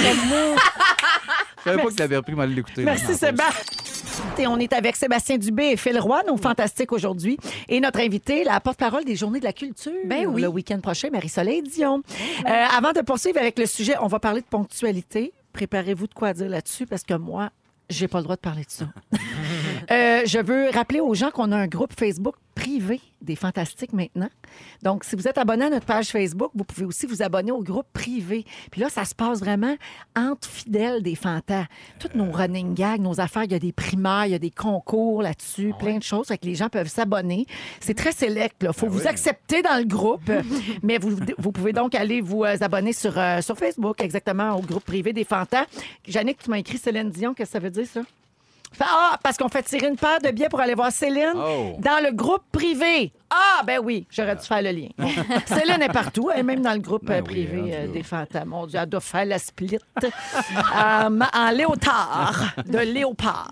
[1.66, 2.84] Je savais pas qu'il avait repris mal l'écouter.
[2.84, 3.64] Merci, Sébastien.
[4.38, 7.38] Et on est avec Sébastien Dubé et Phil Roy, nos fantastiques aujourd'hui.
[7.70, 9.92] Et notre invité, la porte-parole des Journées de la culture.
[10.06, 10.42] Ben oui.
[10.42, 12.02] Le week-end prochain, Marie-Soleil Dion.
[12.46, 15.32] Euh, avant de poursuivre avec le sujet, on va parler de ponctualité.
[15.54, 16.86] Préparez-vous de quoi dire là-dessus?
[16.86, 17.50] Parce que moi,
[17.94, 18.86] J'ai pas le droit de parler de ça.
[19.91, 24.30] Euh, je veux rappeler aux gens qu'on a un groupe Facebook privé des Fantastiques maintenant.
[24.82, 27.64] Donc, si vous êtes abonné à notre page Facebook, vous pouvez aussi vous abonner au
[27.64, 28.45] groupe privé.
[28.72, 29.76] Puis là, ça se passe vraiment
[30.16, 31.66] entre fidèles des Fantas.
[31.99, 34.51] Toutes nos running gags, nos affaires, il y a des primaires, il y a des
[34.51, 36.28] concours là-dessus, plein de choses.
[36.28, 37.45] Fait que les gens peuvent s'abonner.
[37.80, 38.58] C'est très sélect.
[38.62, 40.32] Il faut vous accepter dans le groupe.
[40.84, 44.62] Mais vous, vous pouvez donc aller vous euh, abonner sur, euh, sur Facebook, exactement, au
[44.62, 45.66] groupe privé des Fantas.
[46.08, 47.34] Jannick, tu m'as écrit Céline Dion.
[47.34, 48.01] Qu'est-ce que ça veut dire, ça?
[48.80, 51.76] Ah, parce qu'on fait tirer une paire de billets pour aller voir Céline Oh.
[51.80, 53.12] dans le groupe privé.
[53.30, 54.90] Ah, ben oui, j'aurais dû faire le lien.
[55.48, 57.88] Céline est partout, elle est même dans le groupe Ben euh, oui, privé rendu euh,
[57.88, 58.46] des fantômes.
[58.46, 59.78] Mon Dieu, elle doit faire la split
[60.76, 63.52] en, ma- en léotard, de léopard.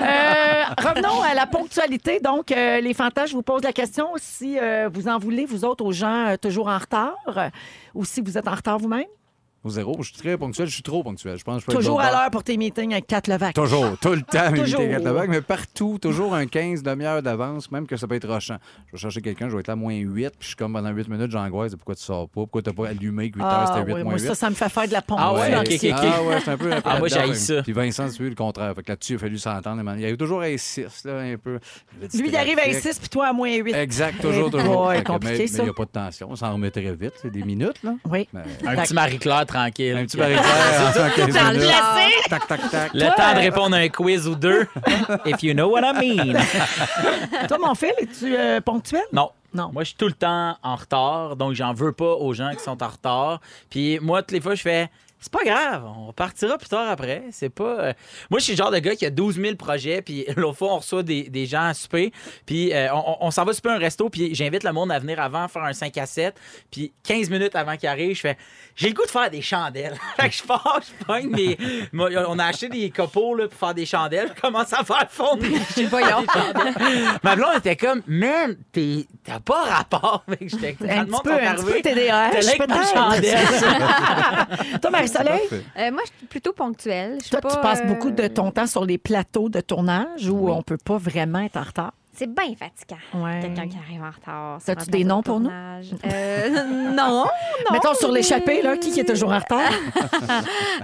[0.00, 2.20] Euh, revenons à la ponctualité.
[2.20, 5.64] Donc, euh, les fantas, je vous pose la question si euh, vous en voulez, vous
[5.64, 7.48] autres, aux gens euh, toujours en retard, euh,
[7.94, 9.04] ou si vous êtes en retard vous-même?
[9.62, 11.36] Au zéro, je suis très ponctuel, je suis trop ponctuel.
[11.36, 13.54] Je pense que je Toujours à l'heure pour tes meetings avec Kat Levac.
[13.54, 14.80] Toujours, tout le temps, mais Toujours.
[14.80, 18.56] éviter la mais partout, toujours un 15 demi-heure d'avance, même que ça peut être rochant.
[18.86, 20.72] Je vais chercher quelqu'un, je vais être là à moins 8, puis je suis comme
[20.72, 23.48] pendant 8 minutes, j'angoisse pourquoi tu sors pas, pourquoi t'as pas allumé que 8 heures,
[23.50, 24.26] Ah, c'était 8 oui, moins moi, 8.
[24.28, 25.18] ça, ça me fait faire de la pompe.
[25.20, 25.98] Ah ouais, ok, ok, ok.
[26.02, 26.72] Ah ouais, c'est un peu.
[26.72, 27.62] Un peu Ah, moi, j'haïs ça.
[27.62, 28.74] Puis Vincent, c'est le contraire.
[28.74, 29.82] Fait que là-dessus, il a fallu s'entendre.
[29.96, 31.58] Il y avait toujours un 6, là, un peu.
[32.14, 33.74] Lui, il arrive à 6 puis toi à moins 8.
[33.74, 34.84] Exact, toujours, toujours.
[34.86, 35.58] boy, Fait que, compliqué, mais ça.
[35.58, 36.28] mais il n'y a pas de tension.
[36.30, 37.12] On s'en remet très vite.
[37.20, 37.94] C'est des minutes, là.
[38.10, 38.26] Oui.
[38.66, 39.96] Un petit Marie-Claire tranquille.
[39.96, 41.68] un petit barrière en 15 Dans le minutes.
[41.68, 42.28] placé.
[42.30, 42.90] Tac, tac, tac.
[42.94, 44.66] Le temps de répondre à un quiz ou deux.
[45.26, 46.34] If you know what I mean.
[47.48, 49.02] Toi, mon fils, es-tu euh, ponctuel?
[49.12, 49.30] Non.
[49.52, 49.70] Non.
[49.72, 52.62] Moi, je suis tout le temps en retard, donc j'en veux pas aux gens qui
[52.62, 53.40] sont en retard.
[53.68, 54.88] Puis moi, toutes les fois, je fais.
[55.22, 57.24] C'est pas grave, on partira plus tard après.
[57.30, 57.64] C'est pas.
[57.78, 57.92] euh,
[58.30, 60.72] Moi, je suis le genre de gars qui a 12 000 projets, puis l'autre fois,
[60.72, 62.10] on reçoit des, des gens à souper,
[62.46, 64.98] puis euh, on, on s'en va souper à un resto, puis j'invite le monde à
[64.98, 66.34] venir avant faire un 5 à 7,
[66.70, 68.38] puis 15 minutes avant qu'il arrive, je fais
[68.80, 69.94] J'ai le goût de faire des chandelles.
[70.16, 71.58] fait que je pars, je pogne mes.
[72.26, 75.42] On a acheté des copeaux là, pour faire des chandelles, je commence à faire fondre
[75.42, 76.74] des des chandelles.
[77.22, 80.24] Ma blonde était comme Man, t'es- t'as pas rapport.
[80.28, 82.54] Fait que j'étais Un le monde petit peu, un petit peu arrivés, TDAH, t'as l'air
[82.54, 82.94] que ma peut-être.
[82.94, 84.80] chandelle.
[84.80, 85.40] Toi, Marie-Soleil?
[85.52, 87.18] Euh, moi, je suis plutôt ponctuelle.
[87.30, 90.48] Toi, pas, tu passes euh, beaucoup de ton temps sur les plateaux de tournage où
[90.50, 91.92] on peut pas vraiment être en retard?
[92.20, 93.00] C'est bien fatigant.
[93.14, 93.40] Ouais.
[93.40, 94.58] Quelqu'un qui arrive en retard.
[94.68, 95.48] un des noms de pour nous?
[96.04, 96.50] Euh,
[96.92, 97.26] non, non.
[97.72, 99.72] Mettons sur l'échappée, là, qui est toujours en retard?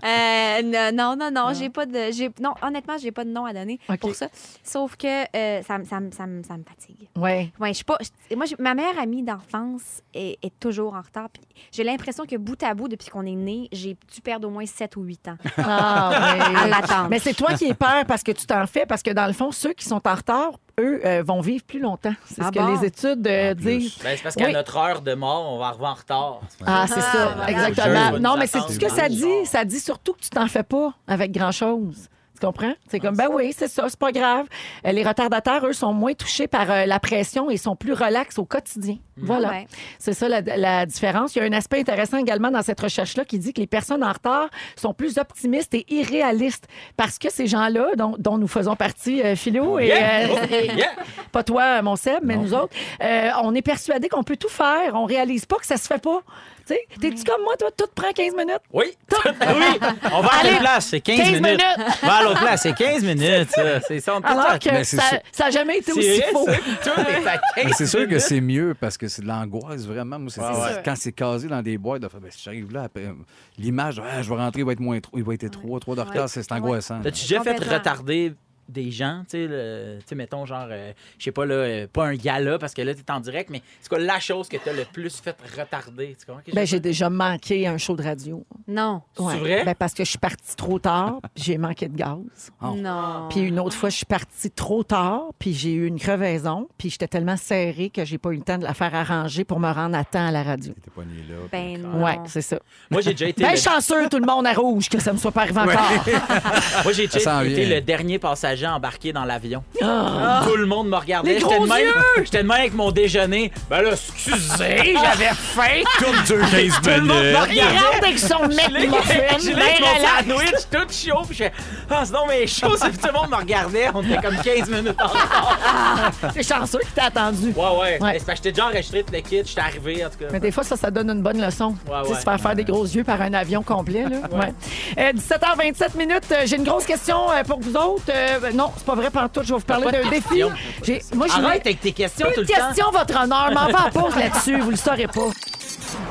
[0.05, 2.11] Euh, n- non, non, non, j'ai pas de.
[2.12, 4.28] j'ai- Non, honnêtement, j'ai pas de nom à donner pour ça.
[4.62, 5.07] Sauf que
[5.37, 7.09] euh, ça, me- ça, ça, me- ça me fatigue.
[7.16, 7.53] Oui.
[7.61, 7.99] Ouais, je suis pas.
[8.37, 11.28] moi, ma meilleure amie d'enfance est, est toujours en retard.
[11.30, 14.51] puis J'ai l'impression que bout à bout, depuis qu'on est né, j'ai dû perdre au
[14.51, 16.70] moins 7 ou 8 ans Ah, à oui.
[16.70, 17.09] l'attendre.
[17.11, 19.32] Mais c'est toi qui es peur parce que tu t'en fais, parce que dans le
[19.32, 22.14] fond, ceux qui sont en retard, eux, euh, vont vivre plus longtemps.
[22.27, 22.74] C'est Ah ce que bon?
[22.81, 23.97] les études euh, disent.
[24.03, 24.53] Ben, c'est parce qu'à Oui.
[24.53, 26.41] notre heure de mort, on va arriver en retard.
[26.66, 27.51] Ah, c'est ça, voilà.
[27.51, 28.12] exactement.
[28.12, 28.18] Jeu.
[28.18, 29.47] Non, mais c'est ce que ça dit.
[29.47, 32.09] Ça dit surtout que tu t'en fais pas avec grand-chose.
[32.39, 32.72] Tu comprends?
[32.89, 34.47] C'est comme, ben oui, c'est ça, c'est pas grave.
[34.87, 38.39] Euh, les retardataires, eux, sont moins touchés par euh, la pression et sont plus relax
[38.39, 38.97] au quotidien.
[39.18, 39.49] Voilà.
[39.49, 39.66] Ouais.
[39.99, 41.34] C'est ça la, la différence.
[41.34, 44.05] Il y a un aspect intéressant également dans cette recherche-là qui dit que les personnes
[44.05, 46.66] en retard sont plus optimistes et irréalistes
[46.99, 50.26] parce que ces gens-là, dont, dont nous faisons partie, euh, Philo, et Yeah!
[50.26, 50.91] euh, Oh, yeah!
[51.32, 54.95] pas toi, mon Seb, mais nous autres, euh, on est persuadés qu'on peut tout faire.
[54.95, 56.20] On réalise pas que ça se fait pas.
[56.66, 58.58] Tu sais, t'es-tu comme moi, toi, tout prend 15 minutes?
[58.72, 58.86] Oui,
[59.24, 59.78] oui.
[60.12, 60.86] On va à quelle place?
[60.86, 61.42] C'est 15, 15 minutes.
[61.44, 61.62] minutes.
[62.02, 63.50] On va à l'autre place, c'est 15 minutes.
[63.50, 63.80] ça.
[63.86, 64.16] C'est ça.
[64.16, 66.46] on peut Alors que ça n'a jamais été aussi vrai, faux.
[66.46, 66.56] ça.
[66.82, 69.86] Tout est à 15 Mais c'est sûr que c'est mieux parce que c'est de l'angoisse,
[69.86, 70.18] vraiment.
[70.18, 70.82] Moi, Ouais.
[70.84, 73.12] Quand c'est casé dans des boîtes, de faire, ben, si j'arrive là, après, euh,
[73.58, 75.94] l'image, ah, je vais rentrer, il va être moins trop, il va être trop, trop
[75.94, 77.00] de retard, c'est c'est angoissant.
[77.02, 78.32] T'as-tu déjà fait retarder
[78.68, 81.86] des gens, tu sais, le- tu sais, mettons, genre, euh, je sais pas, là, euh,
[81.92, 84.56] pas un gala, parce que là, t'es en direct, mais c'est quoi la chose que
[84.56, 86.16] t'as le plus fait retarder?
[86.18, 86.42] Tu comprends?
[86.46, 88.44] que Ben, j'ai déjà manqué un show de radio.
[88.66, 89.02] Non.
[89.16, 89.64] C'est vrai?
[89.64, 92.16] Ben, parce que je suis partie trop tard, puis j'ai manqué de gaz.
[92.62, 92.74] Oh.
[92.76, 93.28] Non.
[93.30, 96.90] Puis une autre fois, je suis partie trop tard, puis j'ai eu une crevaison, puis
[96.90, 99.70] j'étais tellement serrée que j'ai pas eu le temps de la faire arranger pour me
[99.70, 100.74] rendre à temps à la radio.
[100.94, 101.36] Pas né là.
[101.52, 102.02] Ben non.
[102.04, 102.58] Ouais, c'est ça.
[102.90, 103.42] Moi, j'ai déjà été.
[103.42, 105.72] Ben le- chanceux, tout le monde à rouge, que ça me soit pas arrivé encore.
[106.84, 108.18] Moi, j'ai Ça déjà été le dernier
[108.57, 109.62] passager embarqué dans l'avion.
[110.28, 110.42] Ah.
[110.46, 111.38] Tout le monde me regardait.
[111.38, 111.94] J'étais de même-
[112.24, 113.52] J'étais de même avec mon déjeuner.
[113.70, 115.82] Ben là, excusez, j'avais faim.
[115.98, 117.78] Comme deux 15 Tout le monde me Il regardait.
[117.78, 120.26] rentre avec son ben avec mon relax.
[120.26, 121.22] sandwich tout chaud.
[121.26, 121.52] Puis je fais,
[121.90, 122.76] ah, sinon, mais chaud.
[122.76, 123.88] c'est- Tout le monde me regardait.
[123.94, 126.11] On était comme 15 minutes en retard.
[126.34, 127.52] C'est chanceux qu'il t'a attendu.
[127.57, 128.02] Ouais, ouais.
[128.02, 128.12] Ouais.
[128.12, 129.42] Mais c'est parce que j'étais déjà enregistré tout le kit.
[129.44, 130.26] J'étais arrivé, en tout cas.
[130.32, 131.74] Mais des fois, ça, ça donne une bonne leçon.
[131.88, 132.18] Ouais, Tu sais, ouais.
[132.18, 134.04] se faire faire des gros yeux par un avion complet.
[134.04, 134.16] Là.
[134.32, 134.52] Ouais.
[134.98, 136.24] Euh, 17h27 minutes.
[136.32, 138.02] euh, J'ai une grosse question euh, pour vous autres.
[138.11, 139.40] Euh, non, c'est pas vrai, tout.
[139.42, 140.42] Je vais vous parler d'un défi.
[140.82, 142.55] J'ai- Moi, j'ai Arrête avec tes questions tout le temps.
[142.55, 143.51] question, votre honneur.
[143.53, 144.59] M'en va en pause là-dessus.
[144.61, 145.20] Vous le saurez pas.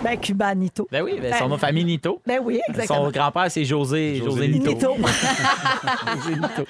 [0.04, 0.88] Ben, Cubanito.
[0.92, 2.22] Ben oui, ben, son nom de famille Nito.
[2.26, 3.06] Ben oui, exactement.
[3.06, 4.72] Son grand-père, c'est José, José José Nito.
[4.72, 4.96] Nito.
[6.16, 6.66] José Nito.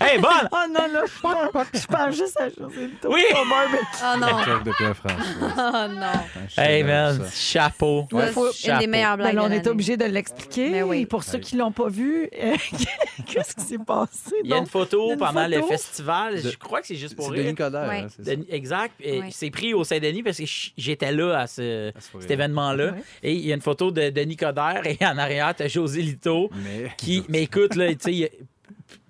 [0.00, 0.48] hey, bonne!
[0.52, 3.12] Oh non, là, je pense, je pense juste à José Nito.
[3.12, 3.22] Oui.
[3.32, 3.86] Au barbecue.
[4.02, 4.38] Oh non.
[4.44, 5.24] Chef de Pierre-François.
[5.56, 6.62] Oh non.
[6.62, 8.06] Hey, man, chapeau.
[8.12, 8.78] Une Chapeau.
[8.80, 9.34] des meilleures Ben blagues.
[9.36, 10.70] là, on est obligé de l'expliquer.
[10.70, 11.06] Ben oui.
[11.06, 12.56] Pour ceux qui l'ont pas vu, euh,
[13.26, 14.34] qu'est-ce qui s'est passé?
[14.44, 16.42] Il y a une photo pendant le festival.
[16.42, 17.44] De- Je crois que c'est juste pour C'est rire.
[17.44, 18.00] Denis Coderre, Ouais.
[18.04, 18.22] hein, c'est.
[18.24, 18.92] Denis- Exact.
[19.00, 19.28] Et Ouais.
[19.32, 20.44] C'est pris au Saint-Denis parce que
[20.76, 22.92] j'étais là à ce, ce cet événement-là.
[22.92, 23.02] Ouais.
[23.22, 26.50] Et il y a une photo de Denis Coderre et en arrière, t'as José Lito
[26.64, 26.90] Mais...
[26.96, 27.24] qui.
[27.28, 28.28] Mais écoute, là, tu sais, il y a-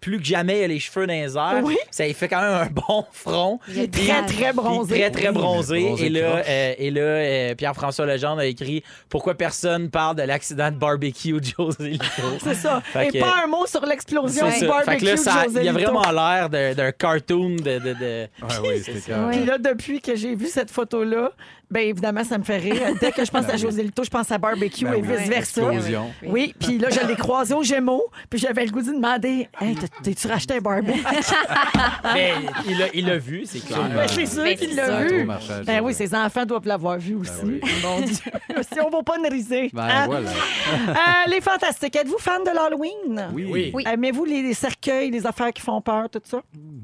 [0.01, 1.61] plus que jamais, il a les cheveux dans les airs.
[1.63, 1.77] Oui.
[1.91, 3.59] Ça il fait quand même un bon front.
[3.69, 4.95] Il est très, très bronzé.
[4.95, 5.81] Puis Très, très Oui, bronzé.
[5.85, 10.23] bronzé et là, euh, et là euh, Pierre-François Legendre a écrit Pourquoi personne parle de
[10.23, 12.05] l'accident de barbecue de José Lito?
[12.43, 12.81] C'est ça.
[12.93, 14.53] Fait Et que- pas un mot sur l'explosion du.
[14.53, 17.79] Fait barbecue que là, ça- de José il y a vraiment l'air d'un cartoon de.
[17.79, 19.15] de, de- Ouais, oui, c'était.
[19.15, 19.37] Oui.
[19.37, 21.33] Puis là, depuis que j'ai vu cette photo-là,
[21.71, 22.83] ben évidemment, ça me fait rire.
[23.01, 23.61] Dès que je pense Ben à oui.
[23.61, 25.03] José Lito, je pense à barbecue Ben et oui.
[25.17, 25.61] vice-versa.
[25.73, 26.11] Explosion.
[26.27, 29.77] Oui, puis là, je l'ai croisé au Gémeaux, puis j'avais le goût de demander Hey,
[30.03, 31.03] t'es-tu racheté un barbecue?
[32.15, 32.33] Mais
[32.69, 33.79] il l'a il l'a vu, c'est clair.
[33.95, 35.25] Ben, c'est sûr Ben, qu'il c'est l'a vu.
[35.25, 35.93] Marchage, Ben oui, ouais.
[35.93, 37.33] ses enfants doivent l'avoir vu aussi.
[37.45, 37.61] oui.
[37.83, 38.15] Mon Dieu.
[38.73, 39.71] si on va pas nous riser.
[39.73, 40.07] Ben hein?
[40.07, 40.31] voilà.
[40.91, 43.31] Euh, les fantastiques, êtes-vous fan de l'Halloween?
[43.33, 43.47] Oui.
[43.51, 43.71] Oui.
[43.75, 43.85] Oui.
[43.87, 46.39] Aimez-vous les, les cercueils, les affaires qui font peur, tout ça?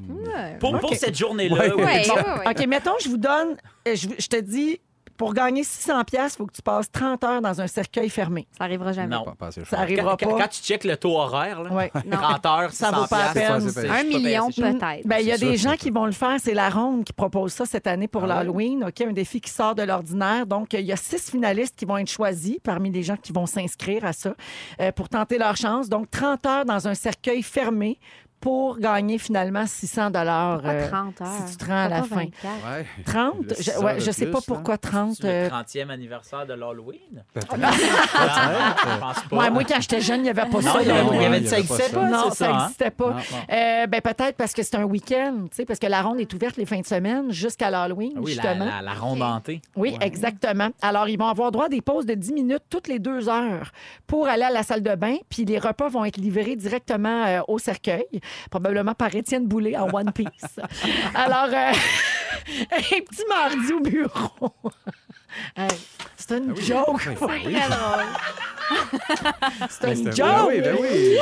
[0.09, 0.57] Ouais.
[0.59, 1.83] Pour, pour cette journée-là, oui.
[1.83, 2.49] Ouais, Bon, ouais, ouais.
[2.51, 4.81] OK, mettons, je vous donne, euh, je, je te dis,
[5.17, 8.47] pour gagner 600 pièces, il faut que tu passes 30 heures dans un cercueil fermé.
[8.57, 9.15] Ça arrivera jamais.
[9.15, 9.25] Non.
[9.25, 10.43] Pas, pas assez Ça arrivera Quand, pas.
[10.43, 11.91] quand tu checkes le taux horaire, là, Ouais.
[12.07, 12.17] Non.
[12.19, 13.61] 30 heures, Ça 600 vaut pas la piastres, peine.
[13.71, 14.63] c'est c'est- pas- Un c'est pas million payé.
[14.73, 15.07] peut-être.
[15.07, 16.37] Ben, il y a C'est des sûr, gens c'est qui vont le faire.
[16.41, 18.35] C'est la ronde qui propose ça cette année pour Ah ouais?
[18.35, 18.85] l'Halloween.
[18.85, 20.47] OK, un défi qui sort de l'ordinaire.
[20.47, 23.47] Donc, il y a six finalistes qui vont être choisis parmi les gens qui vont
[23.47, 24.35] s'inscrire à ça
[24.81, 25.89] euh, pour tenter leur chance.
[25.89, 27.99] Donc, 30 heures dans un cercueil fermé
[28.41, 30.61] pour gagner finalement 600 dollars.
[30.63, 31.29] Pourquoi 30 heures?
[31.47, 32.17] si tu te rends à la fin.
[32.17, 32.35] 24?
[32.45, 32.87] Ouais.
[33.05, 33.35] 30?
[33.43, 34.43] Le Je, 6 ouais, je sais plus, pas hein.
[34.47, 35.15] pourquoi 30.
[35.21, 37.25] C'est le euh, 30e anniversaire de l'Halloween?
[37.35, 37.57] Peut-être.
[37.57, 39.37] Je pense pas.
[39.37, 40.73] ouais, moi, quand j'étais jeune, il n'y avait pas ça.
[40.75, 41.95] Non, il y avait, il y ça avait pas existait ça.
[42.01, 42.51] pas, Non, ça ça.
[42.55, 42.59] hein?
[42.61, 43.11] n'existait pas.
[43.11, 43.23] Non, non.
[43.57, 46.33] Euh, ben, peut-être parce que c'est un week-end, tu sais, parce que la ronde est
[46.35, 48.65] ouverte les fins de semaine jusqu'à l'Halloween, Ah Oui, la, justement.
[48.67, 49.61] la, la ronde hantée.
[49.77, 50.69] Oui, exactement.
[50.83, 53.73] Alors, ils vont avoir droit à des pauses de 10 minutes toutes les deux heures
[54.07, 55.17] pour aller à la salle de bain.
[55.29, 58.05] Puis les repas vont être livrés directement euh, au cercueil,
[58.51, 60.59] probablement par Étienne Boulay en One Piece.
[61.15, 61.73] Alors, euh,
[62.73, 64.53] un petit mardi au bureau.
[65.57, 65.69] Hey,
[66.17, 67.09] c'est une joke.
[67.21, 67.53] Oui, ben oui.
[67.55, 68.05] Très drôle.
[69.71, 70.27] C'est Ben, une joke.
[70.27, 71.19] Ben oui, ben oui.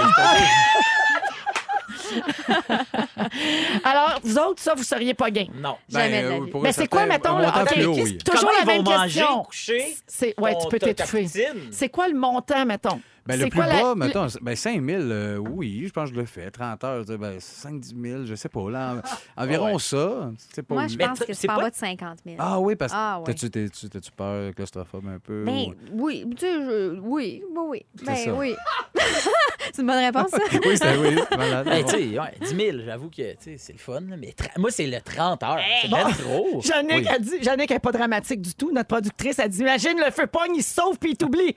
[3.84, 5.48] Alors, vous autres, ça, vous seriez pas game.
[5.56, 5.76] Non.
[5.88, 7.46] Jamais euh, Mais c'est quoi, mettons, là?
[7.48, 8.18] montant OK, plus haut, qu'est-ce- oui.
[8.18, 9.42] toujours Comment la ils même vont manger, question.
[9.44, 9.96] coucher?
[10.06, 11.28] C'est, ouais, tu peux t'étouffer.
[11.70, 13.00] C'est quoi le montant, mettons?
[13.26, 16.20] Ben, le plus quoi bas, mettons, ben, 5 000, euh, oui, je pense que je
[16.20, 16.50] le fais.
[16.50, 18.70] 30 heures, ben, 5-10 000, je sais pas.
[18.70, 18.96] Là,
[19.36, 19.78] en- environ Ouais.
[19.78, 20.30] ça.
[20.54, 20.74] C'est pas...
[20.74, 22.36] Moi, je pense que c'est pas en bas de 50 000.
[22.38, 23.34] Ah oui, parce que Ah, ouais.
[23.34, 23.50] t'as-tu,
[23.88, 25.44] t'as-tu peur, claustrophobe un peu?
[25.44, 25.52] Ben,
[25.92, 27.86] ou- oui, tu sais, je- oui, oui, oui.
[28.04, 28.32] Ben, ça.
[28.34, 28.54] oui.
[29.72, 30.38] c'est une bonne réponse, ça?
[30.52, 31.66] Oui, c'est oui, malade.
[31.66, 34.00] Ben, tu sais, ouais, 10 000, j'avoue que tu sais, c'est le fun.
[34.00, 35.58] là, Mais tra- moi, c'est le 30 heures.
[35.82, 35.96] C'est Bon.
[35.96, 36.60] bien trop.
[36.64, 37.08] Jannick Oui.
[37.08, 38.70] a dit, Jannick n'est pas dramatique du tout.
[38.72, 41.54] Notre productrice a dit, imagine le feu pogne, il se sauve puis il t'oublie.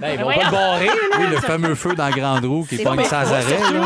[0.00, 0.88] Ben, ils vont pas le barrer.
[1.18, 3.58] Oui, le fameux feu dans la grande roue qui pas- sans arrêt.
[3.72, 3.84] là.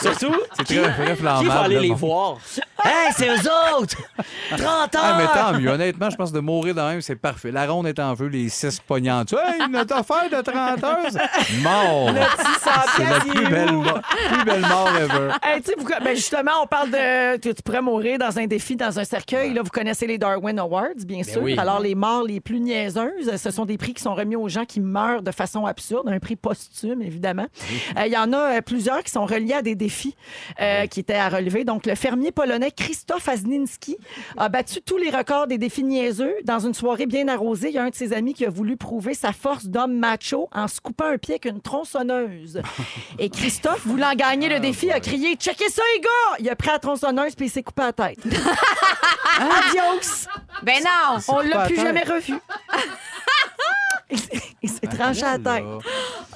[0.00, 1.94] Surtout, C'est qui, très, très qui va aller là, les bon.
[1.94, 2.36] voir?
[2.84, 3.96] hey, c'est eux autres!
[4.56, 5.02] 30 heures!
[5.02, 5.70] Ah, mais tant mieux.
[5.70, 7.50] Honnêtement, je pense de mourir de même, c'est parfait.
[7.50, 9.24] La ronde est en feu, les six pognants.
[9.24, 10.96] Tu hey, notre affaire de 30 heures,
[11.62, 12.10] mort.
[12.96, 13.82] C'est la plus belle, mo-
[14.32, 15.30] plus belle mort ever.
[15.42, 17.36] Hey, tu sais, ben, justement, on parle de.
[17.38, 19.52] Tu, tu pourrais mourir dans un défi, dans un cercueil.
[19.54, 21.42] Là, vous connaissez les Darwin Awards, bien sûr.
[21.42, 21.56] oui.
[21.58, 24.64] Alors, les morts les plus niaiseuses, ce sont des prix qui sont remis aux gens
[24.64, 27.46] qui meurent de façon absurde, un prix posthume, évidemment.
[27.96, 30.16] Euh, Il y en a euh, plusieurs qui sont reliés à des défis
[30.60, 31.64] euh, qui étaient à relever.
[31.64, 33.96] Donc, le fermier polonais Krzysztof Azninski
[34.36, 36.34] a battu tous les records des défis niaiseux.
[36.44, 38.76] Dans une soirée bien arrosée, il y a un de ses amis qui a voulu
[38.76, 42.60] prouver sa force d'homme macho en se coupant un pied avec une tronçonneuse.
[43.18, 46.68] Et Christophe, voulant gagner le défi, a crié Checkez ça, les gars Il a pris
[46.68, 48.18] la tronçonneuse puis il s'est coupé la tête.
[49.38, 50.26] Adios
[50.62, 51.18] Ben non!
[51.28, 52.34] On l'a plus jamais revu.
[54.66, 55.64] Il s'est- s'est tranché la tête.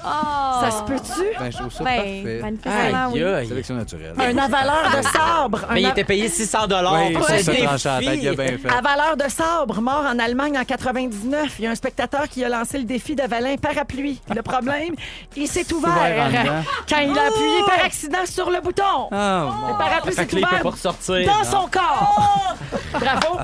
[0.03, 0.61] Oh.
[0.62, 1.39] Ça se peut-tu?
[1.39, 2.39] Ben, je trouve ça Ben, parfait.
[2.43, 3.22] manifestement, oui.
[3.24, 3.49] Aïe, aïe.
[3.49, 4.14] Sélection naturelle.
[4.18, 5.61] Un avaleur de sabre.
[5.68, 7.99] Un Mais il a- était payé 600 dollars Oui, pour ça, ce ça tranche la
[7.99, 8.37] tête, il a défi.
[8.37, 8.76] bien fait.
[8.78, 11.57] Avaleur de sabre, mort en Allemagne en 99.
[11.59, 14.20] Il y a un spectateur qui a lancé le défi d'avaler un parapluie.
[14.35, 14.95] Le problème,
[15.37, 16.62] il s'est ouvert, ouvert en dedans.
[16.89, 19.09] quand il a appuyé par accident sur le bouton.
[19.12, 21.26] Ah, Le parapluie Fait s'est là, il peut ouvert pas ressortir.
[21.26, 22.57] dans son corps.
[22.99, 23.39] Bravo.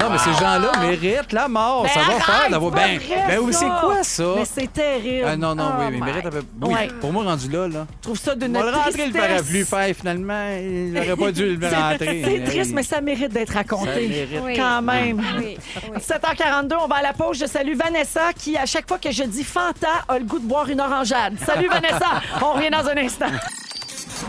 [0.00, 1.82] Non, mais ces gens-là méritent la mort.
[1.84, 2.70] Ben ça va arrête, faire d'avoir.
[2.72, 3.58] Ben, ben oui, ça.
[3.60, 4.24] c'est quoi ça?
[4.36, 5.26] Mais c'est terrible.
[5.28, 6.42] Ah, non, non, Oh oui, mais ils my- méritent un peu.
[6.62, 6.88] Oui, Ouais.
[7.00, 7.86] pour moi, rendu là, là.
[7.98, 9.28] Je trouve ça On d'une va le rentrer le tristesse.
[9.28, 10.48] parapluie, faire finalement.
[10.60, 12.22] Il n'aurait pas dû le rentrer.
[12.24, 14.08] C'est triste, mais ça mérite d'être Ça raconté.
[14.08, 14.40] mérite.
[14.42, 14.56] Oui.
[14.56, 15.18] Quand même.
[15.38, 15.56] Oui,
[15.92, 15.98] oui.
[16.00, 17.38] 7h42, on va à la pause.
[17.38, 20.46] Je salue Vanessa qui, à chaque fois que je dis Fanta, a le goût de
[20.46, 21.34] boire une orangeade.
[21.44, 22.20] Salut Vanessa!
[22.42, 23.26] On revient dans un instant.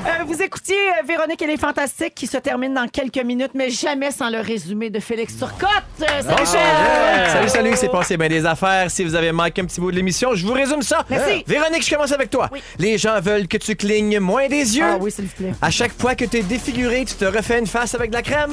[0.05, 3.69] Euh, vous écoutiez euh, Véronique et les Fantastiques qui se termine dans quelques minutes, mais
[3.69, 5.69] jamais sans le résumé de Félix Turcotte.
[6.01, 7.31] Euh, salut, Félix!
[7.31, 8.91] Salut, salut, c'est passé bien des affaires.
[8.91, 11.03] Si vous avez manqué un petit bout de l'émission, je vous résume ça.
[11.09, 11.43] Merci.
[11.47, 12.49] Véronique, je commence avec toi.
[12.77, 14.85] Les gens veulent que tu clignes moins des yeux.
[14.85, 15.53] Ah oui, s'il vous plaît.
[15.61, 18.21] À chaque fois que tu es défiguré, tu te refais une face avec de la
[18.21, 18.51] crème.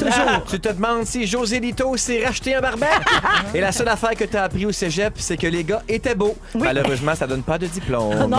[0.51, 2.87] Tu te demandes si José Lito s'est racheté un barbet.
[3.55, 6.15] Et la seule affaire que tu as appris au cégep, c'est que les gars étaient
[6.15, 6.37] beaux.
[6.55, 8.29] Malheureusement, ça donne pas de diplôme.
[8.35, 8.39] Non!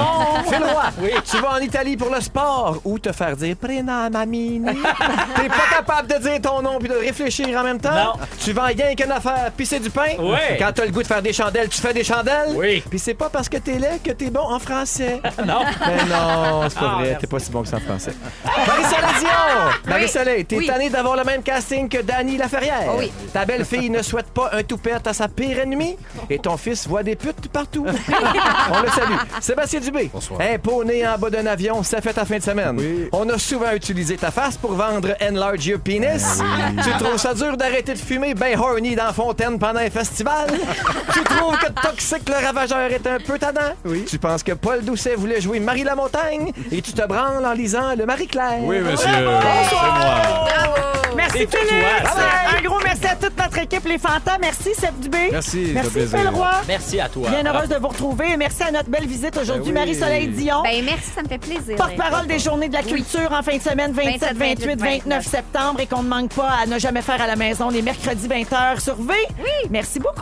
[1.00, 4.66] Roy, tu vas en Italie pour le sport ou te faire dire Prena mamini.
[5.36, 7.94] T'es pas capable de dire ton nom puis de réfléchir en même temps.
[7.94, 8.14] Non.
[8.40, 10.16] Tu vends rien qu'une affaire, pisser du pain.
[10.18, 10.56] Ouais.
[10.58, 12.54] Quand t'as le goût de faire des chandelles, tu fais des chandelles.
[12.56, 12.82] Oui.
[12.90, 15.22] Puis c'est pas parce que t'es laid que t'es bon en français.
[15.46, 15.60] Non.
[15.86, 17.18] Mais non, c'est pas Ah, vrai.
[17.20, 18.14] T'es pas si bon que ça en français.
[18.46, 19.90] Marie-Soleil Dion!
[19.92, 20.66] Marie-Soleil, t'es Oui.
[20.68, 22.86] tannée d'avoir le même casting que Dany Laferrière.
[22.90, 23.12] Oh oui.
[23.34, 25.98] Ta belle-fille ne souhaite pas un toupette à sa pire ennemie.
[26.30, 27.86] Et ton fils voit des putes partout.
[28.72, 29.14] On le salue.
[29.42, 30.10] Sébastien Dubé.
[30.12, 30.40] Bonsoir.
[30.42, 32.78] Un né en bas d'un avion, ça fait ta fin de semaine.
[32.86, 33.10] Oui.
[33.12, 36.42] On a souvent utilisé ta face pour vendre Enlarge Your Penis.
[36.84, 40.48] Tu trouves ça dur d'arrêter de fumer ben horny dans la fontaine pendant un festival?
[41.14, 43.74] tu trouves que Toxic le ravageur est un peu tannant?
[43.86, 44.06] Oui.
[44.08, 46.52] Tu penses que Paul Doucet voulait jouer Marie la Montagne?
[46.72, 48.60] Et tu te branles en lisant le Marie-Claire?
[48.62, 49.10] Oui, monsieur.
[49.10, 49.40] C'est moi.
[51.16, 51.60] Merci toi,
[52.04, 52.58] ça.
[52.58, 54.38] Un gros merci à toute notre équipe, les Fantas.
[54.40, 55.30] Merci, Seb Dubé.
[55.32, 56.08] Merci, Merci.
[56.08, 56.52] Phil Roy.
[56.68, 57.30] Merci à toi.
[57.30, 58.32] Bien heureuse de vous retrouver.
[58.34, 59.88] Et merci à notre belle visite aujourd'hui, Ben oui.
[59.98, 60.62] Marie-Soleil Dion.
[60.64, 61.76] Ben, merci, ça me fait plaisir.
[61.78, 65.88] Porte-parole des Journées de la culture en fin de semaine, 27, 28, 29 septembre et
[65.88, 68.96] qu'on ne manque pas à ne jamais faire à la maison les mercredis 20h sur
[68.96, 69.14] V.
[69.40, 69.70] Oui.
[69.70, 70.22] Merci beaucoup.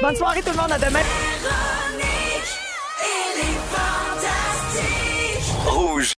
[0.00, 0.70] Bonne soirée tout le monde.
[0.70, 1.00] À demain.
[1.42, 2.54] Véronique
[3.02, 5.54] et les Fantastiques.
[5.66, 6.12] Rouge.